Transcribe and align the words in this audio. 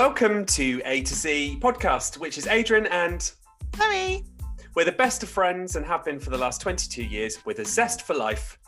Welcome 0.00 0.46
to 0.46 0.80
A 0.86 1.02
to 1.02 1.14
Z 1.14 1.58
podcast, 1.60 2.16
which 2.16 2.38
is 2.38 2.46
Adrian 2.46 2.86
and 2.86 3.30
Zoe. 3.76 4.24
we're 4.74 4.86
the 4.86 4.92
best 4.92 5.22
of 5.22 5.28
friends 5.28 5.76
and 5.76 5.84
have 5.84 6.06
been 6.06 6.18
for 6.18 6.30
the 6.30 6.38
last 6.38 6.62
22 6.62 7.02
years 7.02 7.44
with 7.44 7.58
a 7.58 7.66
zest 7.66 8.00
for 8.00 8.14
life. 8.14 8.58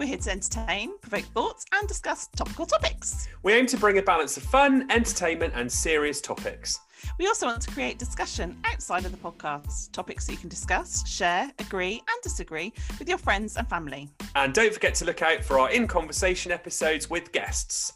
We're 0.00 0.06
here 0.06 0.16
to 0.16 0.32
entertain, 0.32 0.98
provoke 0.98 1.26
thoughts, 1.26 1.64
and 1.72 1.86
discuss 1.86 2.26
topical 2.34 2.66
topics. 2.66 3.28
We 3.44 3.52
aim 3.52 3.66
to 3.66 3.76
bring 3.76 3.98
a 3.98 4.02
balance 4.02 4.36
of 4.36 4.42
fun, 4.42 4.90
entertainment, 4.90 5.54
and 5.54 5.70
serious 5.70 6.20
topics. 6.20 6.80
We 7.20 7.28
also 7.28 7.46
want 7.46 7.62
to 7.62 7.70
create 7.70 8.00
discussion 8.00 8.58
outside 8.64 9.04
of 9.04 9.12
the 9.12 9.18
podcast, 9.18 9.92
topics 9.92 10.26
that 10.26 10.32
you 10.32 10.38
can 10.38 10.48
discuss, 10.48 11.08
share, 11.08 11.52
agree, 11.60 12.02
and 12.08 12.22
disagree 12.24 12.72
with 12.98 13.08
your 13.08 13.18
friends 13.18 13.56
and 13.56 13.70
family. 13.70 14.08
And 14.34 14.52
don't 14.52 14.74
forget 14.74 14.96
to 14.96 15.04
look 15.04 15.22
out 15.22 15.44
for 15.44 15.60
our 15.60 15.70
in 15.70 15.86
conversation 15.86 16.50
episodes 16.50 17.08
with 17.08 17.30
guests. 17.30 17.92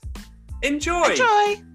Enjoy! 0.62 1.10
Enjoy! 1.10 1.73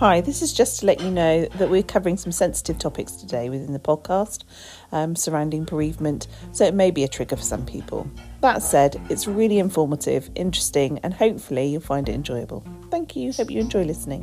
Hi, 0.00 0.22
this 0.22 0.40
is 0.40 0.54
just 0.54 0.80
to 0.80 0.86
let 0.86 1.02
you 1.02 1.10
know 1.10 1.44
that 1.56 1.68
we're 1.68 1.82
covering 1.82 2.16
some 2.16 2.32
sensitive 2.32 2.78
topics 2.78 3.12
today 3.12 3.50
within 3.50 3.74
the 3.74 3.78
podcast 3.78 4.44
um, 4.92 5.14
surrounding 5.14 5.64
bereavement, 5.64 6.26
so 6.52 6.64
it 6.64 6.72
may 6.72 6.90
be 6.90 7.04
a 7.04 7.08
trigger 7.08 7.36
for 7.36 7.42
some 7.42 7.66
people. 7.66 8.10
That 8.40 8.62
said, 8.62 8.98
it's 9.10 9.26
really 9.26 9.58
informative, 9.58 10.30
interesting, 10.34 11.00
and 11.02 11.12
hopefully 11.12 11.66
you'll 11.66 11.82
find 11.82 12.08
it 12.08 12.14
enjoyable. 12.14 12.64
Thank 12.90 13.14
you. 13.14 13.30
Hope 13.30 13.50
you 13.50 13.60
enjoy 13.60 13.84
listening. 13.84 14.22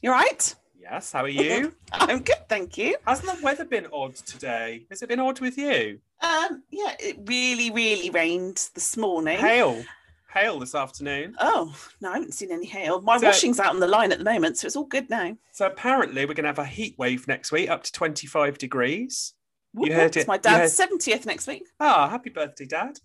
You're 0.00 0.12
right? 0.12 0.54
Yes, 0.78 1.10
how 1.10 1.24
are 1.24 1.28
you? 1.28 1.74
I'm 1.92 2.20
good, 2.20 2.48
thank 2.48 2.78
you. 2.78 2.94
Hasn't 3.04 3.36
the 3.36 3.42
weather 3.42 3.64
been 3.64 3.88
odd 3.92 4.14
today? 4.14 4.86
Has 4.88 5.02
it 5.02 5.08
been 5.08 5.18
odd 5.18 5.40
with 5.40 5.58
you? 5.58 5.98
Um, 6.20 6.62
yeah, 6.70 6.94
it 7.00 7.16
really, 7.24 7.72
really 7.72 8.10
rained 8.10 8.68
this 8.76 8.96
morning. 8.96 9.38
Hail. 9.38 9.82
Hail 10.40 10.58
this 10.60 10.74
afternoon. 10.74 11.34
Oh 11.40 11.74
no, 12.00 12.10
I 12.10 12.14
haven't 12.14 12.32
seen 12.34 12.52
any 12.52 12.66
hail. 12.66 13.00
My 13.00 13.18
So- 13.18 13.26
washing's 13.26 13.58
out 13.58 13.70
on 13.70 13.80
the 13.80 13.86
line 13.88 14.12
at 14.12 14.18
the 14.18 14.24
moment, 14.24 14.56
so 14.58 14.66
it's 14.66 14.76
all 14.76 14.84
good 14.84 15.10
now. 15.10 15.36
So 15.52 15.66
apparently 15.66 16.24
we're 16.26 16.34
going 16.34 16.44
to 16.44 16.48
have 16.50 16.58
a 16.58 16.64
heat 16.64 16.94
wave 16.98 17.26
next 17.26 17.50
week 17.50 17.68
up 17.68 17.82
to 17.84 17.92
25 17.92 18.56
degrees. 18.58 19.34
Whoop, 19.74 19.90
heard 19.92 20.16
it. 20.16 20.20
It's 20.20 20.28
my 20.28 20.38
dad's 20.38 20.58
heard- 20.78 20.88
seventieth 20.88 21.26
next 21.26 21.46
week. 21.46 21.64
Ah, 21.80 22.08
happy 22.08 22.30
birthday, 22.30 22.66
Dad. 22.66 22.98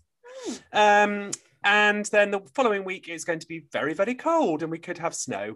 Hmm. 0.46 0.54
Um, 0.74 1.32
and 1.64 2.06
then 2.08 2.32
the 2.32 2.42
following 2.54 2.84
week 2.84 3.10
is 3.10 3.26
going 3.26 3.40
to 3.40 3.48
be 3.48 3.66
very, 3.72 3.94
very 3.94 4.16
cold, 4.16 4.62
and 4.64 4.72
we 4.72 4.80
could 4.80 4.98
have 5.00 5.16
snow. 5.16 5.56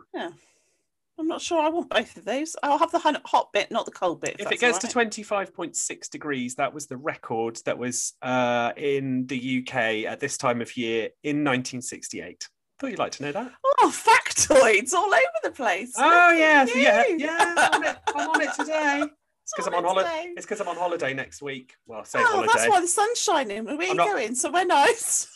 I'm 1.19 1.27
not 1.27 1.41
sure 1.41 1.59
I 1.59 1.69
want 1.69 1.89
both 1.89 2.15
of 2.15 2.25
those. 2.25 2.55
I'll 2.61 2.77
have 2.77 2.91
the 2.91 2.99
hot 2.99 3.49
bit, 3.51 3.71
not 3.71 3.85
the 3.85 3.91
cold 3.91 4.21
bit. 4.21 4.35
If 4.39 4.51
it 4.51 4.59
gets 4.59 4.77
to 4.79 4.87
25.6 4.87 6.09
degrees, 6.09 6.55
that 6.55 6.73
was 6.73 6.85
the 6.87 6.97
record 6.97 7.59
that 7.65 7.77
was 7.77 8.13
uh, 8.21 8.71
in 8.77 9.25
the 9.25 9.59
UK 9.65 10.05
at 10.11 10.19
this 10.19 10.37
time 10.37 10.61
of 10.61 10.77
year 10.77 11.09
in 11.23 11.37
1968. 11.43 12.47
Thought 12.79 12.87
you'd 12.91 12.99
like 12.99 13.13
to 13.13 13.23
know 13.23 13.31
that. 13.31 13.51
oh, 13.79 13.91
factoids 13.91 14.93
all 14.93 15.11
over 15.11 15.23
the 15.43 15.49
place. 15.51 15.93
Oh, 15.97 16.31
yes, 16.31 16.69
yeah, 16.75 17.03
yeah. 17.17 17.55
I'm 17.57 17.73
on 17.81 17.83
it, 17.87 17.97
I'm 18.15 18.29
on 18.29 18.41
it 18.41 18.53
today. 18.55 19.03
It's 19.43 19.53
because 19.55 19.67
I'm 19.67 19.73
on 19.75 19.83
holiday. 19.85 20.33
It's 20.35 20.45
because 20.45 20.61
I'm 20.61 20.67
on 20.67 20.75
holiday 20.75 21.13
next 21.15 21.41
week. 21.41 21.73
Well, 21.87 22.03
say 22.05 22.19
Oh, 22.21 22.25
holiday. 22.25 22.51
that's 22.53 22.69
why 22.69 22.81
the 22.81 22.87
sun's 22.87 23.19
shining. 23.19 23.65
Where 23.65 23.77
are 23.77 23.83
you 23.83 23.95
not- 23.95 24.07
going? 24.07 24.35
Somewhere 24.35 24.65
nice. 24.65 25.27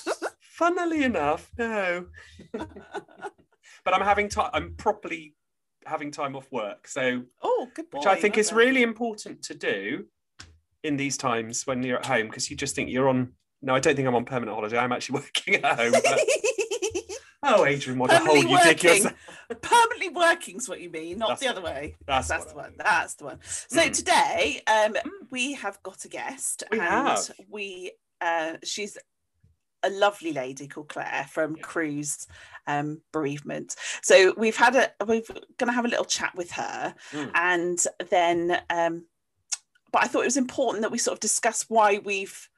Funnily 0.40 1.04
enough, 1.04 1.48
no. 1.56 2.06
but 3.90 3.98
I'm 3.98 4.06
having 4.06 4.28
time. 4.28 4.50
I'm 4.52 4.74
properly 4.74 5.34
having 5.86 6.10
time 6.10 6.36
off 6.36 6.50
work, 6.52 6.86
so 6.86 7.22
oh, 7.42 7.68
good 7.74 7.88
boy. 7.90 7.98
which 7.98 8.06
I 8.06 8.16
think 8.16 8.34
well 8.34 8.40
is 8.40 8.52
really 8.52 8.82
important 8.82 9.42
to 9.44 9.54
do 9.54 10.04
in 10.84 10.98
these 10.98 11.16
times 11.16 11.66
when 11.66 11.82
you're 11.82 11.98
at 11.98 12.04
home 12.06 12.26
because 12.26 12.50
you 12.50 12.56
just 12.56 12.74
think 12.74 12.90
you're 12.90 13.08
on. 13.08 13.32
No, 13.62 13.74
I 13.74 13.80
don't 13.80 13.96
think 13.96 14.06
I'm 14.06 14.14
on 14.14 14.26
permanent 14.26 14.54
holiday. 14.54 14.76
I'm 14.76 14.92
actually 14.92 15.20
working 15.20 15.54
at 15.64 15.78
home. 15.78 15.92
But, 15.92 16.20
oh, 17.44 17.64
Adrian, 17.64 17.98
what 17.98 18.12
a 18.12 18.18
hole 18.18 18.26
Permanently 18.26 18.50
you 18.52 18.58
dig 18.62 18.76
working. 18.76 18.90
yourself. 18.90 19.14
Permanently 19.62 20.08
working's 20.10 20.68
what 20.68 20.80
you 20.82 20.90
mean, 20.90 21.18
not 21.18 21.28
That's 21.30 21.40
the 21.40 21.48
other 21.48 21.62
way. 21.62 21.96
That's, 22.06 22.28
That's 22.28 22.44
the 22.44 22.52
I 22.52 22.54
one. 22.56 22.68
mean. 22.70 22.76
That's 22.78 23.14
the 23.14 23.24
one. 23.24 23.38
So 23.42 23.80
Mm. 23.80 23.92
today, 23.94 24.60
um, 24.66 24.96
we 25.30 25.54
have 25.54 25.82
got 25.82 26.04
a 26.04 26.08
guest, 26.08 26.62
We 26.70 26.78
and 26.78 26.86
have. 26.86 27.30
we 27.48 27.92
uh, 28.20 28.58
she's 28.64 28.98
a 29.82 29.90
lovely 29.90 30.32
lady 30.32 30.66
called 30.66 30.88
Claire 30.88 31.26
from. 31.30 31.56
Cruse 31.56 32.26
um, 32.66 33.00
Bereavement. 33.12 33.74
So 34.02 34.34
we've 34.36 34.56
had 34.56 34.76
a 34.76 34.90
we're 35.04 35.22
going 35.22 35.66
to 35.66 35.72
have 35.72 35.84
a 35.84 35.88
little 35.88 36.04
chat 36.04 36.34
with 36.34 36.50
her, 36.52 36.94
Mm. 37.12 37.30
and 37.34 37.86
then, 38.10 38.60
um, 38.70 39.04
but 39.92 40.04
I 40.04 40.06
thought 40.06 40.22
it 40.22 40.26
was 40.26 40.36
important 40.36 40.82
that 40.82 40.90
we 40.92 40.98
sort 40.98 41.14
of 41.14 41.20
discuss 41.20 41.64
why 41.68 41.98
we've 42.04 42.48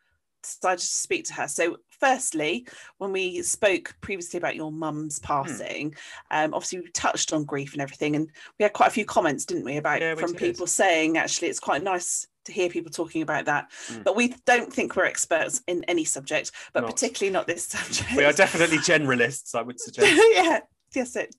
decided 0.42 0.80
to 0.80 0.86
speak 0.86 1.26
to 1.26 1.34
her. 1.34 1.46
So, 1.46 1.76
firstly, 1.90 2.66
when 2.98 3.12
we 3.12 3.42
spoke 3.42 3.94
previously 4.00 4.38
about 4.38 4.56
your 4.56 4.72
mum's 4.72 5.18
Hmm. 5.18 5.26
passing, 5.26 5.94
um, 6.30 6.54
obviously 6.54 6.80
we 6.80 6.90
touched 6.90 7.32
on 7.32 7.44
grief 7.44 7.72
and 7.74 7.82
everything, 7.82 8.16
and 8.16 8.30
we 8.58 8.62
had 8.64 8.72
quite 8.72 8.88
a 8.88 8.92
few 8.92 9.04
comments, 9.04 9.44
didn't 9.44 9.64
we, 9.64 9.76
about 9.76 10.00
Yeah, 10.00 10.14
we 10.14 10.20
from 10.22 10.32
did. 10.32 10.38
people 10.40 10.66
saying 10.66 11.18
actually 11.18 11.48
it's 11.48 11.60
quite 11.60 11.82
nice 11.82 12.26
to 12.50 12.54
hear 12.60 12.68
people 12.68 12.90
talking 12.90 13.22
about 13.22 13.44
that. 13.46 13.70
Mm. 13.88 14.04
But 14.04 14.16
we 14.16 14.34
don't 14.46 14.72
think 14.72 14.96
we're 14.96 15.04
experts 15.06 15.62
in 15.66 15.84
any 15.84 16.04
subject, 16.04 16.52
but 16.72 16.80
Not. 16.82 16.90
particularly 16.92 17.32
not 17.32 17.46
this 17.46 17.66
subject. 17.66 18.10
We 18.16 18.24
are 18.24 18.32
definitely 18.32 18.78
generalists, 18.92 19.54
I 19.54 19.62
would 19.62 19.80
suggest. 19.80 20.08
yeah, 20.34 20.60
yes, 20.94 21.16
it 21.16 21.34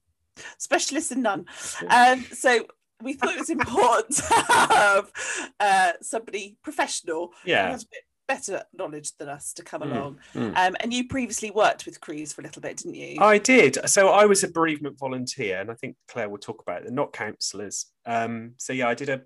specialists 0.57 1.11
in 1.11 1.21
none. 1.21 1.45
Um, 1.89 2.23
so 2.31 2.65
we 3.03 3.13
thought 3.13 3.33
it 3.35 3.39
was 3.39 3.49
important 3.49 4.15
to 4.17 4.33
have 4.69 5.11
uh, 5.59 5.91
somebody 6.01 6.57
professional 6.63 7.31
who 7.43 7.51
Yeah. 7.51 7.69
has 7.71 7.83
a 7.83 7.87
bit 7.87 8.03
better 8.27 8.63
knowledge 8.73 9.11
than 9.17 9.27
us 9.27 9.51
to 9.53 9.61
come 9.63 9.81
Mm, 9.81 9.91
along. 9.91 10.19
mm. 10.33 10.53
Um, 10.57 10.75
and 10.79 10.93
you 10.93 11.07
previously 11.07 11.51
worked 11.51 11.85
with 11.85 11.99
Cruse 11.99 12.31
for 12.31 12.39
a 12.41 12.45
little 12.45 12.61
bit, 12.61 12.77
didn't 12.77 12.95
you? 12.95 13.19
I 13.19 13.37
did. 13.39 13.77
So 13.89 14.07
I 14.09 14.25
was 14.25 14.43
a 14.43 14.47
bereavement 14.47 14.97
volunteer, 14.97 15.59
and 15.59 15.69
I 15.69 15.73
think 15.73 15.97
Claire 16.07 16.29
will 16.29 16.37
talk 16.37 16.61
about 16.61 16.77
it. 16.77 16.83
They're 16.85 16.93
not 16.93 17.11
counsellors. 17.11 17.87
Um, 18.05 18.53
so 18.57 18.71
yeah, 18.71 18.87
I 18.87 18.93
did 18.93 19.09
a. 19.09 19.21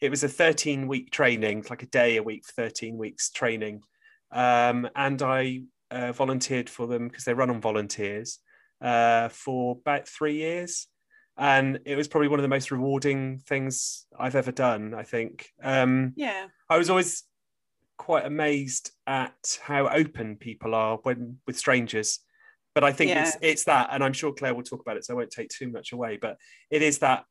It 0.00 0.10
was 0.10 0.24
a 0.24 0.28
13 0.28 0.88
week 0.88 1.10
training, 1.10 1.66
like 1.68 1.82
a 1.82 1.86
day 1.86 2.16
a 2.16 2.22
week, 2.22 2.44
for 2.46 2.52
13 2.52 2.96
weeks 2.96 3.30
training, 3.30 3.82
um, 4.32 4.88
and 4.96 5.20
I 5.20 5.62
uh, 5.90 6.12
volunteered 6.12 6.70
for 6.70 6.86
them 6.86 7.08
because 7.08 7.24
they 7.24 7.34
run 7.34 7.50
on 7.50 7.60
volunteers 7.60 8.38
uh, 8.80 9.28
for 9.28 9.76
about 9.80 10.08
three 10.08 10.36
years, 10.36 10.86
and 11.36 11.80
it 11.84 11.96
was 11.96 12.08
probably 12.08 12.28
one 12.28 12.38
of 12.38 12.42
the 12.42 12.48
most 12.48 12.70
rewarding 12.70 13.38
things 13.46 14.06
I've 14.18 14.36
ever 14.36 14.52
done. 14.52 14.94
I 14.94 15.02
think. 15.02 15.48
Um, 15.62 16.14
yeah, 16.16 16.46
I 16.68 16.78
was 16.78 16.88
always 16.88 17.24
quite 17.98 18.24
amazed 18.24 18.92
at 19.06 19.58
how 19.62 19.86
open 19.86 20.36
people 20.36 20.74
are 20.74 20.98
when 21.02 21.36
with 21.46 21.58
strangers. 21.58 22.20
But 22.74 22.84
I 22.84 22.92
think 22.92 23.10
it's 23.10 23.36
it's 23.42 23.64
that, 23.64 23.90
and 23.92 24.02
I'm 24.02 24.14
sure 24.14 24.32
Claire 24.32 24.54
will 24.54 24.62
talk 24.62 24.80
about 24.80 24.96
it, 24.96 25.04
so 25.04 25.12
I 25.12 25.16
won't 25.18 25.30
take 25.30 25.50
too 25.50 25.68
much 25.70 25.92
away. 25.92 26.16
But 26.16 26.38
it 26.70 26.80
is 26.80 27.00
that 27.00 27.24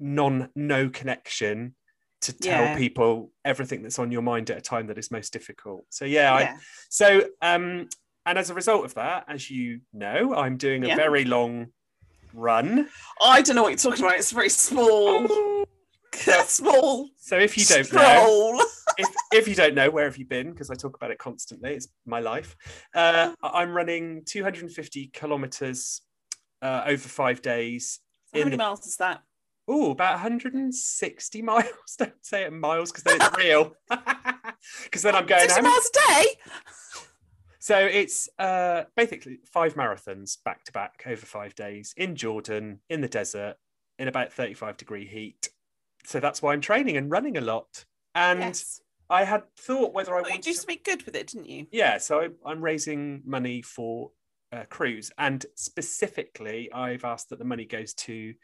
non 0.00 0.48
no 0.56 0.88
connection 0.88 1.76
to 2.22 2.32
tell 2.32 2.62
Yeah. 2.64 2.76
people 2.76 3.32
everything 3.44 3.82
that's 3.82 3.98
on 3.98 4.10
your 4.10 4.22
mind 4.22 4.50
at 4.50 4.58
a 4.58 4.60
time 4.60 4.86
that 4.88 4.98
is 4.98 5.10
most 5.10 5.32
difficult. 5.32 5.84
So 5.90 6.04
yeah, 6.04 6.34
I, 6.34 6.56
so 6.88 7.22
um, 7.42 7.88
and 8.26 8.38
as 8.38 8.50
a 8.50 8.54
result 8.54 8.84
of 8.84 8.94
that, 8.94 9.24
as 9.28 9.50
you 9.50 9.80
know, 9.92 10.34
I'm 10.34 10.56
doing 10.56 10.84
a 10.84 10.88
Yeah. 10.88 10.96
very 10.96 11.24
long 11.24 11.68
run. 12.34 12.88
I 13.22 13.40
don't 13.42 13.56
know 13.56 13.62
what 13.62 13.70
you're 13.70 13.78
talking 13.78 14.04
about. 14.04 14.18
It's 14.18 14.32
very 14.32 14.48
small, 14.50 15.26
small 16.44 17.08
So 17.18 17.38
if 17.38 17.56
you 17.56 17.64
don't 17.64 17.92
know, 17.92 18.62
if, 18.98 19.08
if 19.32 19.48
you 19.48 19.54
don't 19.54 19.74
know, 19.74 19.88
where 19.90 20.04
have 20.04 20.16
you 20.16 20.26
been? 20.26 20.50
Because 20.50 20.70
I 20.70 20.74
talk 20.74 20.96
about 20.96 21.10
it 21.10 21.18
constantly. 21.18 21.74
It's 21.74 21.88
my 22.04 22.20
life. 22.20 22.56
Uh, 22.94 23.32
I'm 23.42 23.72
running 23.72 24.22
250 24.26 25.10
kilometers 25.12 26.02
uh, 26.62 26.82
over 26.86 27.08
five 27.08 27.40
days. 27.42 28.00
How 28.34 28.40
many 28.40 28.50
the- 28.52 28.56
miles 28.58 28.86
is 28.86 28.96
that? 28.96 29.22
Oh, 29.68 29.90
about 29.90 30.14
160 30.14 31.42
miles. 31.42 31.66
Don't 31.98 32.12
say 32.22 32.44
it 32.44 32.52
in 32.52 32.58
miles 32.58 32.90
because 32.90 33.04
then 33.04 33.16
it's 33.20 33.36
real. 33.36 33.74
Because 34.82 35.02
then 35.02 35.14
I'm 35.14 35.24
going. 35.24 35.48
60 35.48 35.62
miles 35.62 35.90
a 35.94 36.12
day? 36.12 36.24
So 37.60 37.78
it's 37.78 38.28
uh, 38.38 38.84
basically 38.96 39.38
five 39.44 39.74
marathons 39.74 40.36
back 40.44 40.64
to 40.64 40.72
back 40.72 41.04
over 41.06 41.24
five 41.24 41.54
days 41.54 41.94
in 41.96 42.16
Jordan, 42.16 42.80
in 42.90 43.00
the 43.00 43.08
desert, 43.08 43.54
in 43.98 44.08
about 44.08 44.32
35 44.32 44.76
degree 44.76 45.06
heat. 45.06 45.50
So 46.04 46.18
that's 46.18 46.42
why 46.42 46.54
I'm 46.54 46.60
training 46.60 46.96
and 46.96 47.10
running 47.10 47.36
a 47.36 47.40
lot. 47.40 47.84
And 48.14 48.40
yes. 48.40 48.80
I 49.10 49.24
had 49.24 49.44
thought 49.56 49.94
whether 49.94 50.14
I 50.14 50.18
you 50.18 50.22
wanted 50.24 50.42
do 50.42 50.52
to 50.52 50.56
something 50.58 50.78
good 50.84 51.04
with 51.04 51.14
it, 51.14 51.28
didn't 51.28 51.48
you? 51.48 51.66
yeah 51.70 51.98
so 51.98 52.20
I, 52.20 52.28
i'm 52.44 52.60
raising 52.60 53.22
money 53.24 53.62
for 53.62 54.10
uh, 54.52 54.64
cruse 54.68 55.10
and 55.18 55.44
specifically 55.54 56.70
i've 56.72 57.04
asked 57.04 57.30
that 57.30 57.38
the 57.38 57.44
money 57.44 57.64
goes 57.64 57.94
to 57.94 58.34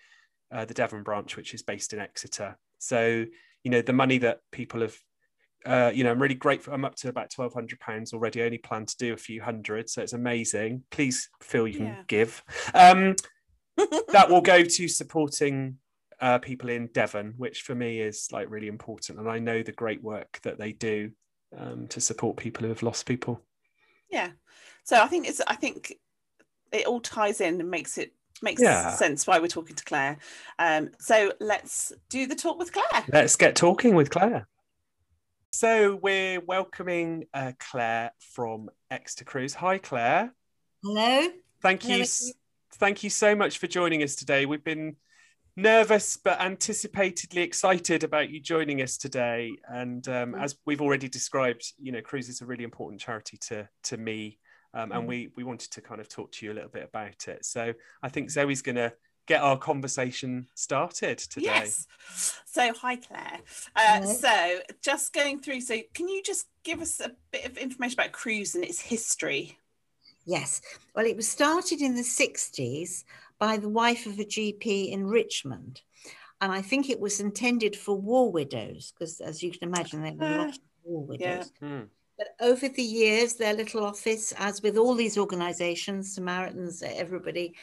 uh, 0.54 0.64
the 0.64 0.74
devon 0.74 1.02
branch 1.02 1.36
which 1.36 1.52
is 1.52 1.62
based 1.62 1.92
in 1.92 1.98
exeter 1.98 2.56
so 2.78 3.24
you 3.62 3.70
know 3.70 3.82
the 3.82 3.92
money 3.92 4.18
that 4.18 4.40
people 4.52 4.80
have 4.80 4.96
uh, 5.66 5.90
you 5.94 6.04
know 6.04 6.10
i'm 6.10 6.20
really 6.22 6.34
grateful 6.34 6.72
i'm 6.72 6.84
up 6.84 6.94
to 6.94 7.08
about 7.08 7.32
1200 7.34 7.80
pounds 7.80 8.12
already 8.12 8.42
I 8.42 8.46
only 8.46 8.58
plan 8.58 8.86
to 8.86 8.96
do 8.96 9.12
a 9.12 9.16
few 9.16 9.42
hundred 9.42 9.90
so 9.90 10.02
it's 10.02 10.12
amazing 10.12 10.84
please 10.90 11.28
feel 11.42 11.66
you 11.66 11.78
can 11.78 11.86
Yeah. 11.86 12.02
give 12.06 12.42
um, 12.74 13.16
that 14.12 14.30
will 14.30 14.40
go 14.42 14.62
to 14.62 14.88
supporting 14.88 15.78
uh, 16.20 16.38
people 16.38 16.70
in 16.70 16.86
Devon, 16.88 17.34
which 17.36 17.62
for 17.62 17.74
me 17.74 18.00
is 18.00 18.28
like 18.32 18.50
really 18.50 18.68
important. 18.68 19.18
And 19.18 19.28
I 19.28 19.38
know 19.38 19.62
the 19.62 19.72
great 19.72 20.02
work 20.02 20.40
that 20.42 20.58
they 20.58 20.72
do 20.72 21.10
um, 21.56 21.86
to 21.88 22.00
support 22.00 22.36
people 22.36 22.62
who 22.62 22.68
have 22.68 22.82
lost 22.82 23.06
people. 23.06 23.40
Yeah. 24.10 24.30
So 24.84 25.02
I 25.02 25.06
think 25.06 25.28
it's 25.28 25.40
I 25.46 25.56
think 25.56 25.94
it 26.72 26.86
all 26.86 27.00
ties 27.00 27.40
in 27.40 27.60
and 27.60 27.70
makes 27.70 27.98
it 27.98 28.12
makes 28.44 28.62
yeah. 28.62 28.90
sense 28.90 29.26
why 29.26 29.40
we're 29.40 29.48
talking 29.48 29.74
to 29.74 29.84
Claire. 29.84 30.18
Um, 30.58 30.90
so 31.00 31.32
let's 31.40 31.92
do 32.08 32.26
the 32.26 32.36
talk 32.36 32.58
with 32.58 32.72
Claire. 32.72 33.04
Let's 33.12 33.34
get 33.36 33.56
talking 33.56 33.96
with 33.96 34.10
Claire. 34.10 34.46
So 35.52 35.96
we're 35.96 36.40
welcoming 36.40 37.26
uh, 37.32 37.52
Claire 37.58 38.12
from 38.18 38.70
Exeter 38.90 39.24
Cruse. 39.24 39.54
Hi, 39.54 39.78
Claire. 39.78 40.32
Hello. 40.82 41.28
Thank 41.62 41.82
Hello. 41.82 41.96
you. 41.96 42.04
Thank 42.74 43.04
you 43.04 43.10
so 43.10 43.34
much 43.34 43.58
for 43.58 43.66
joining 43.66 44.02
us 44.02 44.16
today. 44.16 44.46
We've 44.46 44.64
been 44.64 44.96
nervous 45.56 46.16
but 46.16 46.40
anticipatedly 46.40 47.42
excited 47.42 48.02
about 48.02 48.30
you 48.30 48.40
joining 48.40 48.82
us 48.82 48.96
today. 48.96 49.52
And 49.68 50.06
um, 50.08 50.34
as 50.34 50.56
we've 50.66 50.80
already 50.80 51.08
described, 51.08 51.72
you 51.78 51.92
know, 51.92 52.00
Cruse 52.00 52.28
is 52.28 52.40
a 52.40 52.46
really 52.46 52.64
important 52.64 53.00
charity 53.00 53.36
to 53.48 53.68
to 53.84 53.96
me, 53.96 54.38
um, 54.74 54.92
and 54.92 55.04
mm. 55.04 55.06
we 55.06 55.28
we 55.36 55.44
wanted 55.44 55.70
to 55.72 55.80
kind 55.80 56.00
of 56.00 56.08
talk 56.08 56.32
to 56.32 56.46
you 56.46 56.52
a 56.52 56.54
little 56.54 56.68
bit 56.68 56.84
about 56.84 57.28
it. 57.28 57.44
So 57.44 57.72
I 58.02 58.08
think 58.08 58.30
Zoe's 58.30 58.62
going 58.62 58.76
to 58.76 58.92
get 59.26 59.40
our 59.40 59.56
conversation 59.56 60.46
started 60.54 61.18
today. 61.18 61.46
Yes. 61.46 61.86
So 62.44 62.72
hi 62.74 62.96
Claire. 62.96 63.40
Uh, 63.74 64.02
so 64.02 64.60
just 64.82 65.12
going 65.12 65.40
through. 65.40 65.62
So 65.62 65.78
can 65.94 66.08
you 66.08 66.22
just 66.22 66.46
give 66.62 66.80
us 66.82 67.00
a 67.00 67.12
bit 67.30 67.46
of 67.46 67.56
information 67.56 67.98
about 67.98 68.12
Cruse 68.12 68.54
and 68.54 68.64
its 68.64 68.80
history? 68.80 69.58
Yes. 70.26 70.60
Well, 70.94 71.06
it 71.06 71.16
was 71.16 71.28
started 71.28 71.80
in 71.80 71.94
the 71.94 72.02
60s 72.02 73.04
by 73.38 73.56
the 73.56 73.68
wife 73.68 74.06
of 74.06 74.18
a 74.18 74.24
GP 74.24 74.90
in 74.90 75.06
Richmond. 75.06 75.82
And 76.40 76.52
I 76.52 76.62
think 76.62 76.90
it 76.90 77.00
was 77.00 77.20
intended 77.20 77.76
for 77.76 77.94
war 77.94 78.30
widows, 78.30 78.92
because 78.92 79.20
as 79.20 79.42
you 79.42 79.50
can 79.50 79.68
imagine, 79.68 80.02
there 80.02 80.14
were 80.14 80.34
a 80.34 80.38
lot 80.38 80.48
of 80.48 80.58
war 80.82 81.04
widows. 81.04 81.52
Yeah. 81.60 81.68
Mm. 81.68 81.88
But 82.16 82.28
over 82.40 82.68
the 82.68 82.82
years, 82.82 83.34
their 83.34 83.54
little 83.54 83.84
office, 83.84 84.32
as 84.38 84.62
with 84.62 84.76
all 84.76 84.94
these 84.94 85.18
organizations, 85.18 86.14
Samaritans, 86.14 86.82
everybody, 86.82 87.54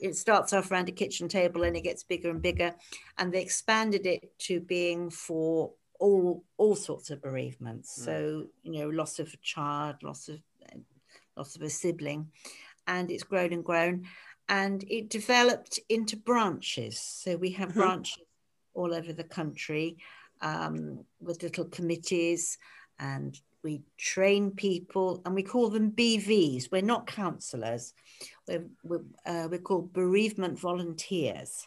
it 0.00 0.16
starts 0.16 0.52
off 0.52 0.70
around 0.70 0.88
a 0.88 0.92
kitchen 0.92 1.28
table 1.28 1.62
and 1.62 1.76
it 1.76 1.82
gets 1.82 2.02
bigger 2.02 2.30
and 2.30 2.42
bigger. 2.42 2.74
And 3.18 3.32
they 3.32 3.42
expanded 3.42 4.06
it 4.06 4.36
to 4.40 4.60
being 4.60 5.10
for 5.10 5.72
all 6.00 6.44
all 6.56 6.74
sorts 6.74 7.10
of 7.10 7.22
bereavements. 7.22 7.98
Mm. 8.00 8.04
So, 8.04 8.46
you 8.62 8.80
know, 8.80 8.88
loss 8.88 9.18
of 9.18 9.32
a 9.32 9.36
child, 9.42 9.96
loss 10.02 10.28
of 10.28 10.40
loss 11.36 11.54
of 11.56 11.62
a 11.62 11.70
sibling. 11.70 12.28
And 12.86 13.10
it's 13.10 13.22
grown 13.22 13.52
and 13.52 13.64
grown 13.64 14.06
and 14.50 14.84
it 14.90 15.08
developed 15.08 15.78
into 15.88 16.16
branches. 16.16 17.00
So 17.00 17.36
we 17.36 17.52
have 17.52 17.70
mm-hmm. 17.70 17.80
branches 17.80 18.24
all 18.74 18.92
over 18.92 19.12
the 19.12 19.24
country 19.24 19.96
um, 20.42 21.04
with 21.20 21.42
little 21.42 21.66
committees, 21.66 22.58
and 22.98 23.38
we 23.62 23.82
train 23.96 24.50
people, 24.50 25.22
and 25.24 25.34
we 25.34 25.42
call 25.42 25.70
them 25.70 25.92
BVs. 25.92 26.70
We're 26.70 26.82
not 26.82 27.06
counsellors. 27.06 27.94
We're 28.48 28.66
we're, 28.82 29.04
uh, 29.26 29.48
we're 29.50 29.58
called 29.60 29.92
bereavement 29.92 30.58
volunteers. 30.58 31.66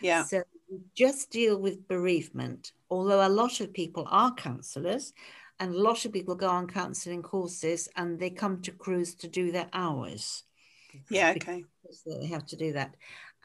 Yeah. 0.00 0.24
So 0.24 0.42
we 0.70 0.78
just 0.94 1.30
deal 1.30 1.58
with 1.58 1.88
bereavement. 1.88 2.72
Although 2.90 3.26
a 3.26 3.28
lot 3.28 3.60
of 3.60 3.72
people 3.72 4.06
are 4.10 4.34
counsellors, 4.34 5.12
and 5.58 5.74
a 5.74 5.78
lot 5.78 6.04
of 6.04 6.12
people 6.12 6.34
go 6.34 6.48
on 6.48 6.66
counselling 6.66 7.22
courses, 7.22 7.88
and 7.96 8.18
they 8.18 8.30
come 8.30 8.62
to 8.62 8.72
cruse 8.72 9.14
to 9.16 9.28
do 9.28 9.52
their 9.52 9.68
hours. 9.72 10.44
Yeah. 11.08 11.34
Okay 11.36 11.64
they 12.06 12.26
have 12.26 12.46
to 12.46 12.56
do 12.56 12.72
that. 12.72 12.94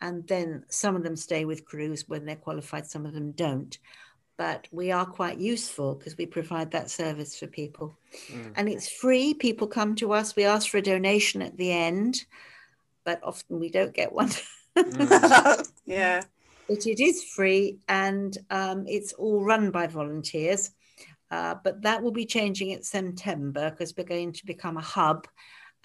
And 0.02 0.28
then 0.28 0.66
some 0.70 0.96
of 0.96 1.04
them 1.04 1.16
stay 1.16 1.46
with 1.46 1.66
Cruse 1.66 2.08
when 2.08 2.26
they're 2.26 2.36
qualified, 2.36 2.88
some 2.88 3.06
of 3.06 3.14
them 3.14 3.32
don't. 3.32 3.78
But 4.38 4.68
we 4.72 4.92
are 4.92 5.06
quite 5.06 5.38
useful 5.38 5.96
because 5.96 6.18
we 6.18 6.26
provide 6.26 6.72
that 6.72 6.90
service 6.90 7.38
for 7.38 7.48
people. 7.48 7.98
Mm. 8.28 8.54
And 8.56 8.70
it's 8.70 8.90
free. 8.90 9.34
People 9.34 9.68
come 9.68 9.96
to 9.96 10.12
us. 10.12 10.36
We 10.36 10.44
ask 10.44 10.70
for 10.70 10.78
a 10.78 10.82
donation 10.82 11.42
at 11.42 11.56
the 11.58 11.72
end, 11.72 12.26
but 13.06 13.22
often 13.24 13.60
we 13.60 13.70
don't 13.70 13.94
get 13.94 14.12
one. 14.12 14.32
Mm. 14.78 15.68
yeah. 15.86 16.22
But 16.68 16.86
it 16.86 17.00
is 17.00 17.24
free 17.24 17.78
and 17.88 18.38
um, 18.50 18.86
it's 18.88 19.14
all 19.14 19.44
run 19.44 19.72
by 19.72 19.88
volunteers. 19.88 20.72
Uh, 21.32 21.56
but 21.64 21.82
that 21.82 22.04
will 22.04 22.12
be 22.12 22.26
changing 22.26 22.72
in 22.72 22.84
September 22.84 23.70
because 23.70 23.94
we're 23.98 24.04
going 24.04 24.32
to 24.34 24.46
become 24.46 24.78
a 24.78 24.82
hub 24.82 25.28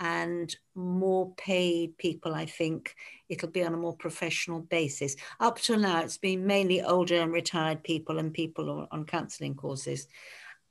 and 0.01 0.57
more 0.75 1.33
paid 1.37 1.97
people, 1.99 2.35
I 2.35 2.47
think 2.47 2.95
it'll 3.29 3.51
be 3.51 3.63
on 3.63 3.75
a 3.75 3.77
more 3.77 3.95
professional 3.95 4.61
basis. 4.61 5.15
Up 5.39 5.59
till 5.59 5.79
now, 5.79 6.01
it's 6.01 6.17
been 6.17 6.47
mainly 6.47 6.81
older 6.81 7.21
and 7.21 7.31
retired 7.31 7.85
people 7.85 8.19
and 8.19 8.33
people 8.33 8.89
on 8.91 9.05
counselling 9.05 9.55
courses. 9.55 10.09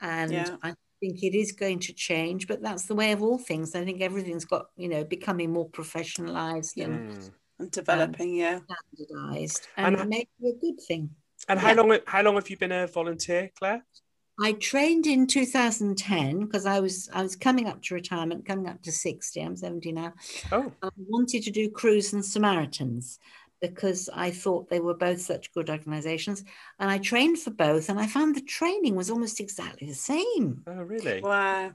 And 0.01 0.31
yeah. 0.31 0.55
I 0.63 0.73
think 0.99 1.21
it 1.21 1.37
is 1.37 1.51
going 1.51 1.79
to 1.81 1.93
change, 1.93 2.47
but 2.47 2.63
that's 2.63 2.85
the 2.85 2.95
way 2.95 3.11
of 3.11 3.21
all 3.21 3.37
things. 3.37 3.75
I 3.75 3.85
think 3.85 4.01
everything's 4.01 4.45
got, 4.45 4.65
you 4.75 4.89
know, 4.89 5.03
becoming 5.03 5.53
more 5.53 5.69
professionalized 5.69 6.73
yeah. 6.75 6.85
and, 6.85 7.11
mm. 7.11 7.31
and, 7.59 7.71
developing, 7.71 8.33
yeah. 8.33 8.59
Standardized. 8.97 9.67
And, 9.77 9.95
and 9.95 10.09
maybe 10.09 10.27
a 10.43 10.53
good 10.59 10.81
thing. 10.87 11.11
And 11.47 11.59
how 11.59 11.73
long 11.75 11.97
how 12.05 12.21
long 12.21 12.35
have 12.35 12.49
you 12.49 12.57
been 12.57 12.71
a 12.71 12.87
volunteer, 12.87 13.51
Claire? 13.57 13.85
I 14.41 14.53
trained 14.53 15.06
in 15.07 15.27
2010 15.27 16.45
because 16.45 16.65
I 16.65 16.80
was 16.80 17.09
I 17.13 17.21
was 17.21 17.36
coming 17.36 17.68
up 17.68 17.81
to 17.83 17.95
retirement, 17.95 18.45
coming 18.45 18.68
up 18.68 18.81
to 18.83 18.91
60. 18.91 19.41
I'm 19.41 19.56
70 19.56 19.91
now. 19.91 20.13
Oh. 20.51 20.71
I 20.81 20.89
wanted 20.97 21.44
to 21.44 21.51
do 21.51 21.69
Cruse 21.69 22.13
and 22.13 22.24
Samaritans 22.24 23.19
because 23.62 24.09
I 24.13 24.31
thought 24.31 24.69
they 24.69 24.80
were 24.80 24.94
both 24.94 25.19
such 25.19 25.53
good 25.53 25.69
organizations. 25.69 26.44
And 26.80 26.89
I 26.89 26.97
trained 26.97 27.39
for 27.39 27.51
both 27.51 27.89
and 27.89 28.00
I 28.00 28.07
found 28.07 28.36
the 28.36 28.41
training 28.41 28.95
was 28.95 29.09
almost 29.09 29.39
exactly 29.39 29.88
the 29.88 29.94
same. 29.94 30.63
Oh, 30.65 30.81
really? 30.81 31.21
Wow. 31.21 31.71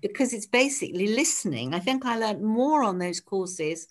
Because 0.00 0.32
it's 0.32 0.46
basically 0.46 1.08
listening. 1.08 1.74
I 1.74 1.80
think 1.80 2.04
I 2.04 2.18
learned 2.18 2.42
more 2.42 2.82
on 2.82 2.98
those 2.98 3.20
courses 3.20 3.86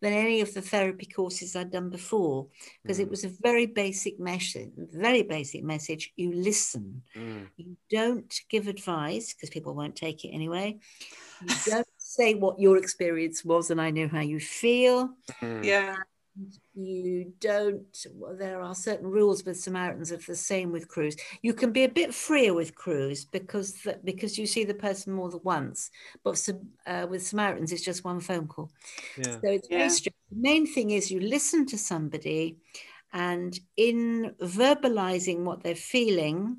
than 0.00 0.12
any 0.12 0.40
of 0.40 0.52
the 0.52 0.62
therapy 0.62 1.06
courses 1.06 1.56
I'd 1.56 1.70
done 1.70 1.90
before 1.90 2.48
because 2.82 2.98
mm. 2.98 3.02
it 3.02 3.10
was 3.10 3.24
a 3.24 3.30
very 3.40 3.66
basic 3.66 4.20
message, 4.20 4.70
very 4.76 5.22
basic 5.22 5.64
message. 5.64 6.12
You 6.16 6.32
listen. 6.32 7.02
Mm. 7.14 7.48
You 7.56 7.76
don't 7.90 8.40
give 8.50 8.68
advice 8.68 9.32
because 9.32 9.50
people 9.50 9.74
won't 9.74 9.96
take 9.96 10.24
it 10.24 10.30
anyway. 10.30 10.78
You 11.42 11.54
don't 11.66 11.88
say 11.98 12.34
what 12.34 12.60
your 12.60 12.76
experience 12.76 13.44
was 13.44 13.70
and 13.70 13.80
I 13.80 13.90
know 13.90 14.08
how 14.08 14.20
you 14.20 14.40
feel. 14.40 15.10
Mm. 15.40 15.64
Yeah 15.64 15.96
you 16.74 17.32
don't 17.40 18.06
well, 18.14 18.36
there 18.36 18.60
are 18.60 18.74
certain 18.74 19.06
rules 19.06 19.44
with 19.44 19.58
samaritans 19.58 20.10
of 20.10 20.24
the 20.26 20.36
same 20.36 20.70
with 20.70 20.88
cruse 20.88 21.16
you 21.40 21.54
can 21.54 21.72
be 21.72 21.84
a 21.84 21.88
bit 21.88 22.14
freer 22.14 22.52
with 22.52 22.74
cruse 22.74 23.24
because 23.24 23.74
the, 23.82 23.98
because 24.04 24.38
you 24.38 24.46
see 24.46 24.64
the 24.64 24.74
person 24.74 25.12
more 25.12 25.30
than 25.30 25.40
once 25.42 25.90
but 26.22 26.48
uh, 26.86 27.06
with 27.08 27.26
samaritans 27.26 27.72
it's 27.72 27.84
just 27.84 28.04
one 28.04 28.20
phone 28.20 28.46
call 28.46 28.70
yeah. 29.16 29.32
so 29.32 29.40
it's 29.44 29.68
yeah. 29.70 29.78
very 29.78 29.90
strict 29.90 30.16
the 30.30 30.40
main 30.40 30.66
thing 30.66 30.90
is 30.90 31.10
you 31.10 31.20
listen 31.20 31.64
to 31.64 31.78
somebody 31.78 32.56
and 33.12 33.58
in 33.76 34.34
verbalizing 34.40 35.44
what 35.44 35.62
they're 35.62 35.74
feeling 35.74 36.58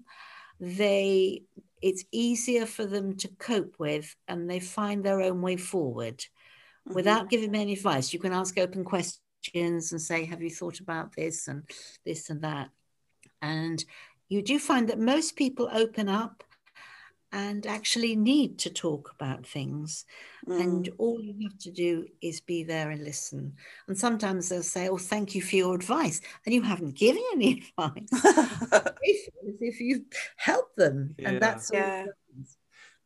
they 0.59 1.43
it's 1.83 2.03
easier 2.11 2.65
for 2.65 2.87
them 2.87 3.15
to 3.15 3.27
cope 3.37 3.75
with 3.77 4.15
and 4.27 4.49
they 4.49 4.59
find 4.59 5.03
their 5.03 5.21
own 5.21 5.41
way 5.41 5.55
forward 5.55 6.17
mm-hmm. 6.17 6.95
without 6.95 7.29
giving 7.29 7.51
them 7.51 7.61
any 7.61 7.73
advice 7.73 8.11
you 8.11 8.19
can 8.19 8.33
ask 8.33 8.57
open 8.57 8.83
questions 8.83 9.21
questions 9.47 9.91
and 9.91 10.01
say, 10.01 10.25
Have 10.25 10.41
you 10.41 10.49
thought 10.49 10.79
about 10.79 11.15
this 11.15 11.47
and 11.47 11.63
this 12.05 12.29
and 12.29 12.41
that? 12.41 12.69
And 13.41 13.83
you 14.29 14.41
do 14.41 14.59
find 14.59 14.89
that 14.89 14.99
most 14.99 15.35
people 15.35 15.69
open 15.71 16.09
up 16.09 16.43
and 17.31 17.65
actually 17.67 18.15
need 18.15 18.57
to 18.57 18.69
talk 18.69 19.13
about 19.19 19.45
things. 19.45 20.05
Mm. 20.47 20.61
And 20.61 20.89
all 20.97 21.19
you 21.21 21.35
have 21.43 21.57
to 21.59 21.71
do 21.71 22.05
is 22.21 22.39
be 22.41 22.63
there 22.63 22.89
and 22.89 23.03
listen. 23.03 23.53
And 23.87 23.97
sometimes 23.97 24.49
they'll 24.49 24.63
say, 24.63 24.89
Oh, 24.89 24.97
thank 24.97 25.35
you 25.35 25.41
for 25.41 25.55
your 25.55 25.75
advice. 25.75 26.21
And 26.45 26.53
you 26.53 26.61
haven't 26.61 26.95
given 26.95 27.23
any 27.33 27.63
advice. 27.77 28.09
if 29.61 29.79
you've 29.79 30.05
helped 30.37 30.75
them. 30.77 31.15
Yeah. 31.17 31.29
And 31.29 31.41
that's 31.41 31.71
yeah. 31.73 32.05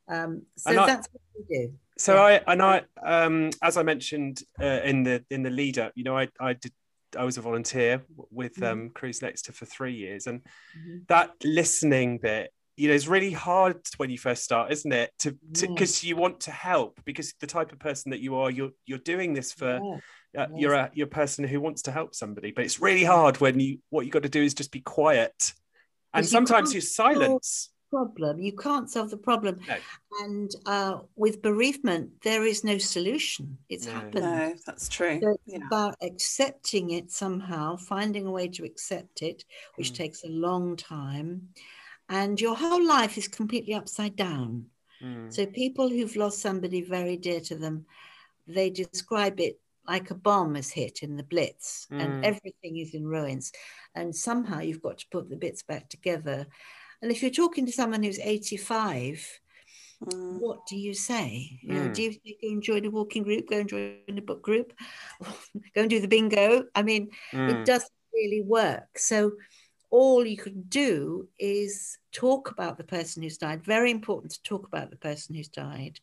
Um, 0.07 0.41
so 0.57 0.73
that's 0.73 1.07
what 1.11 1.21
we 1.37 1.57
do 1.57 1.73
so 2.01 2.15
yeah. 2.15 2.21
I 2.47 2.51
and 2.51 2.61
I 2.61 2.81
um, 3.03 3.51
as 3.61 3.77
I 3.77 3.83
mentioned 3.83 4.41
uh, 4.59 4.81
in 4.83 5.03
the 5.03 5.23
in 5.29 5.43
the 5.43 5.49
lead 5.49 5.77
up, 5.77 5.93
you 5.95 6.03
know, 6.03 6.17
I 6.17 6.29
I 6.39 6.53
did 6.53 6.73
I 7.17 7.23
was 7.23 7.37
a 7.37 7.41
volunteer 7.41 8.03
with 8.31 8.55
mm-hmm. 8.55 8.63
um, 8.63 8.89
Cruse 8.89 9.21
Exeter 9.21 9.53
for 9.53 9.65
three 9.65 9.93
years, 9.93 10.27
and 10.27 10.41
mm-hmm. 10.41 10.97
that 11.07 11.31
listening 11.43 12.17
bit, 12.17 12.51
you 12.75 12.87
know, 12.87 12.93
is 12.95 13.07
really 13.07 13.31
hard 13.31 13.77
when 13.97 14.09
you 14.09 14.17
first 14.17 14.43
start, 14.43 14.71
isn't 14.71 14.91
it? 14.91 15.11
To 15.19 15.37
because 15.53 16.03
you 16.03 16.15
want 16.15 16.41
to 16.41 16.51
help 16.51 16.99
because 17.05 17.33
the 17.39 17.47
type 17.47 17.71
of 17.71 17.79
person 17.79 18.09
that 18.11 18.19
you 18.19 18.35
are, 18.35 18.49
you're 18.49 18.71
you're 18.85 18.99
doing 18.99 19.33
this 19.33 19.53
for. 19.53 19.79
Yeah. 19.83 19.99
Uh, 20.33 20.47
you're 20.55 20.71
a 20.71 20.89
you're 20.93 21.07
a 21.07 21.09
person 21.09 21.43
who 21.43 21.59
wants 21.59 21.81
to 21.81 21.91
help 21.91 22.15
somebody, 22.15 22.51
but 22.51 22.63
it's 22.63 22.79
really 22.79 23.03
hard 23.03 23.41
when 23.41 23.59
you 23.59 23.79
what 23.89 24.05
you 24.05 24.11
got 24.13 24.23
to 24.23 24.29
do 24.29 24.41
is 24.41 24.53
just 24.53 24.71
be 24.71 24.79
quiet, 24.79 25.51
and 26.13 26.25
sometimes 26.25 26.73
you 26.73 26.79
silence 26.79 27.69
problem. 27.91 28.39
You 28.39 28.53
can't 28.53 28.89
solve 28.89 29.09
the 29.11 29.17
problem. 29.17 29.59
No. 29.67 29.77
And 30.23 30.49
uh, 30.65 30.99
with 31.15 31.41
bereavement, 31.41 32.09
there 32.23 32.43
is 32.45 32.63
no 32.63 32.77
solution. 32.77 33.57
It's 33.69 33.85
No. 33.85 33.91
happened. 33.93 34.25
No, 34.25 34.55
that's 34.65 34.87
true. 34.89 35.19
So 35.21 35.29
it's 35.29 35.43
Yeah. 35.45 35.65
about 35.67 35.95
accepting 36.01 36.91
it 36.91 37.11
somehow, 37.11 37.75
finding 37.77 38.25
a 38.25 38.31
way 38.31 38.47
to 38.47 38.63
accept 38.63 39.21
it, 39.21 39.45
which 39.75 39.91
Mm. 39.91 39.95
takes 39.95 40.23
a 40.23 40.29
long 40.29 40.75
time. 40.77 41.49
And 42.09 42.39
your 42.41 42.55
whole 42.55 42.85
life 42.97 43.17
is 43.17 43.27
completely 43.27 43.73
upside 43.73 44.15
down. 44.15 44.69
Mm. 45.01 45.31
So 45.33 45.45
people 45.45 45.89
who've 45.89 46.15
lost 46.15 46.39
somebody 46.39 46.81
very 46.81 47.17
dear 47.17 47.41
to 47.41 47.55
them, 47.55 47.85
they 48.47 48.69
describe 48.69 49.39
it 49.39 49.59
like 49.87 50.11
a 50.11 50.15
bomb 50.15 50.55
has 50.55 50.69
hit 50.69 51.01
in 51.03 51.15
the 51.17 51.23
Blitz 51.23 51.87
Mm. 51.89 52.01
and 52.01 52.25
everything 52.25 52.77
is 52.77 52.93
in 52.93 53.05
ruins. 53.07 53.51
And 53.95 54.15
somehow 54.15 54.59
you've 54.59 54.81
got 54.81 54.99
to 54.99 55.07
put 55.11 55.29
the 55.29 55.35
bits 55.35 55.63
back 55.63 55.89
together. 55.89 56.47
And 57.01 57.11
if 57.11 57.21
you're 57.21 57.31
talking 57.31 57.65
to 57.65 57.71
someone 57.71 58.03
who's 58.03 58.19
85, 58.19 59.39
Mm. 60.03 60.39
what 60.39 60.65
do 60.65 60.75
you 60.75 60.95
say? 60.95 61.59
You 61.61 61.73
know, 61.73 61.89
Mm. 61.89 61.93
do 61.93 62.01
you 62.03 62.11
say 62.13 62.37
go 62.41 62.47
and 62.49 62.63
join 62.63 62.85
a 62.85 62.89
walking 62.89 63.21
group, 63.21 63.47
go 63.47 63.59
and 63.59 63.69
join 63.69 63.99
a 64.09 64.21
book 64.21 64.41
group, 64.41 64.73
go 65.75 65.81
and 65.81 65.89
do 65.89 65.99
the 65.99 66.07
bingo? 66.07 66.65
I 66.73 66.81
mean, 66.81 67.11
Mm. 67.31 67.61
it 67.61 67.65
doesn't 67.67 67.91
really 68.11 68.41
work. 68.41 68.97
So 68.97 69.33
all 69.91 70.25
you 70.25 70.37
can 70.37 70.63
do 70.63 71.27
is 71.37 71.99
talk 72.11 72.49
about 72.49 72.77
the 72.77 72.83
person 72.83 73.21
who's 73.21 73.37
died. 73.37 73.63
Very 73.63 73.91
important 73.91 74.31
to 74.33 74.41
talk 74.41 74.65
about 74.65 74.89
the 74.89 74.97
person 74.97 75.35
who's 75.35 75.49
died. 75.49 75.99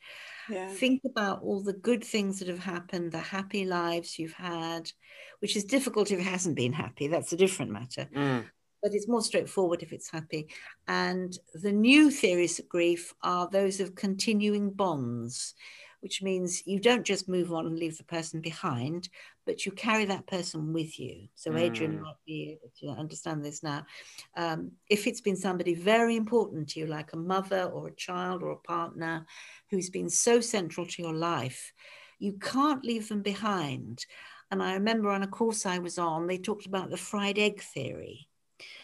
Yeah. 0.49 0.69
Think 0.73 1.03
about 1.05 1.43
all 1.43 1.61
the 1.63 1.73
good 1.73 2.05
things 2.05 2.39
that 2.39 2.49
have 2.49 2.59
happened, 2.61 3.11
the 3.11 3.19
happy 3.19 3.65
lives 3.65 4.19
you've 4.19 4.35
had, 4.35 4.93
which 5.41 5.57
is 5.57 5.65
difficult 5.65 6.11
if 6.13 6.21
it 6.21 6.23
hasn't 6.23 6.55
been 6.55 6.75
happy. 6.75 7.09
That's 7.09 7.33
a 7.33 7.37
different 7.37 7.73
matter 7.73 8.09
Mm. 8.15 8.45
But 8.83 8.95
it's 8.95 9.09
more 9.09 9.23
straightforward 9.23 9.83
if 9.83 9.93
it's 9.93 10.11
happy. 10.11 10.49
And 10.87 11.37
the 11.55 11.73
new 11.73 12.11
theories 12.11 12.59
of 12.59 12.69
grief 12.69 13.13
are 13.23 13.49
those 13.51 13.81
of 13.81 13.95
continuing 13.95 14.71
bonds, 14.71 15.55
which 16.01 16.23
means 16.23 16.63
you 16.67 16.79
don't 16.79 17.05
just 17.05 17.29
move 17.29 17.53
on 17.53 17.67
and 17.67 17.79
leave 17.79 17.99
the 17.99 18.05
person 18.05 18.41
behind, 18.41 19.09
but 19.45 19.67
you 19.67 19.73
carry 19.73 20.05
that 20.05 20.27
person 20.27 20.73
with 20.73 20.99
you. 20.99 21.29
So 21.35 21.57
Adrian 21.57 21.99
Mm. 21.99 22.03
might 22.03 22.25
be 22.25 22.53
able 22.53 22.73
to 22.81 23.01
understand 23.01 23.45
this 23.45 23.63
now. 23.63 23.85
Um, 24.37 24.73
if 24.89 25.07
it's 25.07 25.21
been 25.21 25.37
somebody 25.37 25.75
very 25.75 26.15
important 26.15 26.69
to 26.71 26.81
you, 26.81 26.87
like 26.87 27.13
a 27.13 27.17
mother 27.17 27.65
or 27.65 27.89
a 27.89 27.97
child 27.97 28.43
or 28.43 28.53
a 28.53 28.57
partner 28.57 29.27
who's 29.71 29.91
been 29.91 30.09
so 30.09 30.41
central 30.41 30.87
to 30.87 31.03
your 31.03 31.15
life, 31.15 31.73
you 32.21 32.35
can't 32.35 32.85
leave 32.85 33.09
them 33.09 33.23
behind. 33.23 34.07
And 34.51 34.63
I 34.63 34.75
remember 34.75 35.11
on 35.11 35.23
a 35.23 35.29
course 35.29 35.67
I 35.67 35.79
was 35.79 35.99
on, 35.99 36.27
they 36.27 36.39
talked 36.39 36.67
about 36.67 36.91
the 36.91 36.97
fried 36.97 37.39
egg 37.39 37.61
theory 37.61 38.29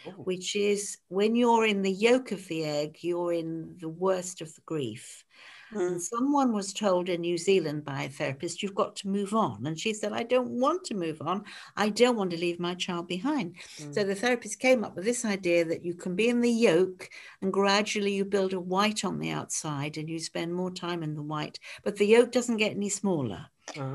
Oh. 0.05 0.25
which 0.25 0.55
is 0.55 0.97
when 1.09 1.35
you're 1.35 1.65
in 1.65 1.81
the 1.81 1.91
yolk 1.91 2.31
of 2.31 2.47
the 2.47 2.63
egg, 2.63 2.97
you're 3.01 3.33
in 3.33 3.77
the 3.79 3.89
worst 3.89 4.41
of 4.41 4.53
the 4.55 4.61
grief. 4.65 5.23
And 5.71 5.97
Mm. 5.97 6.01
someone 6.01 6.53
was 6.53 6.73
told 6.73 7.09
in 7.09 7.21
New 7.21 7.37
Zealand 7.37 7.83
by 7.85 8.03
a 8.03 8.09
therapist, 8.09 8.63
you've 8.63 8.75
got 8.75 8.95
to 8.97 9.07
move 9.09 9.33
on. 9.33 9.65
And 9.67 9.77
she 9.79 9.93
said, 9.93 10.13
I 10.13 10.23
don't 10.23 10.49
want 10.51 10.83
to 10.85 10.93
move 10.95 11.21
on. 11.21 11.43
I 11.75 11.89
don't 11.89 12.15
want 12.15 12.31
to 12.31 12.37
leave 12.37 12.59
my 12.59 12.75
child 12.75 13.07
behind. 13.07 13.55
So 13.91 14.03
Mm. 14.03 14.07
the 14.07 14.15
therapist 14.15 14.59
came 14.59 14.83
up 14.83 14.95
with 14.95 15.05
this 15.05 15.25
idea 15.25 15.65
that 15.65 15.83
you 15.83 15.93
can 15.95 16.15
be 16.15 16.29
in 16.29 16.39
the 16.41 16.49
yolk 16.51 17.09
and 17.41 17.51
gradually 17.51 18.13
you 18.13 18.25
build 18.25 18.53
a 18.53 18.59
white 18.59 19.03
on 19.03 19.19
the 19.19 19.31
outside 19.31 19.97
and 19.97 20.09
you 20.09 20.19
spend 20.19 20.53
more 20.53 20.71
time 20.71 21.03
in 21.03 21.13
the 21.15 21.23
white, 21.23 21.59
but 21.83 21.97
the 21.97 22.05
yolk 22.05 22.31
doesn't 22.31 22.57
get 22.57 22.71
any 22.71 22.89
smaller. 22.89 23.47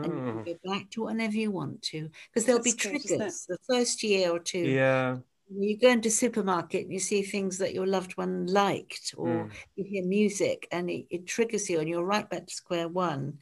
And 0.03 0.15
you 0.17 0.23
Oh. 0.23 0.45
can 0.45 0.55
go 0.55 0.59
back 0.65 0.91
to 0.91 1.05
whenever 1.05 1.37
you 1.37 1.51
want 1.51 1.83
to, 1.83 2.11
because 2.33 2.45
there'll 2.47 2.63
be 2.63 2.73
That's 2.73 2.83
good, 2.83 3.03
triggers. 3.03 3.47
The 3.47 3.59
first 3.69 4.03
year 4.03 4.31
or 4.31 4.39
two, 4.41 4.67
Yeah. 4.67 5.19
You 5.53 5.77
go 5.77 5.89
into 5.89 6.11
supermarket 6.11 6.83
and 6.85 6.93
you 6.93 6.99
see 7.01 7.23
things 7.23 7.59
that 7.59 7.75
your 7.75 7.87
loved 7.87 8.17
one 8.17 8.47
liked 8.47 9.15
or 9.17 9.27
Mm. 9.29 9.51
you 9.77 9.85
hear 9.85 10.05
music 10.05 10.69
and 10.71 10.89
it, 10.89 11.07
it 11.11 11.27
triggers 11.27 11.69
you 11.69 11.81
and 11.81 11.89
you're 11.89 12.05
right 12.05 12.29
back 12.31 12.47
to 12.47 12.55
square 12.55 12.89
one 12.89 13.39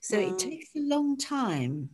so 0.00 0.18
Mm. 0.18 0.32
it 0.32 0.38
takes 0.38 0.68
a 0.76 0.80
long 0.80 1.16
time 1.16 1.90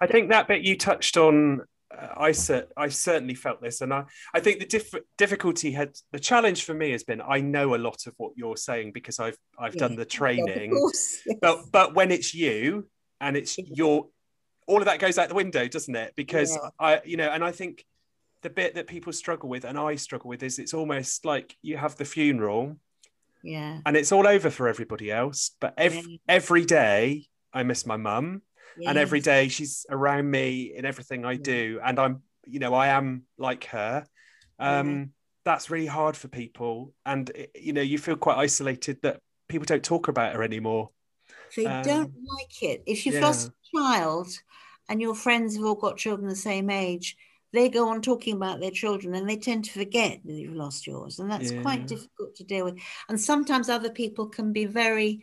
I 0.00 0.06
think 0.06 0.30
that 0.30 0.48
bit 0.48 0.62
you 0.62 0.76
touched 0.76 1.16
on, 1.16 1.60
uh, 1.96 2.08
I 2.16 2.32
cer- 2.32 2.68
I 2.76 2.88
certainly 2.88 3.34
felt 3.34 3.60
this, 3.62 3.80
and 3.82 3.94
I, 3.94 4.04
I 4.34 4.40
think 4.40 4.58
the 4.58 4.66
diff- 4.66 4.94
difficulty 5.16 5.70
had 5.72 5.96
the 6.10 6.18
challenge 6.18 6.64
for 6.64 6.74
me 6.74 6.90
has 6.90 7.04
been 7.04 7.20
I 7.20 7.40
know 7.40 7.74
a 7.74 7.78
lot 7.78 8.06
of 8.08 8.14
what 8.16 8.32
you're 8.36 8.56
saying 8.56 8.92
because 8.92 9.20
I've 9.20 9.38
I've 9.58 9.76
done 9.76 9.92
the 9.92 9.98
Yeah, 9.98 10.02
of 10.02 10.08
training, 10.08 10.90
but 11.40 11.70
but 11.70 11.94
when 11.94 12.10
it's 12.10 12.34
you 12.34 12.88
and 13.20 13.36
it's 13.36 13.56
Yeah. 13.58 13.64
your, 13.68 14.08
all 14.66 14.78
of 14.78 14.86
that 14.86 14.98
goes 14.98 15.18
out 15.18 15.28
the 15.28 15.36
window, 15.36 15.68
doesn't 15.68 15.94
it? 15.94 16.14
Because 16.16 16.50
Yeah. 16.56 16.70
I, 16.80 17.00
you 17.04 17.16
know, 17.16 17.28
and 17.28 17.44
I 17.44 17.52
think 17.52 17.84
the 18.42 18.50
bit 18.50 18.74
that 18.74 18.86
people 18.86 19.12
struggle 19.12 19.48
with 19.48 19.64
and 19.64 19.78
I 19.78 19.94
struggle 19.96 20.28
with 20.28 20.42
is 20.42 20.58
it's 20.58 20.74
almost 20.74 21.24
like 21.24 21.56
you 21.62 21.76
have 21.76 21.96
the 21.96 22.04
funeral 22.04 22.76
yeah 23.42 23.80
and 23.86 23.96
it's 23.96 24.12
all 24.12 24.26
over 24.26 24.50
for 24.50 24.68
everybody 24.68 25.10
else, 25.10 25.52
but 25.60 25.74
every 25.76 26.00
Yeah. 26.26 26.36
every 26.36 26.64
day 26.64 27.26
I 27.52 27.62
miss 27.64 27.86
my 27.86 27.96
mum 27.96 28.42
and 28.86 28.96
every 28.98 29.20
day 29.20 29.48
she's 29.48 29.84
around 29.90 30.30
me 30.30 30.74
in 30.74 30.84
everything 30.84 31.24
I 31.24 31.32
Yeah. 31.32 31.38
do, 31.42 31.80
and 31.84 31.98
I'm, 31.98 32.22
you 32.46 32.58
know, 32.58 32.72
I 32.74 32.88
am 32.88 33.24
like 33.38 33.64
her. 33.66 34.06
Um, 34.58 35.12
That's 35.44 35.70
really 35.70 35.86
hard 35.86 36.16
for 36.16 36.28
people, 36.28 36.94
and 37.04 37.28
it- 37.30 37.50
you 37.60 37.72
know, 37.72 37.82
you 37.82 37.98
feel 37.98 38.14
quite 38.16 38.38
isolated 38.38 39.02
that 39.02 39.20
people 39.48 39.66
don't 39.66 39.82
talk 39.84 40.06
about 40.08 40.34
her 40.34 40.42
anymore. 40.44 40.90
they 41.56 41.66
um, 41.66 41.82
don't 41.82 42.14
like 42.24 42.62
it 42.62 42.82
if 42.86 43.04
you've 43.04 43.20
lost 43.20 43.50
a 43.50 43.76
child 43.76 44.28
and 44.88 45.02
your 45.02 45.14
friends 45.14 45.56
have 45.56 45.64
all 45.64 45.74
got 45.74 45.98
children 45.98 46.28
the 46.28 46.36
same 46.36 46.70
age 46.70 47.16
they 47.52 47.68
go 47.68 47.88
on 47.88 48.00
talking 48.02 48.34
about 48.36 48.60
their 48.60 48.70
children 48.70 49.14
and 49.14 49.28
they 49.28 49.36
tend 49.36 49.64
to 49.64 49.72
forget 49.72 50.20
that 50.24 50.32
you've 50.32 50.54
lost 50.54 50.86
yours 50.86 51.18
and 51.18 51.30
that's 51.30 51.50
Yeah. 51.50 51.62
quite 51.62 51.86
difficult 51.86 52.34
to 52.36 52.44
deal 52.44 52.64
with 52.64 52.78
and 53.08 53.20
sometimes 53.20 53.68
other 53.68 53.90
people 53.90 54.26
can 54.28 54.52
be 54.52 54.64
very 54.66 55.22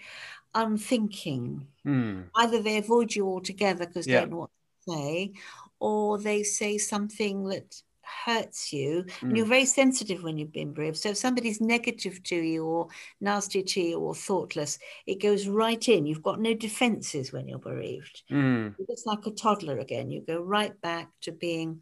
unthinking 0.55 1.67
Hmm. 1.83 2.29
either 2.35 2.61
they 2.61 2.77
avoid 2.77 3.15
you 3.15 3.27
altogether 3.27 3.85
because 3.85 4.05
they 4.07 4.13
don't 4.13 4.29
know 4.31 4.37
what 4.37 4.49
to 4.85 4.91
say, 4.91 5.33
or 5.79 6.17
they 6.17 6.43
say 6.43 6.77
something 6.77 7.45
that 7.45 7.81
hurts 8.25 8.73
you. 8.73 8.99
And 9.21 9.31
Mm. 9.31 9.37
you're 9.37 9.45
very 9.45 9.65
sensitive 9.65 10.23
when 10.23 10.37
you've 10.37 10.51
been 10.51 10.73
bereaved. 10.73 10.97
So 10.97 11.09
if 11.09 11.17
somebody's 11.17 11.61
negative 11.61 12.21
to 12.23 12.35
you 12.35 12.65
or 12.65 12.87
nasty 13.21 13.63
to 13.63 13.81
you 13.81 13.99
or 13.99 14.15
thoughtless, 14.15 14.79
it 15.05 15.21
goes 15.21 15.47
right 15.47 15.87
in. 15.87 16.05
You've 16.05 16.23
got 16.23 16.39
no 16.39 16.53
defenses 16.53 17.31
when 17.31 17.47
you're 17.47 17.59
bereaved. 17.59 18.23
Hmm. 18.29 18.69
You're 18.77 18.97
like 19.05 19.25
a 19.25 19.31
toddler 19.31 19.79
again. 19.79 20.09
You 20.09 20.21
go 20.21 20.41
right 20.41 20.79
back 20.81 21.09
to 21.21 21.31
being 21.31 21.81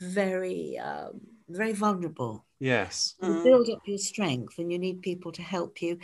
very, 0.00 0.78
um, 0.78 1.20
very 1.48 1.72
vulnerable 1.72 2.44
Yes. 2.60 3.14
you 3.22 3.28
Mm. 3.28 3.44
build 3.44 3.68
up 3.70 3.80
your 3.86 3.98
strength 3.98 4.58
and 4.58 4.70
you 4.72 4.78
need 4.78 5.00
people 5.00 5.32
to 5.32 5.42
help 5.42 5.80
you. 5.80 5.98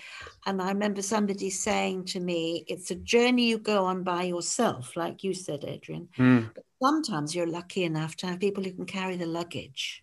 And 0.46 0.62
I 0.62 0.68
remember 0.68 1.02
somebody 1.02 1.50
saying 1.50 2.04
to 2.06 2.20
me, 2.20 2.64
it's 2.68 2.90
a 2.90 2.94
journey 2.94 3.48
you 3.50 3.58
go 3.58 3.84
on 3.84 4.04
by 4.04 4.22
yourself, 4.24 4.96
like 4.96 5.22
you 5.24 5.34
said, 5.34 5.64
Adrian. 5.64 6.08
Hmm. 6.16 6.44
But 6.54 6.64
sometimes 6.82 7.34
you're 7.34 7.46
lucky 7.46 7.84
enough 7.84 8.16
to 8.16 8.26
have 8.28 8.40
people 8.40 8.62
who 8.64 8.72
can 8.72 8.86
carry 8.86 9.16
the 9.16 9.26
luggage. 9.26 10.02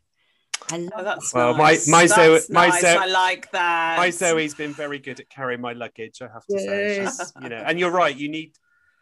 I 0.70 0.78
love 0.78 0.92
Oh, 0.98 1.04
that's 1.04 1.34
Well, 1.34 1.54
my- 1.56 1.72
nice. 1.72 1.88
my 1.88 2.06
Zoe- 2.06 2.34
That's 2.34 2.50
my 2.50 2.68
nice. 2.68 2.82
Zoe- 2.82 2.90
I 2.98 3.06
like 3.08 3.52
that. 3.52 3.98
My 3.98 4.10
Zoe's 4.12 4.54
been 4.54 4.74
very 4.74 5.00
good 5.00 5.20
at 5.20 5.28
carrying 5.30 5.60
my 5.62 5.74
luggage. 5.74 6.22
I 6.22 6.28
have 6.28 6.46
to 6.46 6.60
say, 6.60 6.98
Yes. 6.98 7.18
She's, 7.18 7.34
you 7.44 7.50
know, 7.50 7.56
and 7.66 7.80
you're 7.80 7.90
right. 7.92 8.16
You 8.16 8.30
need 8.30 8.56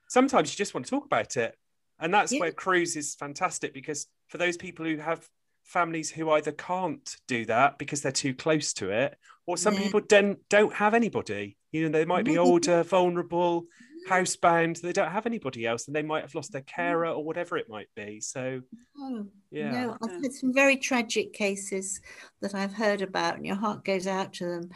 sometimes 0.08 0.52
you 0.54 0.58
just 0.58 0.74
want 0.74 0.86
to 0.86 0.90
talk 0.90 1.06
about 1.06 1.36
it, 1.36 1.56
and 2.00 2.14
that's 2.14 2.32
Yeah. 2.32 2.40
where 2.40 2.52
cruse 2.54 2.96
is 2.96 3.14
fantastic 3.16 3.74
because 3.74 4.08
for 4.30 4.38
those 4.38 4.58
people 4.58 4.86
who 4.86 4.98
have 4.98 5.28
families 5.64 6.10
who 6.10 6.32
either 6.32 6.52
can't 6.52 7.16
do 7.28 7.46
that 7.46 7.78
because 7.78 8.02
they're 8.02 8.12
too 8.12 8.34
close 8.34 8.74
to 8.74 8.90
it, 8.90 9.18
or 9.46 9.58
some 9.58 9.76
Yeah. 9.76 9.82
people 9.82 10.02
don't 10.02 10.40
don't 10.50 10.74
have 10.74 10.94
anybody. 10.94 11.58
You 11.72 11.84
know, 11.84 11.90
they 12.00 12.06
might 12.06 12.26
be 12.26 12.38
older, 12.38 12.84
vulnerable, 12.84 13.66
housebound. 14.08 14.82
They 14.82 14.94
don't 14.94 15.12
have 15.12 15.26
anybody 15.26 15.68
else, 15.68 15.88
and 15.88 15.96
they 15.96 16.02
might 16.02 16.24
have 16.24 16.34
lost 16.36 16.52
their 16.52 16.62
carer 16.62 17.10
or 17.10 17.24
whatever 17.24 17.58
it 17.58 17.70
might 17.70 17.90
be. 17.96 18.22
So 18.22 18.62
No, 18.96 19.28
yeah, 19.52 19.72
no, 19.72 19.98
I've 20.02 20.10
Yeah. 20.12 20.20
had 20.24 20.34
some 20.34 20.54
very 20.54 20.78
tragic 20.78 21.34
cases 21.34 22.02
that 22.42 22.56
I've 22.56 22.74
heard 22.74 23.02
about, 23.02 23.36
and 23.36 23.46
your 23.46 23.56
heart 23.56 23.84
goes 23.84 24.08
out 24.08 24.34
to 24.34 24.46
them. 24.46 24.70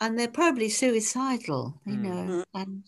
And 0.00 0.18
they're 0.18 0.28
probably 0.28 0.68
suicidal, 0.68 1.80
you 1.86 1.96
Mm. 1.96 2.02
know, 2.02 2.44
and 2.54 2.82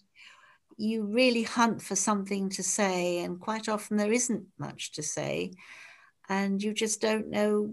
you 0.77 1.05
really 1.05 1.43
hunt 1.43 1.83
for 1.83 1.97
something 1.97 2.51
to 2.51 2.63
say, 2.63 3.19
and 3.19 3.41
quite 3.41 3.69
often 3.69 3.97
there 3.97 4.13
isn't 4.13 4.47
much 4.59 4.93
to 4.93 5.03
say, 5.03 5.53
and 6.29 6.63
you 6.63 6.73
just 6.75 7.01
don't 7.01 7.29
know 7.29 7.73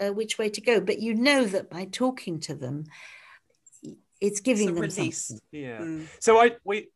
uh, 0.00 0.12
which 0.12 0.38
way 0.38 0.48
to 0.50 0.60
go. 0.60 0.80
But 0.80 1.00
you 1.00 1.14
know 1.14 1.44
that 1.46 1.70
by 1.70 1.84
talking 1.86 2.40
to 2.40 2.54
them, 2.54 2.84
it's 4.20 4.40
giving 4.40 4.70
a 4.70 4.72
them 4.72 4.82
release. 4.82 5.26
something. 5.26 5.42
yeah. 5.52 5.78
Mm. 5.78 6.06
So 6.20 6.38
I 6.38 6.52
we 6.64 6.88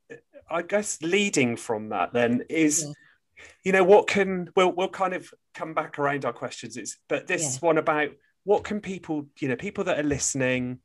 I 0.50 0.62
guess 0.62 1.00
leading 1.02 1.56
from 1.56 1.90
that 1.90 2.12
then 2.12 2.44
is 2.48 2.84
Yeah. 2.86 2.92
you 3.64 3.72
know 3.72 3.84
what 3.84 4.06
can 4.08 4.48
we'll 4.56 4.72
we'll 4.72 4.88
kind 4.88 5.14
of 5.14 5.30
come 5.54 5.74
back 5.74 5.98
around 5.98 6.24
our 6.24 6.32
questions 6.32 6.76
it's 6.76 6.96
but 7.08 7.26
this 7.26 7.54
Yeah. 7.54 7.66
one 7.68 7.78
about 7.78 8.10
what 8.44 8.64
can 8.64 8.80
people 8.80 9.26
you 9.40 9.48
know 9.48 9.56
people 9.56 9.84
that 9.84 9.98
are 9.98 10.02
listening 10.08 10.78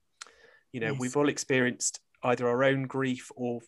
you 0.74 0.80
know 0.82 0.92
Yes. 0.92 1.00
we've 1.00 1.18
all 1.18 1.30
experienced 1.30 2.00
either 2.24 2.48
our 2.48 2.64
own 2.64 2.84
grief 2.88 3.32
or 3.36 3.62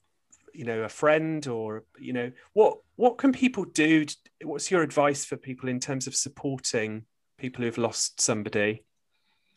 you 0.57 0.65
know 0.65 0.81
a 0.81 0.89
friend 0.89 1.47
or 1.47 1.83
you 1.99 2.11
know 2.11 2.31
what 2.53 2.79
what 2.95 3.19
can 3.19 3.31
people 3.31 3.63
do 3.63 4.05
to- 4.05 4.17
what's 4.43 4.71
your 4.71 4.81
advice 4.81 5.23
for 5.23 5.37
people 5.37 5.69
in 5.69 5.79
terms 5.79 6.07
of 6.07 6.15
supporting 6.15 7.05
people 7.37 7.63
who've 7.63 7.77
lost 7.77 8.19
somebody 8.19 8.83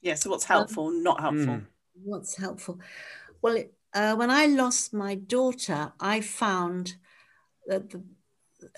Yeah. 0.02 0.16
So 0.16 0.30
what's 0.30 0.44
helpful, 0.44 0.90
not 0.90 1.20
helpful? 1.20 1.56
Mm. 1.56 1.66
What's 2.04 2.36
helpful? 2.36 2.80
Well, 3.42 3.56
it, 3.56 3.72
uh, 3.92 4.14
when 4.16 4.30
I 4.30 4.46
lost 4.46 4.94
my 4.94 5.14
daughter, 5.14 5.92
I 5.98 6.20
found 6.22 6.94
that 7.66 7.90
the, 7.90 8.02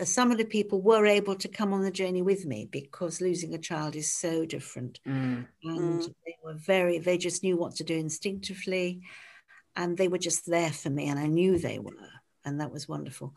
uh, 0.00 0.04
some 0.04 0.32
of 0.32 0.38
the 0.38 0.44
people 0.56 0.80
were 0.80 1.06
able 1.06 1.36
to 1.36 1.48
come 1.48 1.72
on 1.72 1.82
the 1.82 1.98
journey 2.02 2.22
with 2.22 2.44
me 2.46 2.68
because 2.70 3.20
losing 3.20 3.54
a 3.54 3.58
child 3.70 3.94
is 3.96 4.12
so 4.12 4.44
different. 4.46 5.00
Mm. 5.06 5.46
And 5.64 6.00
Mm. 6.00 6.14
they 6.24 6.36
were 6.44 6.58
very, 6.72 6.98
they 6.98 7.18
just 7.18 7.42
knew 7.44 7.56
what 7.56 7.74
to 7.76 7.84
do 7.84 7.96
instinctively. 7.96 9.02
And 9.76 9.96
they 9.96 10.08
were 10.08 10.18
just 10.18 10.46
there 10.46 10.72
for 10.72 10.90
me. 10.90 11.08
And 11.08 11.18
I 11.18 11.26
knew 11.26 11.58
they 11.58 11.78
were. 11.78 11.92
And 12.44 12.60
that 12.60 12.72
was 12.72 12.88
wonderful. 12.88 13.34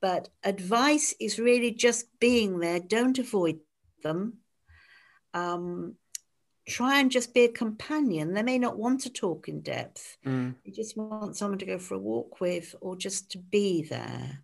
But 0.00 0.28
advice 0.42 1.14
is 1.20 1.38
really 1.38 1.70
just 1.70 2.06
being 2.18 2.58
there. 2.58 2.80
Don't 2.80 3.18
avoid 3.18 3.60
them. 4.02 4.38
Um, 5.32 5.94
try 6.68 7.00
and 7.00 7.10
just 7.10 7.34
be 7.34 7.44
a 7.44 7.48
companion. 7.48 8.34
They 8.34 8.42
may 8.42 8.58
not 8.58 8.78
want 8.78 9.00
to 9.02 9.10
talk 9.10 9.48
in 9.48 9.60
depth. 9.60 10.18
Mm. 10.26 10.56
You 10.64 10.72
just 10.72 10.96
want 10.96 11.36
someone 11.36 11.58
to 11.58 11.66
go 11.66 11.78
for 11.78 11.94
a 11.94 11.98
walk 11.98 12.40
with 12.40 12.74
or 12.80 12.96
just 12.96 13.30
to 13.32 13.38
be 13.38 13.82
there. 13.82 14.42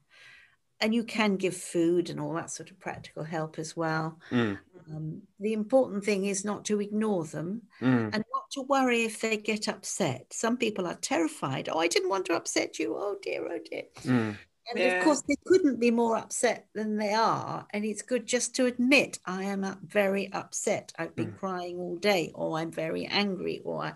And 0.80 0.94
you 0.94 1.02
can 1.02 1.36
give 1.36 1.56
food 1.56 2.08
and 2.08 2.20
all 2.20 2.34
that 2.34 2.50
sort 2.50 2.70
of 2.70 2.78
practical 2.78 3.24
help 3.24 3.58
as 3.58 3.76
well. 3.76 4.20
Mm. 4.30 4.58
Um, 4.94 5.22
the 5.40 5.52
important 5.52 6.04
thing 6.04 6.24
is 6.26 6.44
not 6.44 6.64
to 6.66 6.80
ignore 6.80 7.24
them 7.24 7.62
Mm. 7.80 8.10
and 8.14 8.24
not 8.34 8.50
to 8.52 8.62
worry 8.62 9.02
if 9.04 9.20
they 9.20 9.36
get 9.36 9.68
upset. 9.68 10.32
Some 10.32 10.56
people 10.56 10.86
are 10.86 10.94
terrified. 10.96 11.68
Oh, 11.68 11.78
I 11.78 11.88
didn't 11.88 12.08
want 12.08 12.26
to 12.26 12.34
upset 12.36 12.78
you. 12.78 12.94
Oh 12.96 13.16
dear, 13.22 13.46
oh 13.50 13.58
dear. 13.70 13.84
Mm. 14.02 14.36
And 14.70 14.78
Yeah. 14.78 14.98
of 14.98 15.04
course, 15.04 15.22
they 15.22 15.36
couldn't 15.46 15.80
be 15.80 15.90
more 15.90 16.16
upset 16.16 16.66
than 16.74 16.96
they 16.98 17.14
are. 17.14 17.66
And 17.70 17.86
it's 17.86 18.02
good 18.02 18.26
just 18.26 18.54
to 18.56 18.66
admit, 18.66 19.18
I 19.24 19.44
am 19.44 19.64
very 19.82 20.30
upset. 20.32 20.92
I've 20.98 21.16
been 21.16 21.32
crying 21.32 21.78
all 21.78 21.96
day, 21.96 22.32
or 22.34 22.58
I'm 22.58 22.70
very 22.70 23.06
angry, 23.06 23.62
or 23.64 23.84
I, 23.84 23.92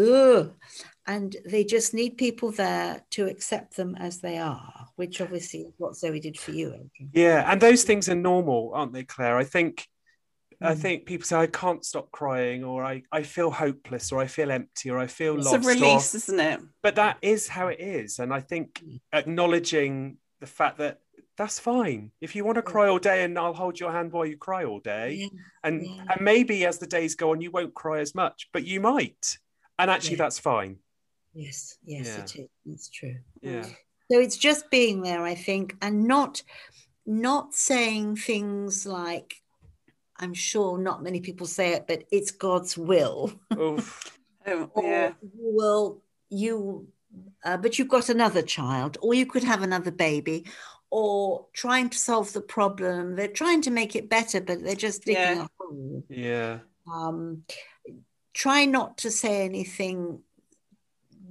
ugh. 0.00 0.54
And 1.08 1.36
they 1.44 1.64
just 1.64 1.92
need 1.92 2.18
people 2.18 2.52
there 2.52 3.04
to 3.10 3.26
accept 3.26 3.76
them 3.76 3.96
as 3.96 4.20
they 4.20 4.38
are, 4.38 4.88
which 4.94 5.20
obviously 5.20 5.60
is 5.62 5.74
what 5.78 5.96
Zoe 5.96 6.20
did 6.20 6.38
for 6.38 6.52
you, 6.52 6.88
Yeah, 7.12 7.50
and 7.50 7.60
those 7.60 7.82
things 7.82 8.08
are 8.08 8.14
normal, 8.14 8.72
aren't 8.74 8.92
they, 8.92 9.02
Claire? 9.04 9.38
I 9.38 9.44
think 9.44 9.88
I 10.60 10.74
Mm. 10.74 10.78
think 10.78 11.06
people 11.06 11.26
say 11.26 11.36
I 11.36 11.46
can't 11.48 11.84
stop 11.84 12.10
crying, 12.10 12.64
or 12.64 12.82
I, 12.84 13.02
I 13.12 13.22
feel 13.22 13.50
hopeless, 13.50 14.10
or 14.12 14.20
I 14.20 14.26
feel 14.26 14.50
empty, 14.50 14.90
or 14.90 14.98
I 14.98 15.06
feel 15.06 15.36
It's 15.36 15.44
lost. 15.44 15.56
It's 15.56 15.66
a 15.66 15.68
or- 15.70 15.74
release, 15.74 16.14
isn't 16.14 16.40
it? 16.40 16.60
but 16.82 16.94
that 16.96 17.18
is 17.22 17.48
how 17.48 17.68
it 17.68 17.80
is, 17.80 18.18
and 18.18 18.32
I 18.32 18.40
think 18.40 18.82
acknowledging 19.12 20.16
the 20.40 20.46
fact 20.46 20.78
that 20.78 21.00
that's 21.36 21.58
fine. 21.58 22.12
If 22.22 22.34
you 22.34 22.44
want 22.46 22.56
to 22.56 22.62
cry 22.62 22.88
all 22.88 22.98
day, 22.98 23.22
and 23.24 23.38
I'll 23.38 23.52
hold 23.52 23.78
your 23.78 23.92
hand 23.92 24.12
while 24.12 24.24
you 24.24 24.38
cry 24.38 24.64
all 24.64 24.80
day, 24.80 25.12
Yeah, 25.14 25.28
and 25.64 25.84
yeah. 25.86 26.04
and 26.10 26.20
maybe 26.22 26.64
as 26.64 26.78
the 26.78 26.86
days 26.86 27.14
go 27.14 27.32
on, 27.32 27.40
you 27.42 27.50
won't 27.50 27.74
cry 27.74 28.00
as 28.00 28.14
much, 28.14 28.48
but 28.54 28.64
you 28.66 28.80
might, 28.80 29.38
and 29.78 29.90
actually 29.90 30.12
Yeah. 30.16 30.24
that's 30.24 30.38
fine. 30.38 30.78
Yes, 31.34 31.76
yes, 31.84 32.06
it 32.18 32.40
is. 32.40 32.48
It's 32.64 32.88
true. 32.88 33.16
Yeah, 33.42 33.64
So 34.10 34.20
it's 34.20 34.38
just 34.38 34.70
being 34.70 35.02
there, 35.02 35.22
I 35.22 35.34
think, 35.34 35.76
and 35.82 36.04
not 36.04 36.42
not 37.04 37.54
saying 37.54 38.16
things 38.16 38.86
like 38.86 39.36
I'm 40.18 40.34
sure 40.34 40.78
not 40.78 41.02
many 41.02 41.20
people 41.20 41.46
say 41.46 41.72
it, 41.74 41.86
but 41.86 42.04
it's 42.10 42.30
God's 42.30 42.76
will. 42.78 43.32
Oof. 43.58 44.12
Oh, 44.48 44.70
Or 44.74 44.84
yeah. 44.84 45.12
you 45.22 45.30
will 45.56 46.02
you 46.30 46.86
uh, 47.44 47.56
but 47.56 47.78
you've 47.80 47.88
got 47.88 48.08
another 48.08 48.42
child, 48.42 48.96
or 49.02 49.12
you 49.12 49.26
could 49.26 49.42
have 49.42 49.62
another 49.62 49.90
baby, 49.90 50.46
or 50.90 51.46
trying 51.52 51.88
to 51.90 51.98
solve 51.98 52.32
the 52.32 52.40
problem. 52.40 53.16
They're 53.16 53.26
trying 53.26 53.62
to 53.62 53.70
make 53.72 53.96
it 53.96 54.08
better, 54.08 54.40
but 54.40 54.62
they're 54.62 54.76
just 54.76 55.04
digging 55.04 55.38
Yeah. 55.38 55.46
a 55.46 55.48
hole. 55.58 56.04
yeah, 56.08 56.58
Um, 56.86 57.42
try 58.34 58.66
not 58.66 58.98
to 58.98 59.10
say 59.10 59.44
anything 59.44 60.20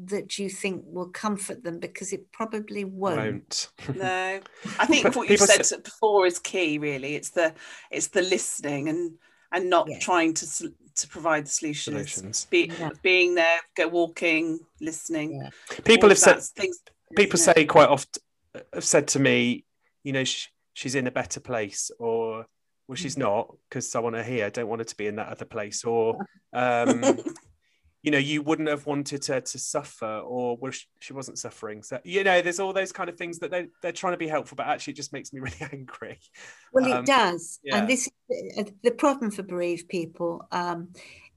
that 0.09 0.37
you 0.37 0.49
think 0.49 0.83
will 0.85 1.09
comfort 1.09 1.63
them 1.63 1.79
because 1.79 2.13
it 2.13 2.31
probably 2.31 2.83
won't. 2.83 3.17
won't. 3.17 3.95
No, 3.95 4.39
I 4.79 4.85
think 4.85 5.15
what 5.15 5.29
you've 5.29 5.39
said 5.39 5.65
say- 5.65 5.77
before 5.79 6.25
is 6.25 6.39
key. 6.39 6.77
Really, 6.77 7.15
it's 7.15 7.29
the 7.31 7.53
it's 7.91 8.07
the 8.07 8.21
listening 8.21 8.89
and 8.89 9.13
and 9.51 9.69
not 9.69 9.87
Yeah. 9.89 9.99
trying 9.99 10.33
to 10.35 10.45
to 10.95 11.07
provide 11.07 11.45
the 11.45 11.49
solutions. 11.49 12.11
Solutions. 12.13 12.47
Be, 12.49 12.71
Yeah. 12.79 12.89
Being 13.01 13.35
there, 13.35 13.59
go 13.75 13.87
walking, 13.87 14.59
listening. 14.79 15.41
Yeah. 15.41 15.49
People 15.83 16.09
have 16.09 16.17
said 16.17 16.41
things. 16.41 16.79
people 17.15 17.39
isn't 17.39 17.53
say 17.55 17.65
quite 17.65 17.89
often 17.89 18.21
have 18.73 18.83
said 18.85 19.07
to 19.09 19.19
me, 19.19 19.65
you 20.03 20.13
know, 20.13 20.23
sh- 20.23 20.47
she's 20.73 20.95
in 20.95 21.07
a 21.07 21.11
better 21.11 21.39
place, 21.41 21.91
or 21.99 22.45
well, 22.87 22.95
Mm. 22.95 22.97
she's 22.97 23.17
not 23.17 23.53
because 23.69 23.93
I 23.95 23.99
want 23.99 24.15
her 24.15 24.23
here. 24.23 24.45
I 24.45 24.49
don't 24.49 24.67
want 24.69 24.79
her 24.81 24.85
to 24.85 24.95
be 24.97 25.07
in 25.07 25.15
that 25.17 25.27
other 25.29 25.45
place, 25.45 25.83
or 25.83 26.17
um, 26.53 27.17
you 28.05 28.11
know, 28.11 28.19
you 28.19 28.41
wouldn't 28.43 28.69
have 28.69 28.85
wanted 28.85 29.25
her 29.25 29.41
to 29.41 29.57
suffer, 29.59 30.19
or 30.19 30.55
well, 30.57 30.71
she, 30.71 30.85
she 30.99 31.13
wasn't 31.13 31.39
suffering. 31.39 31.81
So 31.83 31.99
you 32.03 32.23
know, 32.23 32.41
there's 32.41 32.59
all 32.59 32.71
those 32.71 32.91
kind 32.91 33.09
of 33.09 33.17
things 33.17 33.39
that 33.39 33.49
they 33.51 33.67
they're 33.81 33.91
trying 33.91 34.13
to 34.13 34.17
be 34.17 34.27
helpful, 34.27 34.55
but 34.55 34.67
actually, 34.67 34.93
it 34.93 34.97
just 34.97 35.11
makes 35.11 35.33
me 35.33 35.39
really 35.45 35.63
angry. 35.73 36.19
Well, 36.71 36.85
Um, 36.85 37.03
it 37.03 37.07
does. 37.07 37.59
yeah. 37.63 37.77
And 37.77 37.89
this 37.89 38.07
is 38.07 38.13
the- 38.29 38.73
the 38.83 38.91
problem 38.91 39.31
for 39.31 39.43
bereaved 39.43 39.87
people 39.89 40.47
um, 40.51 40.89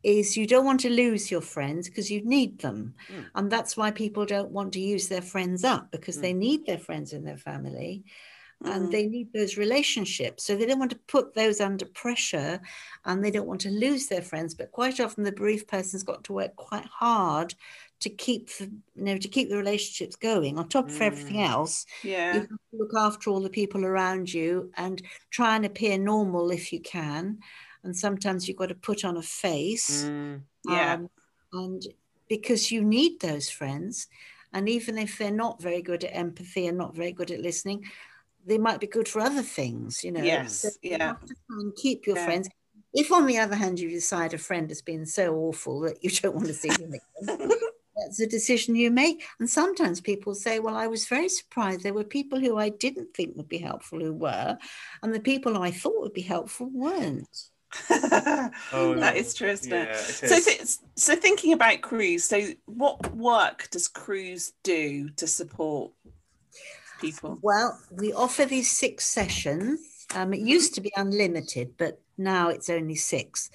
is 0.02 0.36
you 0.36 0.46
don't 0.46 0.64
want 0.66 0.80
to 0.80 0.90
lose 0.90 1.30
your 1.30 1.40
friends 1.40 1.88
because 1.88 2.10
you 2.10 2.20
need 2.24 2.60
them. 2.60 2.94
Mm. 3.12 3.24
And 3.34 3.50
that's 3.50 3.76
why 3.76 3.90
people 3.90 4.26
don't 4.26 4.50
want 4.50 4.72
to 4.74 4.80
use 4.80 5.08
their 5.08 5.22
friends 5.22 5.64
up 5.64 5.90
because 5.90 6.18
Mm. 6.18 6.22
they 6.22 6.32
need 6.34 6.66
their 6.66 6.78
friends 6.78 7.12
and 7.14 7.26
their 7.26 7.38
family 7.38 8.04
and 8.64 8.88
Mm. 8.88 8.90
they 8.90 9.06
need 9.06 9.32
those 9.32 9.56
relationships. 9.56 10.44
So 10.44 10.56
they 10.56 10.66
don't 10.66 10.78
want 10.80 10.90
to 10.90 10.98
put 11.06 11.34
those 11.34 11.60
under 11.60 11.86
pressure 11.86 12.60
and 13.04 13.24
they 13.24 13.30
don't 13.30 13.46
want 13.46 13.60
to 13.62 13.70
lose 13.70 14.06
their 14.08 14.22
friends. 14.22 14.54
But 14.54 14.72
quite 14.72 14.98
often 15.00 15.22
the 15.24 15.32
bereaved 15.32 15.68
person's 15.68 16.02
got 16.02 16.24
to 16.24 16.32
work 16.32 16.56
quite 16.56 16.84
hard 16.86 17.54
to 18.00 18.10
keep 18.10 18.48
the, 18.56 18.64
you 18.94 19.04
know 19.04 19.18
to 19.18 19.28
keep 19.28 19.48
the 19.48 19.56
relationships 19.56 20.16
going 20.16 20.56
on 20.58 20.68
top 20.68 20.88
of 20.88 21.00
everything 21.02 21.36
Mm. 21.36 21.48
else 21.48 21.84
yeah. 22.04 22.34
you 22.34 22.40
have 22.40 22.48
to 22.48 22.58
look 22.72 22.92
after 22.96 23.30
all 23.30 23.40
the 23.40 23.50
people 23.50 23.84
around 23.84 24.32
you 24.32 24.70
and 24.76 25.02
try 25.30 25.56
and 25.56 25.64
appear 25.64 25.98
normal 25.98 26.50
if 26.50 26.72
you 26.72 26.80
can. 26.80 27.38
And 27.84 27.96
sometimes 27.96 28.46
you've 28.48 28.56
got 28.56 28.68
to 28.70 28.74
put 28.74 29.04
on 29.04 29.16
a 29.16 29.22
face. 29.22 30.04
Mm, 30.04 30.42
Yeah. 30.68 30.94
um, 30.94 31.10
and 31.52 31.82
because 32.28 32.70
you 32.72 32.82
need 32.84 33.20
those 33.20 33.48
friends. 33.48 34.08
And 34.52 34.68
even 34.68 34.96
if 34.98 35.18
they're 35.18 35.30
not 35.30 35.60
very 35.60 35.82
good 35.82 36.04
at 36.04 36.16
empathy 36.16 36.66
and 36.68 36.78
not 36.78 36.94
very 36.96 37.12
good 37.12 37.30
at 37.30 37.40
listening, 37.40 37.84
they 38.48 38.58
might 38.58 38.80
be 38.80 38.86
good 38.86 39.06
for 39.08 39.20
other 39.20 39.42
things, 39.42 40.02
you 40.02 40.10
know. 40.12 40.22
Yes, 40.22 40.60
So 40.62 40.68
you 40.82 40.90
yeah. 40.92 41.08
have 41.08 41.20
to 41.20 41.34
try 41.46 41.56
and 41.60 41.76
keep 41.76 42.06
your 42.06 42.16
Yeah. 42.16 42.24
friends. 42.24 42.48
If, 42.94 43.12
on 43.12 43.26
the 43.26 43.38
other 43.38 43.54
hand, 43.54 43.78
you 43.78 43.90
decide 43.90 44.32
a 44.32 44.38
friend 44.38 44.70
has 44.70 44.80
been 44.82 45.04
so 45.04 45.34
awful 45.36 45.80
that 45.80 46.02
you 46.02 46.10
don't 46.10 46.34
want 46.34 46.46
to 46.48 46.54
see 46.54 46.70
them 46.70 46.94
again, 46.94 47.50
that's 47.96 48.20
a 48.20 48.26
decision 48.26 48.74
you 48.74 48.90
make. 48.90 49.22
And 49.38 49.48
sometimes 49.48 50.00
people 50.00 50.34
say, 50.34 50.58
Well, 50.58 50.76
I 50.76 50.86
was 50.86 51.06
very 51.06 51.28
surprised. 51.28 51.82
There 51.82 51.92
were 51.94 52.04
people 52.04 52.40
who 52.40 52.56
I 52.56 52.70
didn't 52.70 53.14
think 53.14 53.36
would 53.36 53.48
be 53.48 53.58
helpful 53.58 54.00
who 54.00 54.14
were, 54.14 54.56
and 55.02 55.14
the 55.14 55.20
people 55.20 55.58
I 55.58 55.70
thought 55.70 56.00
would 56.00 56.14
be 56.14 56.22
helpful 56.22 56.70
weren't. 56.72 57.28
Oh, 58.72 58.94
that 58.98 59.16
is 59.16 59.34
true, 59.34 59.50
isn't 59.50 59.70
yeah, 59.70 59.82
it? 59.82 59.90
it 59.90 60.28
So, 60.28 60.40
th- 60.40 60.76
so 60.96 61.14
thinking 61.14 61.52
about 61.52 61.82
Cruse, 61.82 62.24
so 62.24 62.48
what 62.64 63.14
work 63.14 63.68
does 63.70 63.88
Cruse 63.88 64.52
do 64.64 65.10
to 65.10 65.26
support 65.26 65.92
people? 66.98 67.42
Well, 67.42 67.80
we 67.90 68.12
offer 68.12 68.44
these 68.44 68.70
six 68.70 69.06
sessions. 69.06 70.06
Um, 70.14 70.32
it 70.32 70.40
used 70.40 70.74
to 70.74 70.80
be 70.80 70.92
unlimited, 70.96 71.76
but 71.76 72.00
now 72.16 72.48
it's 72.48 72.70
only 72.70 72.96
six. 72.96 73.50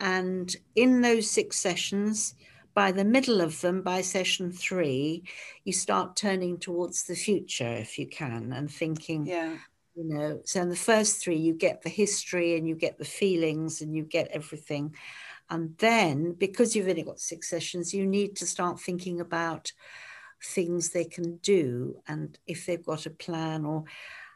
And 0.00 0.54
in 0.74 1.00
those 1.00 1.30
six 1.30 1.58
sessions, 1.58 2.34
by 2.74 2.92
the 2.92 3.04
middle 3.04 3.40
of 3.40 3.60
them, 3.60 3.82
by 3.82 4.00
session 4.02 4.52
three, 4.52 5.24
you 5.64 5.72
start 5.72 6.16
turning 6.16 6.58
towards 6.58 7.04
the 7.04 7.14
future 7.16 7.72
if 7.72 7.98
you 7.98 8.06
can 8.06 8.52
and 8.52 8.70
thinking, 8.70 9.30
Yeah, 9.30 9.58
you 9.94 10.04
know 10.04 10.40
so 10.44 10.60
in 10.60 10.68
the 10.68 10.76
first 10.76 11.22
three 11.22 11.36
you 11.36 11.54
get 11.54 11.82
the 11.82 11.88
history 11.88 12.56
and 12.56 12.68
you 12.68 12.74
get 12.74 12.98
the 12.98 13.04
feelings 13.04 13.80
and 13.80 13.94
you 13.94 14.02
get 14.02 14.28
everything 14.28 14.94
and 15.50 15.76
then 15.78 16.32
because 16.32 16.74
you've 16.74 16.88
only 16.88 17.02
got 17.02 17.20
six 17.20 17.48
sessions 17.48 17.94
you 17.94 18.06
need 18.06 18.36
to 18.36 18.46
start 18.46 18.80
thinking 18.80 19.20
about 19.20 19.72
things 20.44 20.90
they 20.90 21.04
can 21.04 21.36
do 21.38 21.96
and 22.06 22.38
if 22.46 22.66
they've 22.66 22.84
got 22.84 23.06
a 23.06 23.10
plan 23.10 23.64
or 23.64 23.84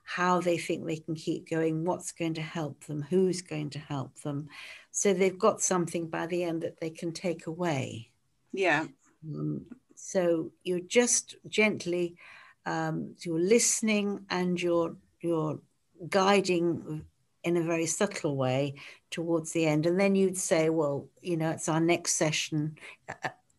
how 0.04 0.40
they 0.40 0.56
think 0.56 0.86
they 0.86 0.96
can 0.96 1.14
keep 1.14 1.50
going 1.50 1.84
what's 1.84 2.12
going 2.12 2.32
to 2.32 2.40
help 2.40 2.82
them 2.84 3.02
who's 3.10 3.42
going 3.42 3.68
to 3.68 3.78
help 3.78 4.18
them. 4.20 4.48
So 4.90 5.12
they've 5.12 5.38
got 5.38 5.60
something 5.60 6.08
by 6.08 6.26
the 6.26 6.44
end 6.44 6.62
that 6.62 6.80
they 6.80 6.88
can 6.88 7.12
take 7.12 7.46
away. 7.46 8.10
Yeah, 8.52 8.86
um, 9.22 9.66
so 9.94 10.50
you're 10.64 10.80
just 10.80 11.36
gently 11.46 12.16
um, 12.64 13.14
you're 13.20 13.38
listening 13.38 14.24
and 14.30 14.60
you're 14.60 14.96
you're 15.20 15.60
guiding 16.08 17.04
in 17.44 17.56
a 17.56 17.62
very 17.62 17.86
subtle 17.86 18.36
way 18.36 18.74
towards 19.10 19.52
the 19.52 19.66
end. 19.66 19.84
And 19.84 20.00
then 20.00 20.14
you'd 20.14 20.38
say 20.38 20.70
well 20.70 21.08
you 21.20 21.36
know 21.36 21.50
it's 21.50 21.68
our 21.68 21.80
next 21.80 22.14
session 22.14 22.76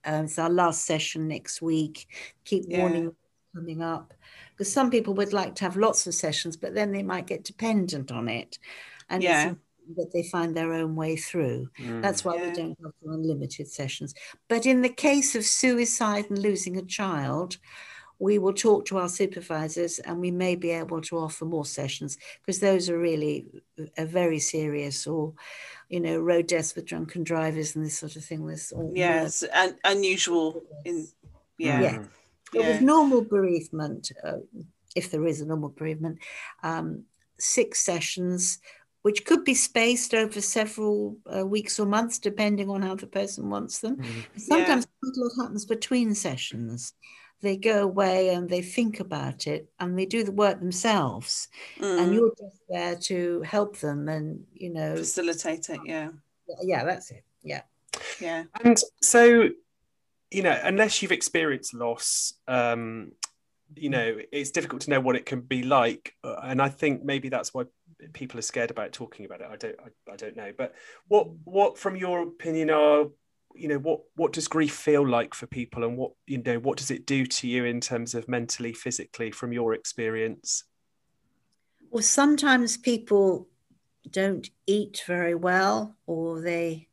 uh, 0.10 0.22
it's 0.24 0.40
our 0.40 0.50
last 0.50 0.86
session 0.86 1.28
next 1.28 1.62
week 1.62 2.08
keep 2.46 2.64
Yeah. 2.68 2.80
warning 2.80 3.16
coming 3.56 3.82
up 3.82 4.14
because 4.52 4.72
some 4.72 4.90
people 4.90 5.14
would 5.16 5.34
like 5.34 5.56
to 5.56 5.64
have 5.64 5.76
lots 5.78 6.08
of 6.08 6.14
sessions 6.14 6.58
but 6.58 6.74
then 6.74 6.92
they 6.92 7.04
might 7.04 7.28
get 7.28 7.44
dependent 7.44 8.12
on 8.12 8.28
it 8.28 8.60
and 9.10 9.24
Yeah. 9.24 9.54
that 9.98 10.12
they 10.14 10.24
find 10.24 10.56
their 10.56 10.72
own 10.74 10.96
way 10.96 11.16
through. 11.16 11.68
Mm. 11.80 12.02
That's 12.04 12.24
why 12.24 12.36
Yeah. 12.36 12.50
we 12.50 12.52
don't 12.54 12.78
have 12.84 12.94
unlimited 13.04 13.68
sessions. 13.68 14.14
But 14.48 14.68
in 14.68 14.82
the 14.84 14.96
case 15.08 15.36
of 15.36 15.44
suicide 15.46 16.26
and 16.30 16.38
losing 16.38 16.78
a 16.78 16.84
child, 16.84 17.58
we 18.20 18.38
will 18.38 18.54
talk 18.54 18.86
to 18.86 18.98
our 18.98 19.10
supervisors 19.10 20.00
and 20.00 20.20
we 20.20 20.30
may 20.30 20.56
be 20.56 20.72
able 20.72 21.02
to 21.02 21.18
offer 21.18 21.46
more 21.46 21.66
sessions 21.66 22.18
because 22.42 22.60
those 22.60 22.90
are 22.90 23.00
really 23.00 23.48
a 23.98 24.06
very 24.06 24.40
serious 24.40 25.08
or, 25.08 25.34
you 25.88 26.02
know, 26.02 26.20
road 26.20 26.48
deaths 26.48 26.76
with 26.76 26.86
drunken 26.86 27.24
drivers 27.24 27.76
and 27.76 27.86
this 27.86 27.98
sort 27.98 28.18
of 28.18 28.26
thing. 28.26 28.46
There's 28.46 28.72
all 28.74 28.92
Yes, 28.94 29.44
and 29.44 29.76
unusual 29.86 30.64
in 30.84 31.08
yeah. 31.58 31.82
Yeah. 31.82 32.06
But 32.52 32.62
Yeah. 32.62 32.68
with 32.68 32.82
normal 32.82 33.22
bereavement, 33.22 34.12
uh, 34.24 34.40
if 34.96 35.12
there 35.12 35.26
is 35.26 35.40
a 35.40 35.46
normal 35.46 35.70
bereavement, 35.70 36.20
um, 36.64 37.06
six 37.38 37.80
sessions, 37.84 38.60
which 39.02 39.24
could 39.26 39.46
be 39.46 39.54
spaced 39.54 40.14
over 40.14 40.42
several 40.42 41.18
uh, 41.34 41.46
weeks 41.46 41.80
or 41.80 41.86
months, 41.86 42.20
depending 42.20 42.70
on 42.70 42.82
how 42.82 42.96
the 42.96 43.08
person 43.08 43.50
wants 43.50 43.80
them. 43.80 43.98
Mm. 43.98 44.40
Sometimes 44.40 44.88
quite 45.00 45.16
a 45.16 45.22
lot 45.22 45.44
happens 45.44 45.66
between 45.66 46.16
sessions. 46.16 46.94
They 47.42 47.56
go 47.56 47.84
away 47.84 48.30
and 48.30 48.50
they 48.50 48.62
think 48.62 49.00
about 49.00 49.48
it 49.48 49.70
and 49.80 49.98
they 49.98 50.06
do 50.06 50.24
the 50.24 50.32
work 50.32 50.60
themselves. 50.60 51.48
And 51.80 52.12
Mm. 52.12 52.14
you're 52.14 52.34
just 52.38 52.62
there 52.68 52.96
to 52.96 53.42
help 53.42 53.78
them 53.78 54.10
and, 54.10 54.46
you 54.54 54.70
know, 54.72 54.98
Facilitate 54.98 55.70
it, 55.70 55.80
yeah. 55.86 56.10
yeah, 56.62 56.84
that's 56.84 57.12
it. 57.12 57.24
Yeah. 57.42 57.62
Yeah. 58.20 58.44
And 58.64 58.78
so, 59.02 59.50
you 60.32 60.44
know, 60.44 60.60
unless 60.64 61.02
you've 61.02 61.12
experienced 61.14 61.74
loss, 61.74 62.34
um, 62.48 63.14
you 63.76 63.90
know, 63.90 64.20
it's 64.32 64.52
difficult 64.52 64.82
to 64.82 64.90
know 64.90 65.00
what 65.00 65.16
it 65.16 65.26
can 65.26 65.42
be 65.42 65.64
like. 65.64 66.16
Uh, 66.24 66.40
And 66.44 66.62
I 66.62 66.70
think 66.70 67.04
maybe 67.04 67.30
that's 67.30 67.54
why 67.54 67.64
people 68.14 68.38
are 68.40 68.44
scared 68.44 68.72
about 68.72 68.92
talking 68.92 69.26
about 69.26 69.42
it. 69.42 69.48
I 69.50 69.56
don't, 69.56 69.76
I, 69.80 70.12
I 70.12 70.16
don't 70.16 70.36
know. 70.36 70.52
But 70.58 70.76
what, 71.08 71.30
what, 71.46 71.78
from 71.78 71.96
your 71.96 72.24
opinion, 72.24 72.70
are 72.70 73.08
you 73.60 73.68
know 73.68 73.78
what 73.80 74.02
what 74.16 74.34
does 74.34 74.48
grief 74.48 74.74
feel 74.74 75.08
like 75.08 75.34
for 75.34 75.48
people 75.48 75.84
and 75.84 75.98
what 75.98 76.12
you 76.28 76.38
know 76.38 76.60
what 76.60 76.78
does 76.78 76.92
it 76.92 77.06
do 77.06 77.26
to 77.26 77.48
you 77.48 77.66
in 77.66 77.80
terms 77.82 78.16
of 78.16 78.28
mentally 78.28 78.74
physically 78.74 79.32
from 79.32 79.52
your 79.52 79.74
experience 79.74 80.64
Well, 81.92 82.04
sometimes 82.04 82.78
people 82.78 83.48
don't 84.10 84.50
eat 84.66 85.04
very 85.06 85.36
well 85.36 85.96
or 86.06 86.42
they 86.42 86.88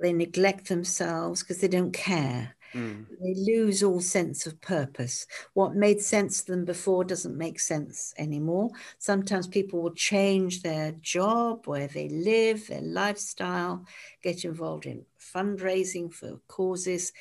they 0.00 0.12
neglect 0.12 0.68
themselves 0.68 1.42
because 1.42 1.60
they 1.60 1.68
don't 1.68 1.92
care. 1.92 2.56
Mm. 2.74 3.06
They 3.20 3.34
lose 3.34 3.82
all 3.82 4.00
sense 4.00 4.46
of 4.46 4.60
purpose. 4.60 5.26
What 5.54 5.74
made 5.74 6.00
sense 6.00 6.42
to 6.42 6.52
them 6.52 6.64
before 6.64 7.04
doesn't 7.04 7.36
make 7.36 7.60
sense 7.60 8.14
anymore. 8.18 8.70
Sometimes 8.98 9.46
people 9.46 9.82
will 9.82 9.94
change 9.94 10.62
their 10.62 10.92
job, 10.92 11.66
where 11.66 11.88
they 11.88 12.08
live, 12.08 12.66
their 12.68 12.80
lifestyle, 12.80 13.86
get 14.22 14.44
involved 14.44 14.86
in 14.86 15.04
fundraising 15.20 16.12
for 16.12 16.40
causes. 16.48 17.12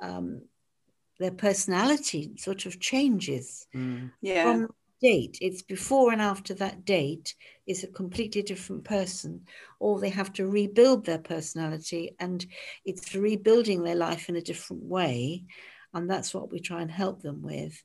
Um, 0.00 0.42
their 1.18 1.30
personality 1.30 2.32
sort 2.36 2.66
of 2.66 2.78
changes 2.80 3.66
Mm. 3.74 4.12
Yeah. 4.20 4.42
from 4.42 4.68
date 5.00 5.38
it's 5.40 5.62
before 5.62 6.12
and 6.12 6.22
after 6.22 6.54
that 6.54 6.84
date 6.84 7.34
is 7.66 7.84
a 7.84 7.88
completely 7.88 8.42
different 8.42 8.84
person 8.84 9.42
or 9.78 10.00
they 10.00 10.08
have 10.08 10.32
to 10.32 10.46
rebuild 10.46 11.04
their 11.04 11.18
personality 11.18 12.14
and 12.18 12.46
it's 12.84 13.14
rebuilding 13.14 13.82
their 13.82 13.94
life 13.94 14.28
in 14.28 14.36
a 14.36 14.40
different 14.40 14.82
way 14.82 15.44
and 15.92 16.08
that's 16.10 16.32
what 16.32 16.50
we 16.50 16.60
try 16.60 16.80
and 16.82 16.90
help 16.90 17.20
them 17.22 17.42
with 17.42 17.82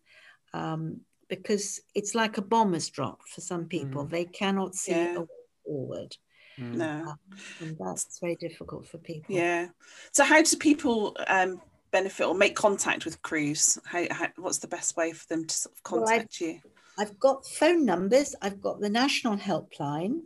um, 0.54 1.02
because 1.28 1.82
it's 1.96 2.16
like 2.16 2.38
a 2.38 2.42
bomb 2.42 2.74
has 2.74 2.90
dropped 2.90 3.28
for 3.30 3.42
some 3.42 3.66
people 3.66 4.06
they 4.06 4.26
cannot 4.26 4.76
see 4.76 4.92
Yeah. 4.92 5.16
a 5.18 5.22
way 5.22 5.28
forward 5.66 6.16
Mm. 6.60 6.76
No. 6.76 7.16
and 7.62 7.78
that's 7.80 8.20
very 8.20 8.36
difficult 8.36 8.86
for 8.86 8.98
people 8.98 9.36
Yeah. 9.36 9.70
So 10.12 10.24
how 10.26 10.42
do 10.42 10.58
people 10.58 11.16
um, 11.28 11.62
benefit 11.92 12.26
or 12.26 12.36
make 12.36 12.56
contact 12.56 13.06
with 13.06 13.22
Cruse? 13.22 13.78
How, 13.86 14.06
how 14.12 14.28
what's 14.36 14.60
the 14.60 14.68
best 14.68 14.98
way 14.98 15.14
for 15.14 15.26
them 15.28 15.46
to 15.46 15.56
sort 15.56 15.74
of 15.74 15.82
Well, 15.92 16.06
contact 16.06 16.42
you? 16.42 16.60
I've 16.98 17.20
got 17.20 17.46
phone 17.46 17.86
numbers. 17.86 18.36
I've 18.42 18.62
got 18.62 18.80
the 18.80 18.90
national 18.90 19.38
helpline, 19.38 20.22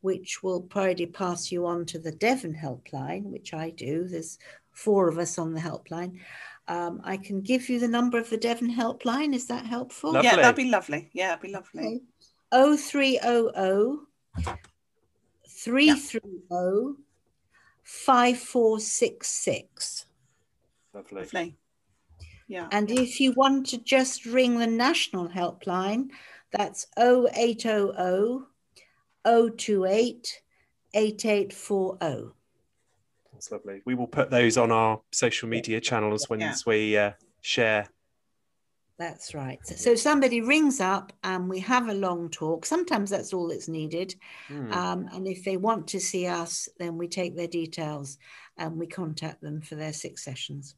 which 0.00 0.42
will 0.42 0.60
probably 0.60 1.06
pass 1.06 1.50
you 1.50 1.66
on 1.66 1.86
to 1.86 1.98
the 1.98 2.12
Devon 2.12 2.54
helpline, 2.54 3.24
which 3.24 3.54
I 3.54 3.70
do. 3.70 4.06
There's 4.06 4.38
four 4.72 5.08
of 5.08 5.18
us 5.18 5.38
on 5.38 5.54
the 5.54 5.60
helpline. 5.60 6.20
Um, 6.68 7.00
I 7.02 7.16
can 7.16 7.40
give 7.40 7.68
you 7.68 7.80
the 7.80 7.88
number 7.88 8.18
of 8.18 8.28
the 8.28 8.36
Devon 8.36 8.74
helpline. 8.74 9.34
Is 9.34 9.46
that 9.46 9.64
helpful? 9.64 10.12
Lovely. 10.12 10.28
Yeah, 10.28 10.36
that'd 10.36 10.56
be 10.56 10.70
lovely. 10.70 11.08
Yeah, 11.12 11.28
that'd 11.28 11.42
be 11.42 11.52
lovely. 11.52 12.02
Okay. 12.52 12.76
0300 12.76 13.98
330 15.46 17.02
5466. 17.82 20.06
lovely 20.94 21.20
Lovely. 21.20 21.56
Yeah. 22.48 22.68
And 22.72 22.90
if 22.90 23.20
you 23.20 23.32
want 23.32 23.66
to 23.66 23.78
just 23.78 24.24
ring 24.26 24.58
the 24.58 24.66
national 24.66 25.28
helpline, 25.28 26.08
that's 26.50 26.86
0800 26.98 28.44
028 29.24 30.42
8840. 30.94 32.32
that's 33.32 33.52
lovely 33.52 33.82
we 33.84 33.94
will 33.94 34.06
put 34.06 34.30
those 34.30 34.56
on 34.56 34.72
our 34.72 34.98
social 35.12 35.46
media 35.48 35.80
channels 35.80 36.30
once 36.30 36.40
Yeah. 36.42 36.54
we 36.66 36.96
uh, 36.96 37.10
share 37.42 37.86
That's 38.98 39.32
right. 39.34 39.60
So, 39.64 39.74
so 39.76 39.94
somebody 39.94 40.40
rings 40.40 40.80
up 40.80 41.12
and 41.22 41.48
we 41.48 41.60
have 41.60 41.88
a 41.88 41.94
long 41.94 42.30
talk. 42.30 42.66
Sometimes 42.66 43.10
that's 43.10 43.32
all 43.32 43.46
that's 43.46 43.68
needed. 43.68 44.16
Mm. 44.48 44.72
Um, 44.72 45.08
and 45.12 45.28
if 45.28 45.44
they 45.44 45.56
want 45.56 45.86
to 45.88 46.00
see 46.00 46.26
us, 46.26 46.68
then 46.80 46.98
we 46.98 47.06
take 47.06 47.36
their 47.36 47.46
details 47.46 48.18
and 48.56 48.76
we 48.76 48.88
contact 48.88 49.40
them 49.40 49.60
for 49.60 49.76
their 49.76 49.92
six 49.92 50.24
sessions. 50.24 50.74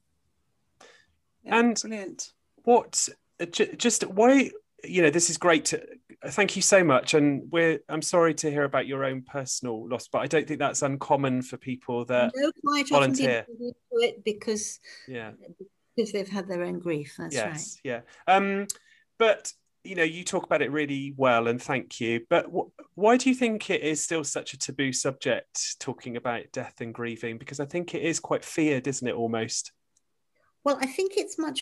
Yeah 1.44 1.58
and- 1.58 1.80
brilliant. 1.80 2.32
what 2.64 3.08
just 3.50 4.02
why 4.06 4.50
you 4.84 5.02
know 5.02 5.10
this 5.10 5.30
is 5.30 5.38
great 5.38 5.66
to, 5.66 5.82
thank 6.28 6.56
you 6.56 6.62
so 6.62 6.84
much 6.84 7.14
and 7.14 7.50
we're 7.50 7.78
i'm 7.88 8.02
sorry 8.02 8.34
to 8.34 8.50
hear 8.50 8.64
about 8.64 8.86
your 8.86 9.04
own 9.04 9.22
personal 9.22 9.88
loss 9.88 10.08
but 10.08 10.18
i 10.18 10.26
don't 10.26 10.46
think 10.46 10.58
that's 10.58 10.82
uncommon 10.82 11.42
for 11.42 11.56
people 11.56 12.04
that 12.04 12.32
no, 12.36 12.50
quite 12.64 12.88
volunteer. 12.88 13.40
often 13.40 13.56
do 13.58 13.74
it 13.92 14.24
because, 14.24 14.80
yeah 15.08 15.32
because 15.96 16.12
they've 16.12 16.28
had 16.28 16.48
their 16.48 16.62
own 16.62 16.78
grief. 16.78 17.14
That's 17.18 17.36
right. 17.36 17.46
yes 17.46 17.78
yeah 17.84 18.00
um 18.26 18.66
but 19.18 19.52
you 19.84 19.94
know 19.94 20.02
you 20.02 20.24
talk 20.24 20.44
about 20.44 20.62
it 20.62 20.70
really 20.70 21.14
well 21.16 21.48
and 21.48 21.60
thank 21.60 22.00
you 22.00 22.20
but 22.28 22.46
wh- 22.46 22.68
why 22.94 23.16
do 23.16 23.28
you 23.30 23.34
think 23.34 23.70
it 23.70 23.80
is 23.82 24.02
still 24.04 24.24
such 24.24 24.52
a 24.52 24.58
taboo 24.58 24.92
subject 24.92 25.78
talking 25.80 26.16
about 26.16 26.44
death 26.52 26.80
and 26.80 26.92
grieving 26.94 27.38
because 27.38 27.60
i 27.60 27.64
think 27.64 27.94
it 27.94 28.02
is 28.02 28.20
quite 28.20 28.44
feared 28.44 28.86
isn't 28.86 29.08
it 29.08 29.14
almost 29.14 29.72
Well, 30.64 30.78
I 30.80 30.86
think 30.86 31.12
it's 31.16 31.38
much 31.38 31.60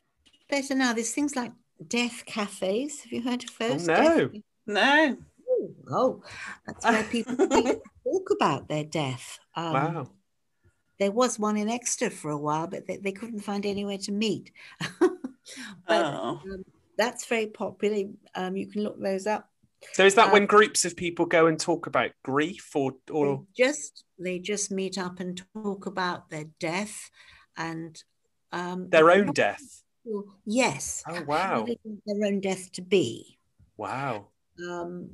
better 0.51 0.75
now. 0.75 0.93
There's 0.93 1.13
things 1.13 1.37
like 1.37 1.53
death 1.87 2.25
cafes. 2.27 3.01
Have 3.03 3.13
you 3.13 3.23
heard 3.23 3.45
of 3.45 3.59
those? 3.59 3.87
no. 3.87 4.31
No. 4.67 5.17
Oh, 5.51 5.71
oh, 5.91 6.23
that's 6.67 6.85
where 6.85 7.03
people 7.05 7.37
talk 8.05 8.31
about 8.31 8.69
their 8.69 8.85
death. 8.85 9.39
Um, 9.57 9.73
wow 9.73 10.11
There 10.99 11.11
was 11.11 11.39
one 11.39 11.57
in 11.57 11.69
Exeter 11.71 12.11
for 12.11 12.31
a 12.31 12.37
while, 12.39 12.67
but 12.67 12.87
they, 12.87 12.99
they 12.99 13.13
couldn't 13.13 13.41
find 13.41 13.65
anywhere 13.65 13.99
to 13.99 14.13
meet. 14.13 14.53
but 15.01 15.11
Oh. 15.89 16.41
um, 16.45 16.65
that's 16.99 17.25
very 17.27 17.47
popular. 17.47 18.05
Um, 18.35 18.57
you 18.57 18.67
can 18.67 18.83
look 18.83 19.01
those 19.01 19.27
up. 19.27 19.49
so 19.93 20.05
is 20.05 20.15
that 20.17 20.33
when 20.33 20.45
groups 20.47 20.85
of 20.85 20.97
people 20.97 21.25
go 21.25 21.47
and 21.47 21.59
talk 21.59 21.87
about 21.87 22.11
grief 22.25 22.71
or 22.77 22.93
or 23.11 23.39
They 23.57 23.65
just 23.65 24.05
they 24.19 24.39
just 24.39 24.71
meet 24.71 24.99
up 24.99 25.19
and 25.21 25.41
talk 25.55 25.87
about 25.87 26.29
their 26.31 26.45
death 26.61 27.11
and 27.57 28.03
um, 28.53 28.89
their 28.91 29.11
own 29.11 29.27
not- 29.27 29.35
death 29.35 29.83
Yes. 30.47 31.03
oh 31.09 31.23
wow 31.27 31.67
their 32.07 32.25
own 32.27 32.41
death 32.41 32.73
to 32.73 32.83
be. 32.83 33.39
wow 33.77 34.29
Um, 34.69 35.11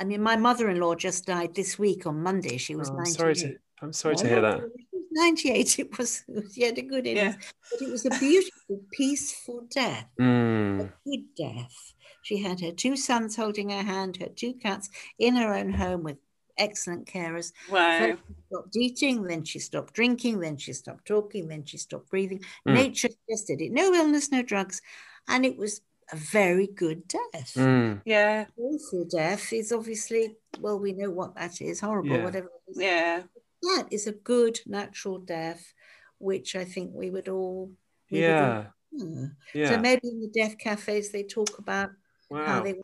I 0.00 0.04
mean, 0.04 0.22
my 0.22 0.36
mother-in-law 0.36 0.94
just 0.94 1.26
died 1.26 1.54
this 1.56 1.76
week 1.78 2.06
on 2.06 2.22
Monday. 2.22 2.56
She 2.56 2.76
was 2.76 2.88
Oh, 2.88 2.92
I'm 2.92 2.98
98. 2.98 3.16
sorry 3.18 3.34
to 3.36 3.56
I'm 3.82 3.92
sorry 3.92 4.16
to 4.16 4.28
hear 4.28 4.40
that. 4.40 4.58
She 4.60 4.96
was 4.96 5.06
98. 5.12 5.78
It 5.78 5.98
was, 5.98 6.24
it 6.28 6.34
was 6.44 6.56
yet 6.58 6.78
a 6.78 6.82
good 6.82 7.06
innings, 7.06 7.34
Yeah. 7.36 7.50
but 7.72 7.82
it 7.82 7.90
was 7.90 8.06
a 8.06 8.10
beautiful, 8.10 8.80
peaceful 8.92 9.66
death. 9.70 10.06
Mm, 10.20 10.80
a 10.84 10.92
good 11.04 11.24
death. 11.36 11.94
She 12.22 12.36
had 12.38 12.60
her 12.60 12.70
two 12.72 12.96
sons 12.96 13.34
holding 13.36 13.70
her 13.70 13.82
hand, 13.82 14.18
her 14.18 14.28
two 14.28 14.54
cats 14.54 14.88
in 15.18 15.34
her 15.36 15.52
own 15.54 15.72
home 15.72 16.02
with 16.04 16.18
excellent 16.58 17.06
carers. 17.06 17.52
Wow. 17.70 17.98
First 17.98 18.22
she 18.28 18.34
stopped 18.50 18.76
eating, 18.76 19.22
then 19.22 19.44
she 19.44 19.58
stopped 19.58 19.94
drinking, 19.94 20.40
then 20.40 20.56
she 20.56 20.72
stopped 20.72 21.06
talking, 21.06 21.48
then 21.48 21.64
she 21.64 21.78
stopped 21.78 22.10
breathing. 22.10 22.40
Mm. 22.66 22.74
Nature 22.74 23.08
just 23.30 23.46
did 23.46 23.60
it. 23.60 23.72
No 23.72 23.92
illness, 23.94 24.30
no 24.30 24.42
drugs. 24.42 24.82
And 25.28 25.44
it 25.44 25.56
was 25.56 25.80
a 26.12 26.16
very 26.16 26.66
good 26.66 27.06
death. 27.08 27.52
mm, 27.54 28.00
Yeah. 28.04 28.46
Awful 28.56 29.04
death 29.04 29.52
is 29.52 29.72
obviously, 29.72 30.36
well, 30.60 30.78
we 30.78 30.92
know 30.92 31.10
what 31.10 31.34
that 31.36 31.60
is, 31.60 31.80
horrible, 31.80 32.16
Yeah. 32.16 32.24
whatever 32.24 32.46
it 32.46 32.70
is. 32.70 32.78
Yeah. 32.80 33.22
That 33.62 33.88
is 33.90 34.06
a 34.06 34.12
good 34.12 34.60
natural 34.66 35.18
death, 35.18 35.72
which 36.18 36.56
I 36.56 36.64
think 36.64 36.92
we 36.94 37.10
would 37.10 37.28
all. 37.28 37.70
we 38.10 38.20
would 38.20 38.30
all- 38.30 38.70
yeah, 38.92 39.28
yeah. 39.54 39.68
So 39.70 39.78
maybe 39.78 40.08
in 40.08 40.20
the 40.20 40.28
death 40.28 40.56
cafes 40.56 41.10
they 41.10 41.24
talk 41.24 41.58
about 41.58 41.90
how 42.30 42.36
wow. 42.36 42.62
they 42.62 42.74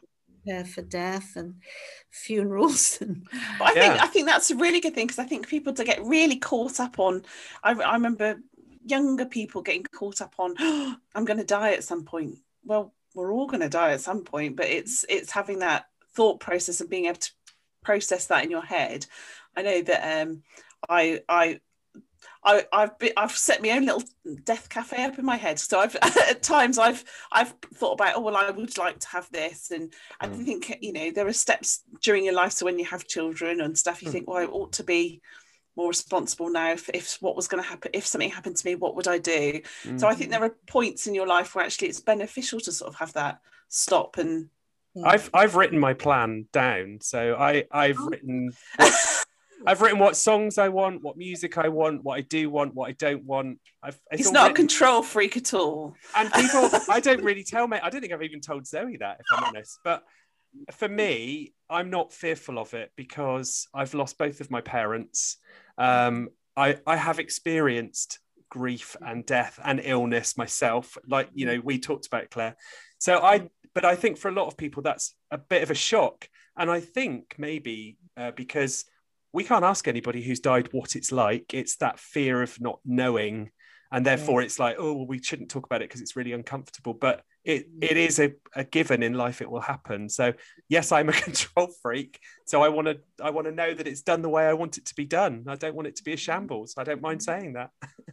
prepare 0.45 0.65
for 0.65 0.83
death 0.83 1.33
and 1.37 1.55
funerals 2.11 2.99
and 3.01 3.27
But 3.59 3.69
I 3.69 3.75
Yeah. 3.75 3.81
think 3.81 4.03
I 4.03 4.07
think 4.07 4.27
that's 4.27 4.51
a 4.51 4.57
really 4.57 4.81
good 4.81 4.95
thing 4.95 5.07
because 5.07 5.19
I 5.19 5.25
think 5.27 5.49
people 5.49 5.73
to 5.75 5.85
get 5.85 6.05
really 6.05 6.37
caught 6.37 6.81
up 6.81 6.99
on. 6.99 7.25
I, 7.63 7.73
I 7.73 7.95
remember 7.95 8.41
younger 8.85 9.27
people 9.27 9.63
getting 9.63 9.85
caught 9.85 10.21
up 10.21 10.35
on. 10.39 10.55
I'm 11.15 11.25
going 11.25 11.39
to 11.39 11.45
die 11.45 11.73
at 11.73 11.85
some 11.85 12.05
point. 12.05 12.39
Well, 12.65 12.95
we're 13.15 13.33
all 13.33 13.47
going 13.47 13.61
to 13.61 13.69
die 13.69 13.93
at 13.93 14.01
some 14.01 14.25
point, 14.25 14.57
but 14.57 14.67
it's 14.67 15.05
it's 15.09 15.31
having 15.31 15.61
that 15.61 15.87
thought 16.15 16.41
process 16.41 16.81
and 16.81 16.91
being 16.91 17.07
able 17.07 17.19
to 17.19 17.31
process 17.83 18.27
that 18.27 18.45
in 18.45 18.51
your 18.51 18.63
head. 18.65 19.07
I 19.57 19.63
know 19.63 19.83
that 19.83 20.23
um, 20.23 20.43
I 20.89 21.21
I. 21.29 21.61
I, 22.45 22.67
I've 22.73 22.99
been, 22.99 23.13
I've 23.17 23.37
set 23.37 23.63
my 23.63 23.71
own 23.71 23.87
little 23.87 24.03
death 24.45 24.69
cafe 24.69 25.05
up 25.05 25.19
in 25.19 25.25
my 25.25 25.37
head. 25.37 25.59
So 25.59 25.79
I've 25.81 25.97
at 26.03 26.43
times 26.43 26.79
I've 26.79 27.05
I've 27.33 27.55
thought 27.75 27.93
about 27.95 28.17
oh 28.17 28.21
well 28.21 28.37
I 28.37 28.51
would 28.51 28.77
like 28.79 28.99
to 29.01 29.09
have 29.09 29.31
this 29.31 29.71
and 29.71 29.93
I 30.21 30.29
Mm. 30.29 30.45
think 30.45 30.79
you 30.81 30.93
know 30.93 31.11
there 31.11 31.27
are 31.27 31.33
steps 31.33 31.83
during 32.03 32.25
your 32.25 32.35
life. 32.35 32.53
So 32.53 32.67
when 32.67 32.79
you 32.79 32.85
have 32.87 33.07
children 33.07 33.61
and 33.61 33.77
stuff, 33.79 34.03
you 34.03 34.09
Mm. 34.09 34.13
think, 34.13 34.29
well, 34.29 34.39
I 34.39 34.45
ought 34.47 34.73
to 34.75 34.85
be 34.85 35.21
more 35.77 35.89
responsible 35.89 36.51
now. 36.51 36.73
If, 36.73 36.89
if 36.91 37.17
what 37.21 37.35
was 37.35 37.49
going 37.49 37.63
to 37.63 37.69
happen, 37.69 37.91
if 37.95 38.07
something 38.07 38.31
happened 38.31 38.57
to 38.57 38.67
me, 38.67 38.75
what 38.77 38.95
would 38.97 39.09
I 39.09 39.19
do? 39.19 39.61
So 39.97 40.07
I 40.07 40.15
think 40.15 40.31
there 40.31 40.45
are 40.45 40.55
points 40.67 41.07
in 41.07 41.15
your 41.15 41.27
life 41.27 41.55
where 41.55 41.65
actually 41.65 41.89
it's 41.89 42.01
beneficial 42.01 42.61
to 42.61 42.73
sort 42.73 42.93
of 42.93 42.99
have 43.01 43.13
that 43.15 43.41
stop 43.69 44.19
and. 44.19 44.49
I've 45.05 45.29
I've 45.35 45.57
written 45.57 45.81
my 45.81 45.95
plan 45.95 46.47
down. 46.53 46.99
So 47.03 47.35
I 47.37 47.65
I've 47.73 47.99
Oh. 47.99 48.09
written 48.11 48.53
I've 49.67 49.81
written 49.81 49.99
what 49.99 50.17
songs 50.17 50.59
I 50.59 50.69
want, 50.69 51.03
what 51.03 51.17
music 51.17 51.59
I 51.59 51.69
want, 51.69 52.05
what 52.05 52.19
I 52.19 52.21
do 52.23 52.51
want, 52.51 52.75
what 52.75 52.89
I 52.89 52.93
don't 52.93 53.25
want. 53.25 53.59
I've 53.83 53.99
it's 54.11 54.23
He's 54.23 54.33
not 54.33 54.51
a 54.51 54.55
control 54.55 55.03
freak 55.03 55.37
at 55.37 55.55
all. 55.55 55.95
and 56.17 56.33
people 56.33 56.71
I 56.89 57.01
don't 57.01 57.23
really 57.29 57.45
tell 57.45 57.67
me 57.67 57.79
I 57.83 57.91
don't 57.91 58.01
think 58.01 58.13
I've 58.13 58.23
even 58.23 58.41
told 58.41 58.67
Zoe 58.67 58.97
that 58.99 59.21
if 59.21 59.27
I'm 59.39 59.45
honest. 59.45 59.79
But 59.85 60.05
for 60.73 60.89
me, 60.89 61.53
I'm 61.69 61.91
not 61.91 62.13
fearful 62.13 62.59
of 62.59 62.75
it 62.75 62.93
because 62.97 63.67
I've 63.75 63.95
lost 63.95 64.19
both 64.19 64.41
of 64.41 64.51
my 64.51 64.61
parents. 64.61 65.39
Um, 65.79 66.29
I 66.57 66.79
I 66.87 66.97
have 66.97 67.19
experienced 67.19 68.21
grief 68.51 68.97
and 69.05 69.27
death 69.27 69.59
and 69.65 69.81
illness 69.83 70.39
myself. 70.39 70.97
Like 71.09 71.29
you 71.35 71.47
know, 71.47 71.61
we 71.63 71.79
talked 71.79 72.07
about 72.07 72.31
Claire. 72.31 72.57
So 72.99 73.19
I, 73.19 73.49
but 73.75 73.85
I 73.85 73.97
think 73.97 74.17
for 74.17 74.29
a 74.29 74.33
lot 74.33 74.47
of 74.47 74.57
people 74.57 74.83
that's 74.83 75.15
a 75.31 75.39
bit 75.39 75.63
of 75.63 75.71
a 75.71 75.75
shock. 75.75 76.29
And 76.57 76.71
I 76.71 76.81
think 76.81 77.35
maybe 77.37 77.99
uh, 78.17 78.31
because 78.31 78.85
we 79.35 79.43
can't 79.43 79.65
ask 79.65 79.89
anybody 79.89 80.23
who's 80.23 80.39
died 80.39 80.69
what 80.71 80.95
it's 80.95 81.11
like. 81.11 81.53
It's 81.53 81.77
that 81.79 81.99
fear 81.99 82.41
of 82.41 82.59
not 82.61 82.79
knowing, 82.85 83.51
and 83.91 84.07
therefore 84.07 84.43
it's 84.43 84.61
like, 84.61 84.77
oh, 84.79 84.95
well, 84.95 85.07
we 85.09 85.21
shouldn't 85.21 85.51
talk 85.51 85.67
about 85.67 85.83
it 85.83 85.89
because 85.89 86.01
it's 86.01 86.15
really 86.15 86.33
uncomfortable. 86.33 86.95
But 86.95 87.23
it 87.45 87.69
mm. 87.69 87.83
it 87.83 87.97
is 87.97 88.21
a, 88.21 88.33
a 88.55 88.63
given 88.63 89.03
in 89.03 89.15
life; 89.15 89.43
it 89.43 89.51
will 89.51 89.61
happen. 89.61 90.09
So 90.09 90.35
yes, 90.69 90.93
I'm 90.93 91.09
a 91.09 91.13
control 91.27 91.69
freak. 91.83 92.21
So 92.47 92.63
I 92.63 92.69
want 92.69 92.87
to 92.87 93.01
I 93.21 93.31
want 93.31 93.49
to 93.49 93.53
know 93.53 93.75
that 93.75 93.89
it's 93.89 94.03
done 94.03 94.23
the 94.23 94.29
way 94.29 94.47
I 94.47 94.53
want 94.53 94.79
it 94.79 94.87
to 94.87 94.95
be 94.95 95.05
done. 95.05 95.45
I 95.49 95.57
don't 95.57 95.75
want 95.75 95.89
it 95.89 95.97
to 95.97 96.05
be 96.05 96.13
a 96.13 96.17
mm. 96.17 96.21
shambles. 96.21 96.75
I 96.79 96.85
don't 96.85 97.03
mind 97.03 97.21
saying 97.21 97.55
that. 97.55 97.71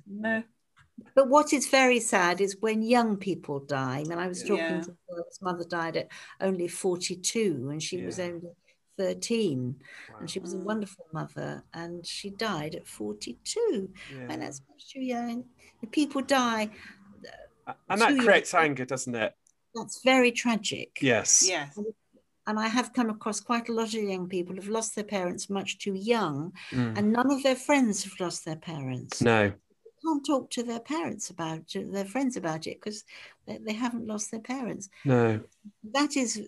No. 0.07 0.43
But 1.15 1.29
what 1.29 1.51
is 1.51 1.67
very 1.67 1.99
sad 1.99 2.41
is 2.41 2.57
when 2.59 2.83
young 2.83 3.17
people 3.17 3.59
die. 3.59 3.99
I 3.99 4.03
mean, 4.03 4.19
I 4.19 4.27
was 4.27 4.41
talking 4.41 4.57
Yeah. 4.57 4.81
to 4.81 4.91
a 4.91 5.15
girl's 5.15 5.41
mother 5.41 5.63
died 5.63 5.97
at 5.97 6.09
only 6.39 6.67
42 6.67 7.69
and 7.71 7.81
she 7.81 8.03
was 8.03 8.19
only 8.19 8.51
13 9.05 9.75
and 10.19 10.29
she 10.29 10.39
was 10.39 10.53
a 10.53 10.57
wonderful 10.57 11.05
mother 11.13 11.63
and 11.73 12.05
she 12.05 12.29
died 12.29 12.75
at 12.75 12.87
42 12.87 13.89
Yeah. 14.13 14.27
and 14.29 14.41
that's 14.41 14.61
much 14.69 14.83
too 14.93 15.01
young. 15.01 15.45
People 15.91 16.21
die, 16.21 16.69
And 17.89 18.01
that 18.01 18.09
two 18.09 18.15
years- 18.15 18.25
creates 18.25 18.53
anger, 18.53 18.85
doesn't 18.85 19.15
it? 19.15 19.33
that's 19.73 19.97
very 20.03 20.31
tragic. 20.43 20.89
Yes. 21.01 21.29
Yes. 21.47 21.77
And 22.47 22.59
I 22.59 22.67
have 22.67 22.91
come 22.97 23.09
across 23.09 23.39
quite 23.39 23.69
a 23.69 23.73
lot 23.79 23.87
of 23.97 24.03
young 24.13 24.27
people 24.27 24.53
who've 24.55 24.75
lost 24.79 24.95
their 24.95 25.09
parents 25.17 25.49
much 25.49 25.69
too 25.85 25.93
young 26.15 26.37
Mm. 26.71 26.97
and 26.97 27.05
none 27.17 27.29
of 27.35 27.41
their 27.43 27.55
friends 27.67 28.03
have 28.03 28.17
lost 28.19 28.39
their 28.45 28.57
parents. 28.73 29.21
No. 29.21 29.53
Can't 30.03 30.25
talk 30.25 30.49
to 30.51 30.63
their 30.63 30.79
parents 30.79 31.29
about 31.29 31.67
to 31.69 31.85
their 31.85 32.05
friends 32.05 32.37
about 32.37 32.67
it 32.67 32.79
because 32.79 33.03
they, 33.47 33.57
they 33.57 33.73
haven't 33.73 34.07
lost 34.07 34.31
their 34.31 34.39
parents. 34.39 34.89
No. 35.05 35.41
That 35.93 36.15
is 36.17 36.47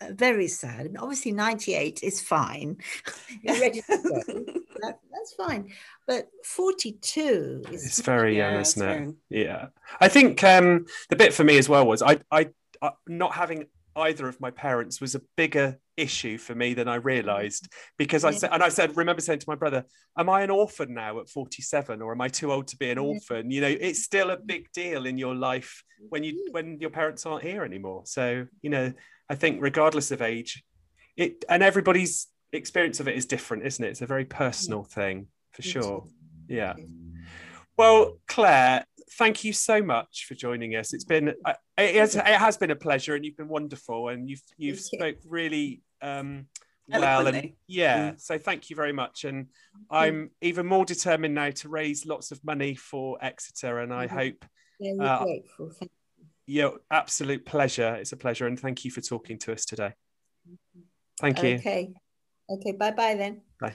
uh, 0.00 0.06
very 0.12 0.48
sad. 0.48 0.80
I 0.80 0.84
mean, 0.84 0.96
obviously, 0.96 1.32
98 1.32 2.00
is 2.02 2.20
fine. 2.20 2.78
You're 3.42 3.60
ready 3.60 3.82
to 3.82 3.98
go. 4.26 4.44
That, 4.80 5.00
that's 5.12 5.34
fine. 5.34 5.72
But 6.06 6.28
42 6.44 7.64
is 7.72 7.84
It's 7.84 8.00
very 8.00 8.36
young, 8.36 8.54
Yeah, 8.54 8.60
isn't 8.60 8.82
it? 8.88 8.94
very- 8.98 9.14
Yeah. 9.28 9.66
I 10.00 10.06
think 10.06 10.44
um, 10.44 10.86
the 11.10 11.16
bit 11.16 11.34
for 11.34 11.42
me 11.42 11.58
as 11.58 11.68
well 11.68 11.84
was 11.84 12.00
I, 12.00 12.18
I, 12.30 12.50
I, 12.80 12.92
not 13.08 13.32
having 13.34 13.66
either 13.96 14.28
of 14.28 14.40
my 14.40 14.52
parents 14.52 15.00
was 15.00 15.16
a 15.16 15.20
bigger 15.36 15.80
issue 15.98 16.38
for 16.38 16.54
me 16.54 16.74
than 16.74 16.88
I 16.88 16.96
realized 16.96 17.68
because 17.98 18.24
I 18.24 18.30
said, 18.30 18.50
and 18.52 18.62
I 18.62 18.68
said, 18.68 18.96
remember 18.96 19.20
saying 19.20 19.40
to 19.40 19.48
my 19.48 19.54
brother, 19.54 19.84
Am 20.16 20.28
I 20.28 20.42
an 20.42 20.50
orphan 20.50 20.94
now 20.94 21.20
at 21.20 21.28
47 21.28 22.02
or 22.02 22.12
am 22.12 22.20
I 22.20 22.28
too 22.28 22.52
old 22.52 22.68
to 22.68 22.76
be 22.76 22.90
an 22.90 22.98
orphan? 22.98 23.50
You 23.50 23.60
know, 23.60 23.68
it's 23.68 24.02
still 24.02 24.30
a 24.30 24.36
big 24.36 24.70
deal 24.72 25.06
in 25.06 25.18
your 25.18 25.34
life 25.34 25.82
when 26.08 26.24
you, 26.24 26.48
when 26.52 26.78
your 26.80 26.90
parents 26.90 27.26
aren't 27.26 27.44
here 27.44 27.64
anymore. 27.64 28.02
So, 28.06 28.46
you 28.62 28.70
know, 28.70 28.92
I 29.28 29.34
think 29.34 29.58
regardless 29.60 30.10
of 30.10 30.22
age, 30.22 30.64
it, 31.16 31.44
and 31.48 31.62
everybody's 31.62 32.28
experience 32.52 33.00
of 33.00 33.08
it 33.08 33.16
is 33.16 33.26
different, 33.26 33.66
isn't 33.66 33.84
it? 33.84 33.88
It's 33.88 34.02
a 34.02 34.06
very 34.06 34.24
personal 34.24 34.84
thing 34.84 35.28
for 35.52 35.62
sure. 35.62 36.06
Yeah. 36.48 36.74
Well, 37.76 38.18
Claire, 38.26 38.84
thank 39.12 39.44
you 39.44 39.52
so 39.52 39.82
much 39.82 40.26
for 40.26 40.34
joining 40.34 40.74
us. 40.74 40.92
It's 40.92 41.04
been 41.04 41.34
uh, 41.44 41.54
it 41.76 41.94
has, 41.96 42.16
it 42.16 42.24
has 42.24 42.56
been 42.56 42.70
a 42.70 42.76
pleasure, 42.76 43.14
and 43.14 43.24
you've 43.24 43.36
been 43.36 43.48
wonderful, 43.48 44.08
and 44.08 44.28
you've 44.28 44.42
you've 44.56 44.80
spoke 44.80 45.16
really 45.26 45.82
um, 46.02 46.46
well, 46.88 47.26
and 47.26 47.52
yeah. 47.66 48.12
Mm. 48.12 48.20
So 48.20 48.38
thank 48.38 48.70
you 48.70 48.76
very 48.76 48.92
much, 48.92 49.24
and 49.24 49.48
I'm 49.90 50.30
even 50.40 50.66
more 50.66 50.84
determined 50.84 51.34
now 51.34 51.50
to 51.50 51.68
raise 51.68 52.06
lots 52.06 52.30
of 52.30 52.42
money 52.44 52.74
for 52.74 53.18
Exeter, 53.20 53.80
and 53.80 53.92
I 53.92 54.06
Mhm. 54.06 54.10
hope 54.10 54.44
very 54.80 54.98
Uh, 54.98 55.24
grateful. 55.24 55.70
Thank 55.70 55.90
your 56.46 56.80
absolute 56.90 57.44
pleasure. 57.44 57.94
It's 57.96 58.12
a 58.12 58.16
pleasure, 58.16 58.46
and 58.46 58.58
thank 58.58 58.84
you 58.84 58.90
for 58.90 59.02
talking 59.02 59.38
to 59.40 59.52
us 59.52 59.66
today. 59.66 59.92
Thank 61.20 61.42
you. 61.42 61.56
Okay. 61.56 61.92
Okay. 62.48 62.72
Bye 62.72 62.92
bye 62.92 63.14
then. 63.16 63.42
Bye. 63.60 63.74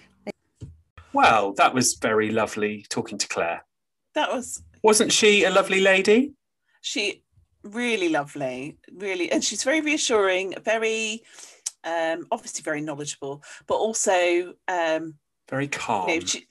Well, 1.14 1.54
that 1.54 1.74
was 1.76 1.94
very 1.96 2.32
lovely 2.32 2.84
talking 2.90 3.20
to 3.20 3.28
Claire. 3.28 3.64
That 4.16 4.32
was 4.32 4.64
Wasn't 4.82 5.12
she 5.12 5.44
a 5.44 5.52
lovely 5.52 5.80
lady? 5.82 6.34
she 6.82 7.24
really 7.64 8.10
lovely, 8.10 8.78
really, 8.92 9.32
and 9.32 9.44
she's 9.44 9.64
very 9.64 9.80
reassuring, 9.82 10.56
very 10.64 11.24
um, 11.84 12.28
obviously 12.32 12.62
very 12.64 12.82
knowledgeable, 12.82 13.44
but 13.68 13.76
also 13.76 14.54
um, 14.68 15.16
Very 15.50 15.68
calm. 15.68 16.10
you 16.10 16.20
know, 16.20 16.26
she, 16.26 16.48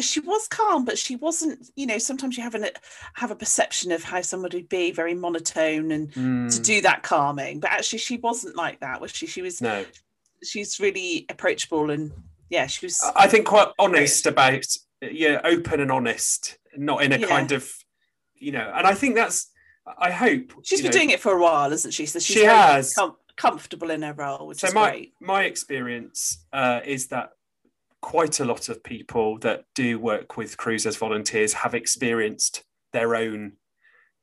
she 0.00 0.20
was 0.20 0.48
calm, 0.48 0.84
but 0.84 0.98
she 0.98 1.16
wasn't. 1.16 1.66
You 1.76 1.86
know, 1.86 1.98
sometimes 1.98 2.36
you 2.36 2.42
have 2.42 2.54
an 2.54 2.66
have 3.14 3.30
a 3.30 3.36
perception 3.36 3.90
of 3.92 4.02
how 4.04 4.20
somebody 4.20 4.58
would 4.58 4.68
be 4.68 4.90
very 4.92 5.14
monotone 5.14 5.90
and 5.92 6.12
to 6.12 6.20
Mm, 6.20 6.64
do 6.64 6.80
that 6.82 7.02
calming, 7.02 7.60
but 7.60 7.70
actually 7.70 7.98
she 8.00 8.18
wasn't 8.18 8.56
like 8.56 8.80
that, 8.80 9.00
was 9.00 9.10
she? 9.12 9.26
She 9.26 9.42
was. 9.42 9.60
no. 9.60 9.84
She's 10.44 10.80
really 10.80 11.24
approachable 11.28 11.90
and 11.90 12.10
yeah, 12.50 12.66
she 12.66 12.84
was. 12.86 13.00
I 13.16 13.28
think 13.28 13.46
quite 13.46 13.68
honest 13.78 14.26
about 14.26 14.66
yeah, 15.00 15.40
open 15.44 15.80
and 15.80 15.90
honest, 15.92 16.58
not 16.76 17.02
in 17.04 17.12
a 17.12 17.16
Yeah. 17.18 17.28
kind 17.28 17.52
of 17.52 17.72
you 18.34 18.50
know. 18.52 18.72
And 18.74 18.86
I 18.86 18.94
think 18.94 19.14
that's 19.14 19.50
I 19.98 20.10
hope 20.10 20.52
she's 20.64 20.80
been 20.80 20.90
know, 20.90 20.98
doing 20.98 21.10
it 21.10 21.20
for 21.20 21.32
a 21.32 21.40
while, 21.40 21.72
isn't 21.72 21.92
she? 21.92 22.06
So 22.06 22.18
She 22.18 22.44
has. 22.44 22.92
com- 22.94 23.16
comfortable 23.36 23.90
in 23.90 24.02
her 24.02 24.12
role, 24.12 24.46
which 24.46 24.58
So 24.60 24.68
is 24.68 24.74
my 24.74 24.90
great. 24.90 25.12
my 25.20 25.44
experience 25.44 26.44
uh, 26.52 26.80
is 26.84 27.08
that 27.08 27.30
quite 28.00 28.40
a 28.40 28.44
lot 28.44 28.68
of 28.68 28.82
people 28.82 29.38
that 29.38 29.64
do 29.74 29.98
work 29.98 30.36
with 30.36 30.56
Cruse 30.56 30.86
as 30.86 30.96
volunteers 30.96 31.52
have 31.52 31.74
experienced 31.74 32.64
their 32.92 33.14
own 33.14 33.52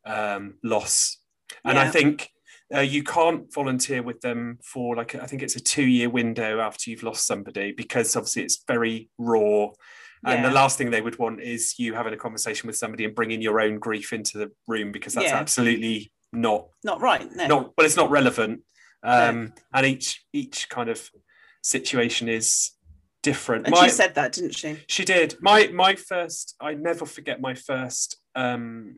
um, 0.05 0.55
loss, 0.63 1.17
and 1.63 1.77
I 1.77 1.89
think. 1.89 2.31
Uh, 2.71 2.81
you 2.81 3.01
can't 3.01 3.51
volunteer 3.51 4.03
with 4.03 4.21
them 4.21 4.59
for 4.63 4.95
like 4.95 5.15
I 5.15 5.25
think 5.25 5.41
it's 5.41 5.55
a 5.55 5.59
two-year 5.59 6.07
window 6.07 6.59
after 6.59 6.91
you've 6.91 7.01
lost 7.01 7.25
somebody 7.25 7.71
because 7.71 8.15
obviously 8.15 8.43
it's 8.43 8.63
very 8.67 9.09
raw, 9.17 9.69
and 10.23 10.45
the 10.45 10.51
last 10.51 10.77
thing 10.77 10.91
they 10.91 11.01
would 11.01 11.17
want 11.17 11.41
is 11.41 11.79
you 11.79 11.95
having 11.95 12.13
a 12.13 12.17
conversation 12.17 12.67
with 12.67 12.75
somebody 12.77 13.05
and 13.05 13.15
bringing 13.15 13.41
your 13.41 13.59
own 13.59 13.79
grief 13.79 14.13
into 14.13 14.37
the 14.37 14.51
room 14.67 14.91
because 14.91 15.15
that's 15.15 15.29
Yeah. 15.31 15.37
absolutely 15.39 16.11
not 16.31 16.67
Not 16.83 17.01
right. 17.01 17.27
No. 17.35 17.47
not 17.47 17.73
well 17.75 17.85
it's 17.87 17.95
not 17.95 18.11
relevant 18.11 18.61
um 19.03 19.53
and 19.73 19.85
each 19.85 20.25
each 20.33 20.67
kind 20.69 20.89
of 20.89 21.09
situation 21.61 22.27
is 22.29 22.71
different 23.21 23.65
and 23.65 23.75
My- 23.75 23.85
she 23.87 23.89
said 23.93 24.15
that, 24.15 24.33
didn't 24.33 24.55
she? 24.55 24.77
she 24.87 25.03
did 25.05 25.35
my 25.41 25.67
my 25.73 25.95
first 25.95 26.55
i 26.61 26.73
never 26.73 27.05
forget 27.05 27.41
my 27.41 27.53
first 27.53 28.17
um 28.35 28.97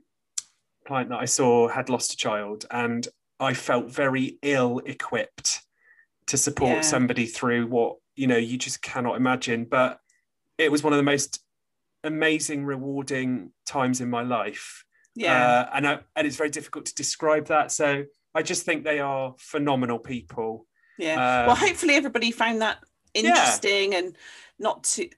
client 0.87 1.09
that 1.09 1.19
i 1.19 1.25
saw 1.25 1.67
had 1.67 1.89
lost 1.89 2.13
a 2.13 2.17
child 2.17 2.65
and 2.71 3.07
i 3.39 3.53
felt 3.53 3.89
very 3.89 4.37
ill 4.43 4.79
equipped 4.85 5.61
to 6.27 6.37
support 6.37 6.77
Yeah. 6.77 6.81
somebody 6.81 7.25
through 7.25 7.67
what 7.67 7.97
you 8.15 8.27
know 8.27 8.37
you 8.37 8.57
just 8.57 8.81
cannot 8.81 9.15
imagine 9.17 9.65
but 9.65 9.99
it 10.57 10.71
was 10.71 10.83
one 10.83 10.93
of 10.93 10.97
the 10.97 11.03
most 11.03 11.43
amazing 12.03 12.65
rewarding 12.65 13.51
times 13.65 14.01
in 14.01 14.09
my 14.09 14.21
life 14.23 14.83
Yeah. 15.15 15.33
uh, 15.33 15.69
and 15.73 15.87
I, 15.87 15.99
and 16.15 16.27
it's 16.27 16.35
very 16.35 16.49
difficult 16.49 16.85
to 16.87 16.95
describe 16.95 17.47
that. 17.47 17.71
So 17.71 18.05
I 18.33 18.41
just 18.41 18.63
think 18.65 18.83
they 18.83 18.99
are 18.99 19.35
phenomenal 19.37 19.99
people, 19.99 20.65
Yeah. 20.97 21.13
Um, 21.41 21.47
well, 21.47 21.55
hopefully 21.55 21.95
everybody 21.95 22.31
found 22.31 22.61
that 22.61 22.77
interesting 23.13 23.93
and 23.95 24.15
not 24.59 24.83
too. 24.83 25.09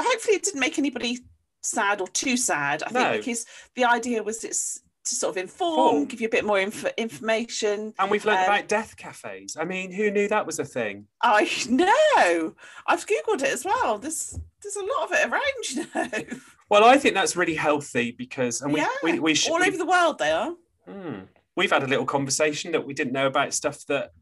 Hopefully, 0.00 0.36
it 0.36 0.42
didn't 0.44 0.60
make 0.60 0.78
anybody 0.78 1.18
sad 1.62 2.00
or 2.00 2.08
too 2.08 2.36
sad. 2.36 2.82
I 2.82 2.88
think 2.90 3.16
because 3.24 3.46
the 3.74 3.84
idea 3.84 4.22
was 4.22 4.44
it's 4.44 4.80
to 5.04 5.14
sort 5.16 5.32
of 5.36 5.36
inform, 5.42 5.70
Inform. 5.72 6.04
give 6.06 6.20
you 6.20 6.28
a 6.28 6.30
bit 6.30 6.44
more 6.44 6.60
inf- 6.60 6.86
information. 6.96 7.92
And 7.98 8.08
we've 8.10 8.24
learned 8.24 8.38
Um, 8.38 8.44
about 8.44 8.68
death 8.68 8.96
cafes. 8.96 9.56
I 9.58 9.64
mean, 9.64 9.90
who 9.90 10.10
knew 10.12 10.28
that 10.28 10.46
was 10.46 10.60
a 10.60 10.64
thing? 10.64 11.08
I 11.22 11.50
know. 11.68 12.54
I've 12.86 13.04
googled 13.06 13.42
it 13.42 13.52
as 13.52 13.64
well. 13.64 13.98
There's 13.98 14.38
there's 14.62 14.76
a 14.76 14.84
lot 14.84 15.04
of 15.04 15.12
it 15.12 15.28
around, 15.28 15.70
you 15.70 15.86
know. 16.32 16.38
Well, 16.68 16.84
I 16.84 16.96
think 16.98 17.14
that's 17.14 17.34
really 17.36 17.54
healthy 17.56 18.12
because, 18.12 18.62
and 18.62 18.72
we 18.72 18.80
yeah, 18.80 18.88
we, 19.02 19.18
we 19.18 19.34
should. 19.34 19.52
all 19.52 19.58
we- 19.60 19.66
over 19.66 19.76
the 19.76 19.84
world 19.86 20.18
they 20.18 20.30
are. 20.30 20.54
Hmm. 20.88 21.20
We've 21.56 21.70
had 21.70 21.82
a 21.82 21.86
little 21.86 22.06
conversation 22.06 22.72
that 22.72 22.86
we 22.86 22.94
didn't 22.94 23.12
know 23.12 23.26
about 23.26 23.52
stuff 23.54 23.84
that 23.86 24.12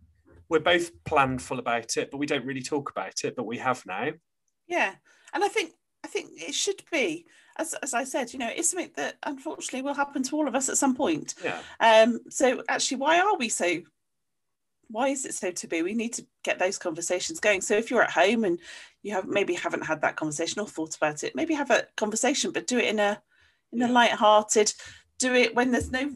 we're 0.49 0.59
both 0.61 0.91
planful 1.05 1.59
about 1.59 1.97
it, 1.97 2.11
but 2.11 2.19
we 2.19 2.27
don't 2.27 2.45
really 2.45 2.63
talk 2.63 2.91
about 2.91 3.25
it. 3.25 3.37
But 3.37 3.47
we 3.47 3.59
have 3.59 3.85
now. 3.87 4.11
Yeah, 4.67 4.95
and 5.33 5.45
I 5.45 5.49
think 5.49 5.73
I 6.05 6.09
think 6.09 6.31
it 6.35 6.55
should 6.55 6.83
be, 6.91 7.27
as 7.57 7.75
as 7.75 7.95
I 7.95 8.05
said, 8.05 8.33
you 8.33 8.39
know, 8.39 8.51
it's 8.55 8.71
something 8.71 8.91
that 8.97 9.17
unfortunately 9.25 9.83
will 9.83 9.95
happen 9.95 10.23
to 10.25 10.37
all 10.37 10.49
of 10.49 10.55
us 10.55 10.69
at 10.69 10.79
some 10.79 10.97
point. 10.97 11.35
Yeah. 11.43 11.61
Um, 11.79 12.21
so 12.29 12.63
actually, 12.69 12.99
why 12.99 13.21
are 13.21 13.37
we 13.37 13.49
so? 13.49 13.83
Why 14.89 15.09
is 15.09 15.25
it 15.25 15.35
so 15.35 15.53
taboo? 15.53 15.85
We 15.85 15.95
need 15.95 16.15
to 16.15 16.27
get 16.43 16.59
those 16.59 16.79
conversations 16.79 17.39
going. 17.39 17.61
So 17.61 17.77
if 17.77 17.91
you're 17.91 18.03
at 18.03 18.11
home 18.11 18.43
and 18.43 18.59
you 19.03 19.15
have 19.15 19.29
maybe 19.29 19.55
haven't 19.55 19.87
had 19.87 20.01
that 20.03 20.17
conversation 20.17 20.61
or 20.61 20.67
thought 20.67 20.97
about 20.97 21.23
it, 21.23 21.37
maybe 21.37 21.55
have 21.55 21.71
a 21.71 21.87
conversation, 21.97 22.51
but 22.51 22.67
do 22.67 22.79
it 22.79 22.87
in 22.87 22.99
a 22.99 23.23
in 23.73 23.83
a 23.83 23.89
light-hearted. 23.89 24.73
Do 25.19 25.35
it 25.35 25.55
when 25.55 25.71
there's 25.71 25.93
no 25.93 26.11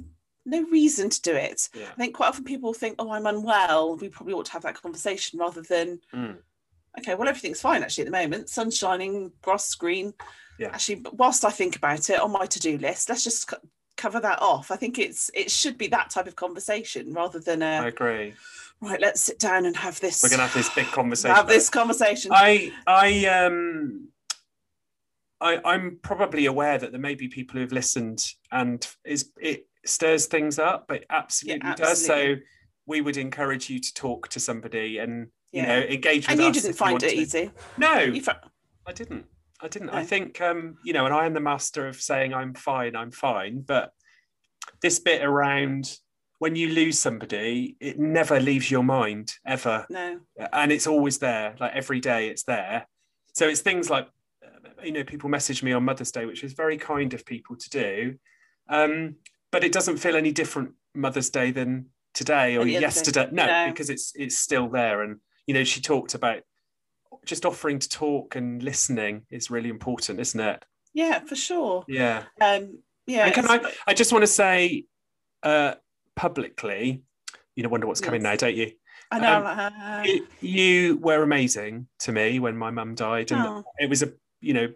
no 0.46 0.62
reason 0.70 1.11
to 1.11 1.20
do 1.22 1.35
it. 1.35 1.68
Yeah. 1.74 1.88
I 1.92 1.94
think 1.96 2.14
quite 2.14 2.28
often 2.28 2.44
people 2.44 2.72
think, 2.74 2.96
"Oh, 2.98 3.11
I'm 3.11 3.26
unwell." 3.26 3.96
We 3.96 4.09
probably 4.09 4.35
ought 4.35 4.46
to 4.46 4.52
have 4.52 4.62
that 4.62 4.80
conversation 4.80 5.38
rather 5.38 5.62
than 5.62 6.00
Mm. 6.12 6.37
okay, 6.98 7.14
well, 7.14 7.28
everything's 7.28 7.61
fine 7.61 7.83
actually 7.83 8.02
at 8.02 8.12
the 8.12 8.18
moment. 8.22 8.48
Sun's 8.50 8.76
shining, 8.76 9.33
grass 9.42 9.74
green. 9.74 10.14
Yeah. 10.59 10.68
Actually, 10.68 11.02
whilst 11.12 11.44
I 11.44 11.50
think 11.50 11.76
about 11.76 12.09
it 12.11 12.20
on 12.20 12.30
my 12.30 12.46
to-do 12.46 12.78
list, 12.78 13.09
let's 13.09 13.24
just 13.24 13.48
co- 13.48 13.57
cover 13.96 14.20
that 14.20 14.40
off. 14.42 14.70
I 14.70 14.76
think 14.76 14.98
it's 14.98 15.30
it 15.35 15.50
should 15.50 15.76
be 15.78 15.88
that 15.88 16.11
type 16.11 16.26
of 16.28 16.37
conversation 16.37 17.12
rather 17.12 17.40
than 17.40 17.62
I 17.62 17.85
a 17.85 17.87
agree. 17.87 18.35
right. 18.80 19.00
Let's 19.00 19.20
sit 19.20 19.38
down 19.38 19.66
and 19.66 19.76
have 19.76 19.98
this. 20.00 20.22
We're 20.22 20.30
gonna 20.30 20.42
have 20.46 20.54
this 20.54 20.68
big 20.74 20.87
conversation. 20.87 21.35
have 21.35 21.48
this 21.48 21.68
conversation. 21.70 22.30
I 22.35 22.72
I 22.87 23.26
um 23.26 24.09
I 25.44 25.61
I'm 25.64 25.98
probably 26.02 26.46
aware 26.46 26.78
that 26.78 26.90
there 26.90 27.00
may 27.00 27.14
be 27.14 27.28
people 27.28 27.61
who've 27.61 27.70
listened 27.72 28.24
and 28.50 28.85
is 29.04 29.30
it 29.40 29.68
stirs 29.85 30.26
things 30.26 30.59
up, 30.59 30.87
but 30.88 31.04
absolutely, 31.11 31.68
it 31.68 31.72
absolutely, 31.72 31.92
does. 31.92 32.07
So 32.07 32.35
we 32.87 33.02
would 33.02 33.18
encourage 33.18 33.68
you 33.68 33.78
to 33.78 33.94
talk 33.94 34.28
to 34.30 34.40
somebody 34.40 34.98
and 34.98 35.28
you 35.52 35.62
know 35.62 35.78
engage 35.78 36.26
with 36.26 36.38
and 36.38 36.40
you 36.40 36.52
didn't 36.52 36.74
find 36.74 36.92
want 36.92 37.04
it 37.04 37.11
to. 37.11 37.16
easy. 37.16 37.50
No, 37.76 38.18
fa- 38.20 38.40
I 38.87 38.92
didn't. 38.92 39.26
I 39.61 39.68
didn't. 39.68 39.88
No. 39.88 39.98
I 39.98 40.04
think 40.04 40.40
um, 40.40 40.78
you 40.83 40.94
know, 40.94 41.04
and 41.04 41.14
I 41.14 41.26
am 41.26 41.35
the 41.35 41.40
master 41.40 41.87
of 41.87 41.96
saying 41.96 42.33
I'm 42.33 42.54
fine, 42.54 42.96
I'm 42.96 43.11
fine. 43.11 43.61
But 43.61 43.92
this 44.80 44.98
bit 44.98 45.22
around 45.22 45.94
when 46.38 46.57
you 46.57 46.70
lose 46.70 46.98
somebody, 46.98 47.76
it 47.80 47.98
never 47.98 48.40
leaves 48.40 48.70
your 48.70 48.83
mind 48.83 49.35
ever, 49.46 49.87
no. 49.90 50.20
and 50.52 50.72
it's 50.72 50.87
always 50.87 51.18
there. 51.18 51.54
Like 51.61 51.72
every 51.74 52.00
day, 52.00 52.28
it's 52.28 52.44
there. 52.44 52.87
So 53.35 53.46
it's 53.46 53.61
things 53.61 53.90
like 53.90 54.09
you 54.83 54.92
know, 54.92 55.05
people 55.05 55.29
message 55.31 55.62
me 55.62 55.72
on 55.72 55.85
Mother's 55.85 56.11
Day, 56.12 56.27
which 56.27 56.44
is 56.44 56.53
very 56.53 56.77
kind 56.79 57.14
of 57.14 57.24
people 57.24 57.57
to 57.57 57.70
do. 57.70 58.14
Um, 58.68 59.16
but 59.53 59.64
it 59.64 59.72
doesn't 59.72 59.98
feel 59.98 60.16
any 60.16 60.33
different 60.33 60.72
Mother's 60.94 61.31
Day 61.31 61.50
than 61.50 61.87
today 62.14 62.57
or 62.57 62.62
Any 62.62 62.72
other 62.77 62.81
day. 62.81 62.81
yesterday. 62.81 63.29
No, 63.33 63.46
No. 63.46 63.70
because 63.70 63.90
it's 63.90 64.12
it's 64.14 64.37
still 64.38 64.68
there. 64.68 65.03
And 65.03 65.18
you 65.46 65.55
know, 65.55 65.64
she 65.64 65.81
talked 65.81 66.14
about 66.14 66.42
just 67.24 67.46
offering 67.46 67.79
to 67.79 67.88
talk 67.88 68.37
and 68.37 68.62
listening 68.62 69.22
is 69.31 69.50
really 69.50 69.68
important, 69.68 70.20
isn't 70.20 70.40
it? 70.40 70.64
Yeah, 70.92 71.20
for 71.20 71.37
sure. 71.37 71.85
Yeah. 71.88 72.24
Um, 72.40 72.79
yeah. 73.07 73.27
and 73.27 73.35
can 73.35 73.46
I? 73.48 73.72
I 73.87 73.94
just 73.94 74.12
want 74.12 74.22
to 74.22 74.27
say 74.29 74.85
uh, 75.42 75.74
publicly, 76.16 77.03
you 77.57 77.62
know, 77.62 77.68
wonder 77.68 77.87
what's 77.87 78.00
coming 78.00 78.22
now, 78.22 78.37
don't 78.37 78.55
you? 78.57 78.72
I 79.11 79.18
know. 79.18 79.37
um, 79.37 79.44
like, 79.44 79.59
uh, 79.59 80.03
you? 80.05 80.27
You 80.40 80.96
were 80.98 81.22
amazing 81.22 81.88
to 82.00 82.12
me 82.12 82.38
when 82.40 82.57
my 82.57 82.70
mum 82.70 82.94
died, 82.94 83.31
and 83.33 83.40
oh, 83.42 83.64
it 83.79 83.88
was 83.90 84.03
a 84.03 84.12
you 84.44 84.54
know 84.54 84.68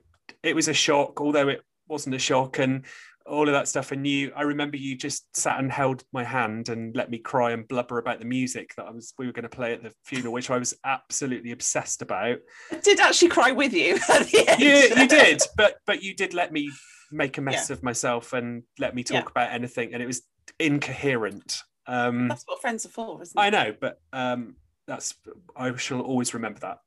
it 0.42 0.54
was 0.54 0.68
a 0.68 0.72
shock 0.74 1.20
although 1.20 1.48
it 1.48 1.62
wasn't 1.88 2.14
a 2.14 2.18
shock 2.18 2.59
and 2.59 2.85
all 3.26 3.46
of 3.46 3.52
that 3.52 3.68
stuff 3.68 3.92
and 3.92 4.07
you 4.07 4.33
i 4.35 4.42
remember 4.42 4.76
you 4.76 4.96
just 4.96 5.26
sat 5.37 5.59
and 5.59 5.70
held 5.70 6.02
my 6.12 6.24
hand 6.24 6.68
and 6.70 6.96
let 6.96 7.11
me 7.11 7.18
cry 7.18 7.50
and 7.50 7.68
blubber 7.68 7.98
about 7.98 8.18
the 8.18 8.24
music 8.24 8.72
that 8.76 8.87
i 8.87 8.90
was 8.90 9.12
we 9.18 9.26
were 9.26 9.33
going 9.33 9.42
to 9.42 9.48
play 9.48 9.72
at 9.74 9.83
the 9.83 9.92
funeral 10.04 10.33
which 10.33 10.50
i 10.50 10.57
was 10.59 10.74
absolutely 10.85 11.50
obsessed 11.52 12.00
about 12.02 12.38
I 12.72 12.76
did 12.76 13.00
actually 13.00 13.28
cry 13.28 13.52
with 13.52 13.72
you 13.74 13.98
end. 14.09 14.33
you, 14.33 14.68
you 14.96 15.09
did 15.09 15.42
but 15.57 15.76
but 15.87 16.02
you 16.02 16.14
did 16.14 16.33
let 16.35 16.52
me 16.52 16.70
make 17.11 17.37
a 17.38 17.40
mess 17.42 17.70
of 17.70 17.83
myself 17.83 18.33
and 18.33 18.62
let 18.78 18.94
me 18.94 19.02
talk 19.02 19.24
Yeah. 19.24 19.31
about 19.31 19.52
anything 19.52 19.92
and 19.94 20.02
it 20.02 20.07
was 20.07 20.22
incoherent 20.59 21.62
um 21.87 22.28
That's 22.28 22.44
what 22.46 22.61
friends 22.61 22.87
are 22.87 22.90
for, 22.90 23.20
isn't 23.22 23.38
it? 23.38 23.40
i 23.42 23.50
know 23.50 23.74
but 23.78 24.00
um 24.12 24.57
that's 24.87 25.14
i 25.57 25.74
shall 25.76 26.00
always 26.00 26.33
remember 26.35 26.61
that 26.61 26.78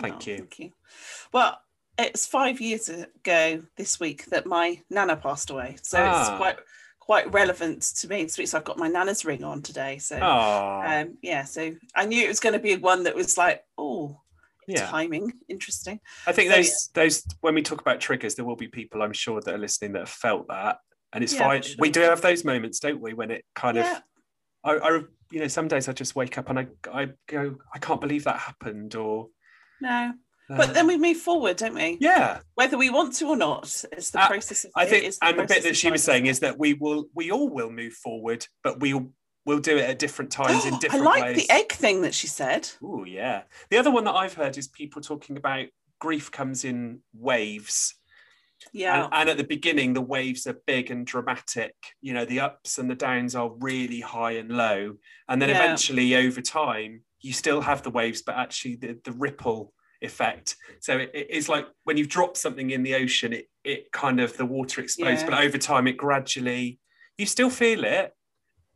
thank 0.00 0.14
Oh, 0.16 0.30
you 0.30 0.36
Thank 0.38 0.58
you. 0.58 0.70
Well, 1.32 1.58
it's 1.98 2.26
five 2.26 2.60
years 2.60 2.88
ago 2.88 3.62
this 3.76 3.98
week 3.98 4.26
that 4.26 4.46
my 4.46 4.80
nana 4.90 5.16
passed 5.16 5.50
away, 5.50 5.76
so 5.82 5.98
it's 6.02 6.28
Ah. 6.28 6.36
quite 6.36 6.56
quite 7.00 7.32
relevant 7.32 7.80
to 7.82 8.06
me 8.08 8.22
this 8.22 8.36
week. 8.36 8.46
So 8.48 8.58
I've 8.58 8.64
got 8.64 8.76
my 8.78 8.88
nana's 8.88 9.24
ring 9.24 9.42
on 9.42 9.62
today. 9.62 9.96
So 9.98 10.16
oh 10.20 10.82
um, 10.86 11.16
yeah, 11.22 11.44
so 11.44 11.74
I 11.94 12.04
knew 12.06 12.22
it 12.24 12.28
was 12.28 12.40
going 12.40 12.52
to 12.52 12.58
be 12.58 12.76
one 12.76 13.04
that 13.04 13.14
was 13.14 13.36
like, 13.38 13.62
oh, 13.78 14.20
yeah 14.66 14.86
timing, 14.86 15.32
interesting. 15.48 15.98
I 16.26 16.32
think 16.32 16.50
So, 16.50 16.56
those 16.56 16.90
those 16.94 17.24
when 17.40 17.54
we 17.54 17.62
talk 17.62 17.80
about 17.80 18.00
triggers, 18.00 18.34
there 18.34 18.44
will 18.44 18.56
be 18.56 18.68
people 18.68 19.02
I'm 19.02 19.12
sure 19.14 19.40
that 19.40 19.54
are 19.54 19.58
listening 19.58 19.92
that 19.92 20.00
have 20.00 20.08
felt 20.10 20.48
that, 20.48 20.78
and 21.12 21.24
it's 21.24 21.34
Yeah, 21.34 21.48
fine. 21.48 21.62
for 21.62 21.68
We 21.78 21.90
do 21.90 22.00
have 22.02 22.20
those 22.20 22.44
moments, 22.44 22.78
don't 22.78 23.00
we? 23.00 23.14
When 23.14 23.30
it 23.30 23.44
kind 23.54 23.78
Yeah. 23.78 23.96
of, 24.64 24.80
I, 24.82 24.88
I, 24.88 24.90
you 25.30 25.40
know, 25.40 25.48
some 25.48 25.66
days 25.68 25.88
I 25.88 25.92
just 25.92 26.14
wake 26.14 26.36
up 26.36 26.50
and 26.50 26.58
I, 26.58 26.66
I 26.92 27.08
go, 27.26 27.56
I 27.74 27.78
can't 27.78 28.00
believe 28.00 28.24
that 28.24 28.36
happened, 28.38 28.94
or, 28.94 29.28
No, 29.80 30.12
but 30.48 30.74
then 30.74 30.86
we 30.86 30.96
move 30.96 31.18
forward, 31.18 31.56
don't 31.58 31.74
we? 31.74 31.98
yeah, 32.00 32.40
Whether 32.54 32.78
we 32.78 32.90
want 32.90 33.14
to 33.16 33.26
or 33.28 33.36
not, 33.36 33.64
it's 33.92 34.10
the 34.10 34.20
Uh, 34.22 34.26
process. 34.28 34.64
Of, 34.64 34.70
I 34.76 34.86
think, 34.86 35.04
is 35.04 35.18
and 35.22 35.38
the 35.38 35.44
bit 35.44 35.62
that 35.64 35.76
she 35.76 35.90
was 35.90 36.02
saying 36.02 36.26
isn't 36.26 36.40
that 36.40 36.58
we 36.58 36.74
will, 36.74 37.06
we 37.14 37.30
all 37.30 37.48
will 37.48 37.70
move 37.70 37.92
forward, 37.94 38.46
but 38.64 38.80
we'll, 38.80 39.12
we'll 39.44 39.58
do 39.60 39.76
it 39.76 39.88
at 39.88 39.98
different 39.98 40.30
times 40.30 40.64
in 40.64 40.74
it? 40.74 40.76
I 40.78 40.78
different 40.80 41.04
like 41.04 41.22
ways. 41.22 41.36
the 41.46 41.50
egg 41.52 41.72
thing 41.72 42.02
that 42.02 42.14
she 42.14 42.26
said. 42.26 42.68
Oh 42.82 43.04
yeah. 43.04 43.42
The 43.70 43.76
other 43.78 43.90
one 43.90 44.04
that 44.04 44.14
I've 44.14 44.34
heard 44.34 44.56
is 44.56 44.68
people 44.68 45.02
talking 45.02 45.36
about 45.36 45.66
grief 46.00 46.30
comes 46.30 46.64
in 46.64 47.00
waves. 47.12 47.94
Yeah, 48.72 49.04
And, 49.04 49.14
and 49.14 49.28
at 49.30 49.36
the 49.36 49.44
beginning, 49.44 49.92
the 49.92 50.00
waves 50.00 50.46
are 50.48 50.56
big 50.66 50.90
and 50.90 51.06
dramatic. 51.06 51.74
You 52.00 52.12
know, 52.12 52.24
the 52.24 52.40
ups 52.40 52.78
and 52.78 52.90
the 52.90 52.94
downs 52.96 53.36
are 53.36 53.50
really 53.60 54.00
high 54.00 54.32
and 54.32 54.50
low. 54.50 54.96
And 55.28 55.40
then 55.40 55.48
Yeah. 55.50 55.62
eventually, 55.62 56.16
over 56.16 56.40
time, 56.40 57.02
you 57.20 57.32
still 57.32 57.60
have 57.60 57.82
the 57.82 57.90
waves, 57.90 58.22
but 58.22 58.34
actually 58.36 58.76
the, 58.76 58.98
the 59.04 59.12
ripple 59.12 59.72
effect. 60.02 60.56
So 60.80 60.96
it, 60.98 61.10
it's 61.12 61.48
like 61.48 61.66
when 61.84 61.96
you've 61.96 62.08
dropped 62.08 62.36
something 62.36 62.70
in 62.70 62.82
the 62.82 62.94
ocean, 62.94 63.32
it, 63.32 63.46
it 63.64 63.90
kind 63.92 64.20
of 64.20 64.36
the 64.36 64.46
water 64.46 64.80
explodes, 64.80 65.22
Yeah. 65.22 65.30
but 65.30 65.42
over 65.44 65.58
time, 65.58 65.86
it 65.86 65.96
gradually, 65.96 66.78
you 67.16 67.26
still 67.26 67.50
feel 67.50 67.84
it, 67.84 68.12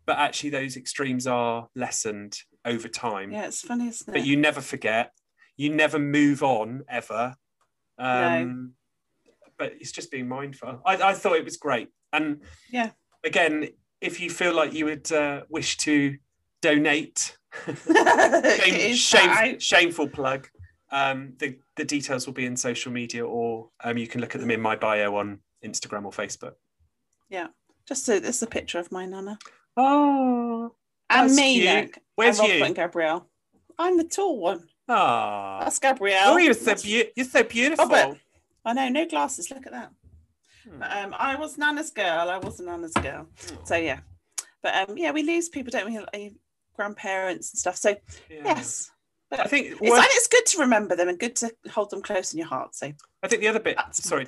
but 0.07 0.19
actually, 0.19 0.51
those 0.51 0.77
extremes 0.77 1.27
are 1.29 1.69
lessened 1.77 2.37
over 2.65 2.89
time. 2.89 3.31
yeah, 3.31 3.47
it's 3.47 3.61
funny, 3.63 3.89
isn't 3.89 4.09
it? 4.09 4.13
But 4.13 4.27
you 4.27 4.37
never 4.37 4.61
forget, 4.61 5.13
you 5.57 5.71
never 5.73 5.99
move 5.99 6.43
on 6.43 6.83
ever. 6.89 7.37
Um, 7.99 8.73
But 9.59 9.75
it's 9.81 9.93
just 9.93 10.11
being 10.11 10.27
mindful. 10.29 10.83
I, 10.85 10.97
I 10.97 11.15
thought 11.15 11.37
it 11.37 11.45
was 11.45 11.57
great. 11.57 11.89
And 12.13 12.43
Yeah. 12.71 12.91
again, 13.23 13.69
if 14.01 14.19
you 14.21 14.29
feel 14.29 14.55
like 14.55 14.73
you 14.73 14.87
would 14.87 15.13
uh, 15.13 15.43
wish 15.49 15.77
to 15.79 16.17
donate, 16.63 17.37
shame, 17.87 18.95
shame, 18.97 19.59
shameful 19.61 20.09
plug. 20.09 20.49
Um, 20.93 21.33
the, 21.39 21.59
the 21.77 21.85
details 21.85 22.27
will 22.27 22.35
be 22.35 22.45
in 22.47 22.57
social 22.57 22.93
media, 22.93 23.25
or 23.27 23.71
um, 23.83 23.97
you 23.97 24.07
can 24.07 24.21
look 24.21 24.35
at 24.35 24.41
them 24.41 24.51
in 24.51 24.61
my 24.61 24.77
bio 24.77 25.17
on 25.17 25.41
Instagram 25.65 26.05
or 26.05 26.13
Facebook. 26.13 26.53
Yeah, 27.31 27.47
just 27.89 28.05
so 28.05 28.21
there's 28.21 28.43
a 28.43 28.47
picture 28.47 28.79
of 28.79 28.93
my 28.93 29.07
nana 29.07 29.39
Oh, 29.77 30.75
and 31.11 31.35
me. 31.35 31.61
Nick, 31.65 31.99
where's 32.17 32.39
and 32.39 32.49
you? 32.49 32.65
and 32.65 32.75
Gabrielle. 32.75 33.27
I'm 33.79 33.97
the 33.97 34.05
tall 34.05 34.39
one. 34.39 34.69
Ah, 34.89 35.61
That's 35.65 35.79
Gabrielle. 35.79 36.35
oh, 36.35 36.37
you're 36.37 36.53
so, 36.55 36.75
beau- 36.75 37.09
you're 37.17 37.25
so 37.27 37.43
beautiful. 37.43 37.87
Robert. 37.87 38.19
I 38.65 38.73
know, 38.75 38.89
no 38.91 39.07
glasses. 39.09 39.51
Look 39.51 39.67
at 39.67 39.73
that. 39.73 39.91
Hmm. 40.69 40.79
But, 40.79 40.93
um, 40.97 41.15
I 41.19 41.37
was 41.37 41.57
Nana's 41.57 41.91
girl. 41.91 42.29
I 42.29 42.37
was 42.39 42.61
a 42.61 42.65
Nana's 42.65 42.93
girl. 42.93 43.27
So 43.65 43.77
yeah, 43.77 44.01
but 44.63 44.91
um, 44.91 44.99
yeah, 44.99 45.11
we 45.13 45.23
lose 45.23 45.49
people, 45.49 45.71
don't 45.71 45.87
we? 46.13 46.33
Grandparents 46.77 47.53
and 47.53 47.59
stuff. 47.59 47.77
So 47.77 47.97
Yeah. 48.31 48.43
yes, 48.45 48.91
I 49.33 49.49
think 49.49 49.69
it's, 49.73 49.81
worth- 49.81 50.05
it's 50.11 50.29
good 50.29 50.47
to 50.47 50.59
remember 50.59 50.95
them 50.97 51.09
and 51.09 51.19
good 51.19 51.37
to 51.37 51.51
hold 51.71 51.91
them 51.91 52.03
close 52.03 52.33
in 52.33 52.39
your 52.39 52.49
heart. 52.49 52.75
So 52.75 52.93
I 53.23 53.29
think 53.29 53.41
the 53.43 53.49
other 53.49 53.61
bit, 53.61 53.77
That's- 53.77 54.03
sorry, 54.05 54.27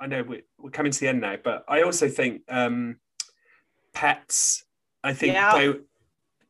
I 0.00 0.06
know 0.06 0.22
we're, 0.22 0.42
we're 0.58 0.70
coming 0.70 0.92
to 0.92 1.00
the 1.00 1.08
end 1.08 1.20
now, 1.20 1.36
but 1.42 1.64
I 1.68 1.82
also 1.82 2.08
think 2.08 2.42
um, 2.48 2.96
pets, 3.92 4.64
I 5.02 5.12
think 5.12 5.34
Yeah. 5.34 5.52
though 5.56 5.80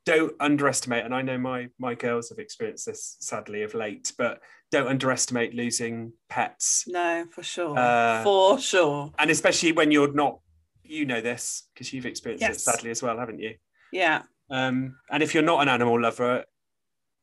don't 0.05 0.35
underestimate. 0.39 1.05
And 1.05 1.15
I 1.15 1.23
know 1.23 1.39
my 1.39 1.69
my 1.79 1.95
girls 1.95 2.29
have 2.29 2.39
experienced 2.39 2.85
this 2.85 3.17
sadly 3.21 3.63
of 3.63 3.73
late, 3.73 4.13
but 4.19 4.41
don't 4.71 4.87
underestimate 4.87 5.55
losing 5.55 6.13
pets, 6.29 6.85
No, 6.87 7.25
for 7.31 7.43
sure. 7.43 7.79
Uh, 7.79 8.23
for 8.23 8.59
sure. 8.59 9.13
and 9.19 9.31
especially 9.31 9.73
when 9.73 9.91
you're 9.91 10.13
not. 10.13 10.41
You 10.87 11.07
know 11.07 11.23
this 11.23 11.63
because 11.73 11.95
you've 11.95 12.05
experienced 12.05 12.45
it 12.45 12.61
sadly 12.61 12.91
as 12.91 13.03
well, 13.03 13.19
haven't 13.19 13.39
you? 13.39 13.55
Yeah. 13.91 14.25
Um, 14.51 14.97
and 15.11 15.23
if 15.23 15.33
you're 15.33 15.43
not 15.43 15.63
an 15.63 15.69
animal 15.71 15.99
lover, 15.99 16.45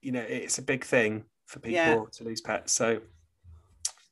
you 0.02 0.12
know 0.12 0.22
it's 0.22 0.58
a 0.58 0.62
big 0.62 0.84
thing 0.84 1.26
for 1.46 1.60
people 1.60 1.76
Yeah. 1.76 2.04
to 2.12 2.24
lose 2.24 2.42
pets. 2.42 2.72
So 2.74 3.02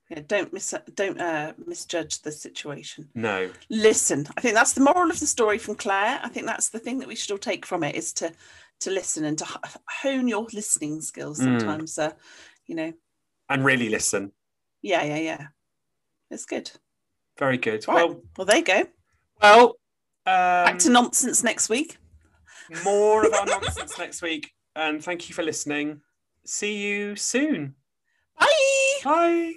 Yeah. 0.09 0.21
Don't 0.27 0.51
mis 0.53 0.73
don't 0.95 1.19
uh, 1.21 1.53
misjudge 1.65 2.21
the 2.21 2.31
situation. 2.31 3.09
no, 3.13 3.51
Listen. 3.69 4.27
I 4.37 4.41
think 4.41 4.55
that's 4.55 4.73
the 4.73 4.81
moral 4.81 5.09
of 5.11 5.19
the 5.19 5.27
story 5.27 5.57
from 5.59 5.75
Claire. 5.75 6.19
I 6.23 6.29
think 6.29 6.45
that's 6.47 6.69
the 6.69 6.79
thing 6.79 6.99
that 6.99 7.07
we 7.07 7.15
should 7.15 7.31
all 7.31 7.37
take 7.37 7.65
from 7.65 7.83
it 7.83 7.95
is 7.95 8.11
to 8.13 8.31
to 8.81 8.89
listen 8.91 9.25
and 9.25 9.37
to 9.37 9.45
hone 10.01 10.27
your 10.27 10.47
listening 10.53 11.01
skills. 11.01 11.39
Mm. 11.39 11.59
Sometimes, 11.59 11.97
uh, 11.99 12.13
you 12.65 12.75
know. 12.75 12.93
and 13.49 13.65
really 13.65 13.89
listen. 13.89 14.31
Yeah. 14.81 15.03
Yeah. 15.03 15.17
Yeah. 15.17 15.47
It's 16.31 16.45
good. 16.45 16.71
Very 17.37 17.57
good. 17.57 17.87
Right. 17.87 17.95
Well, 18.09 18.21
Well, 18.37 18.45
there 18.45 18.57
you 18.57 18.63
go. 18.63 18.83
well, 19.41 19.65
um, 20.25 20.65
Back 20.65 20.79
to 20.79 20.89
nonsense 20.89 21.43
next 21.43 21.69
week. 21.69 21.97
more 22.83 23.25
of 23.25 23.33
our 23.33 23.45
nonsense 23.45 23.97
next 23.97 24.21
week. 24.21 24.53
And 24.75 25.03
thank 25.03 25.29
you 25.29 25.35
for 25.35 25.43
listening. 25.43 26.01
See 26.45 26.77
you 26.77 27.15
soon. 27.15 27.75
Bye. 28.39 28.47
Bye. 29.03 29.53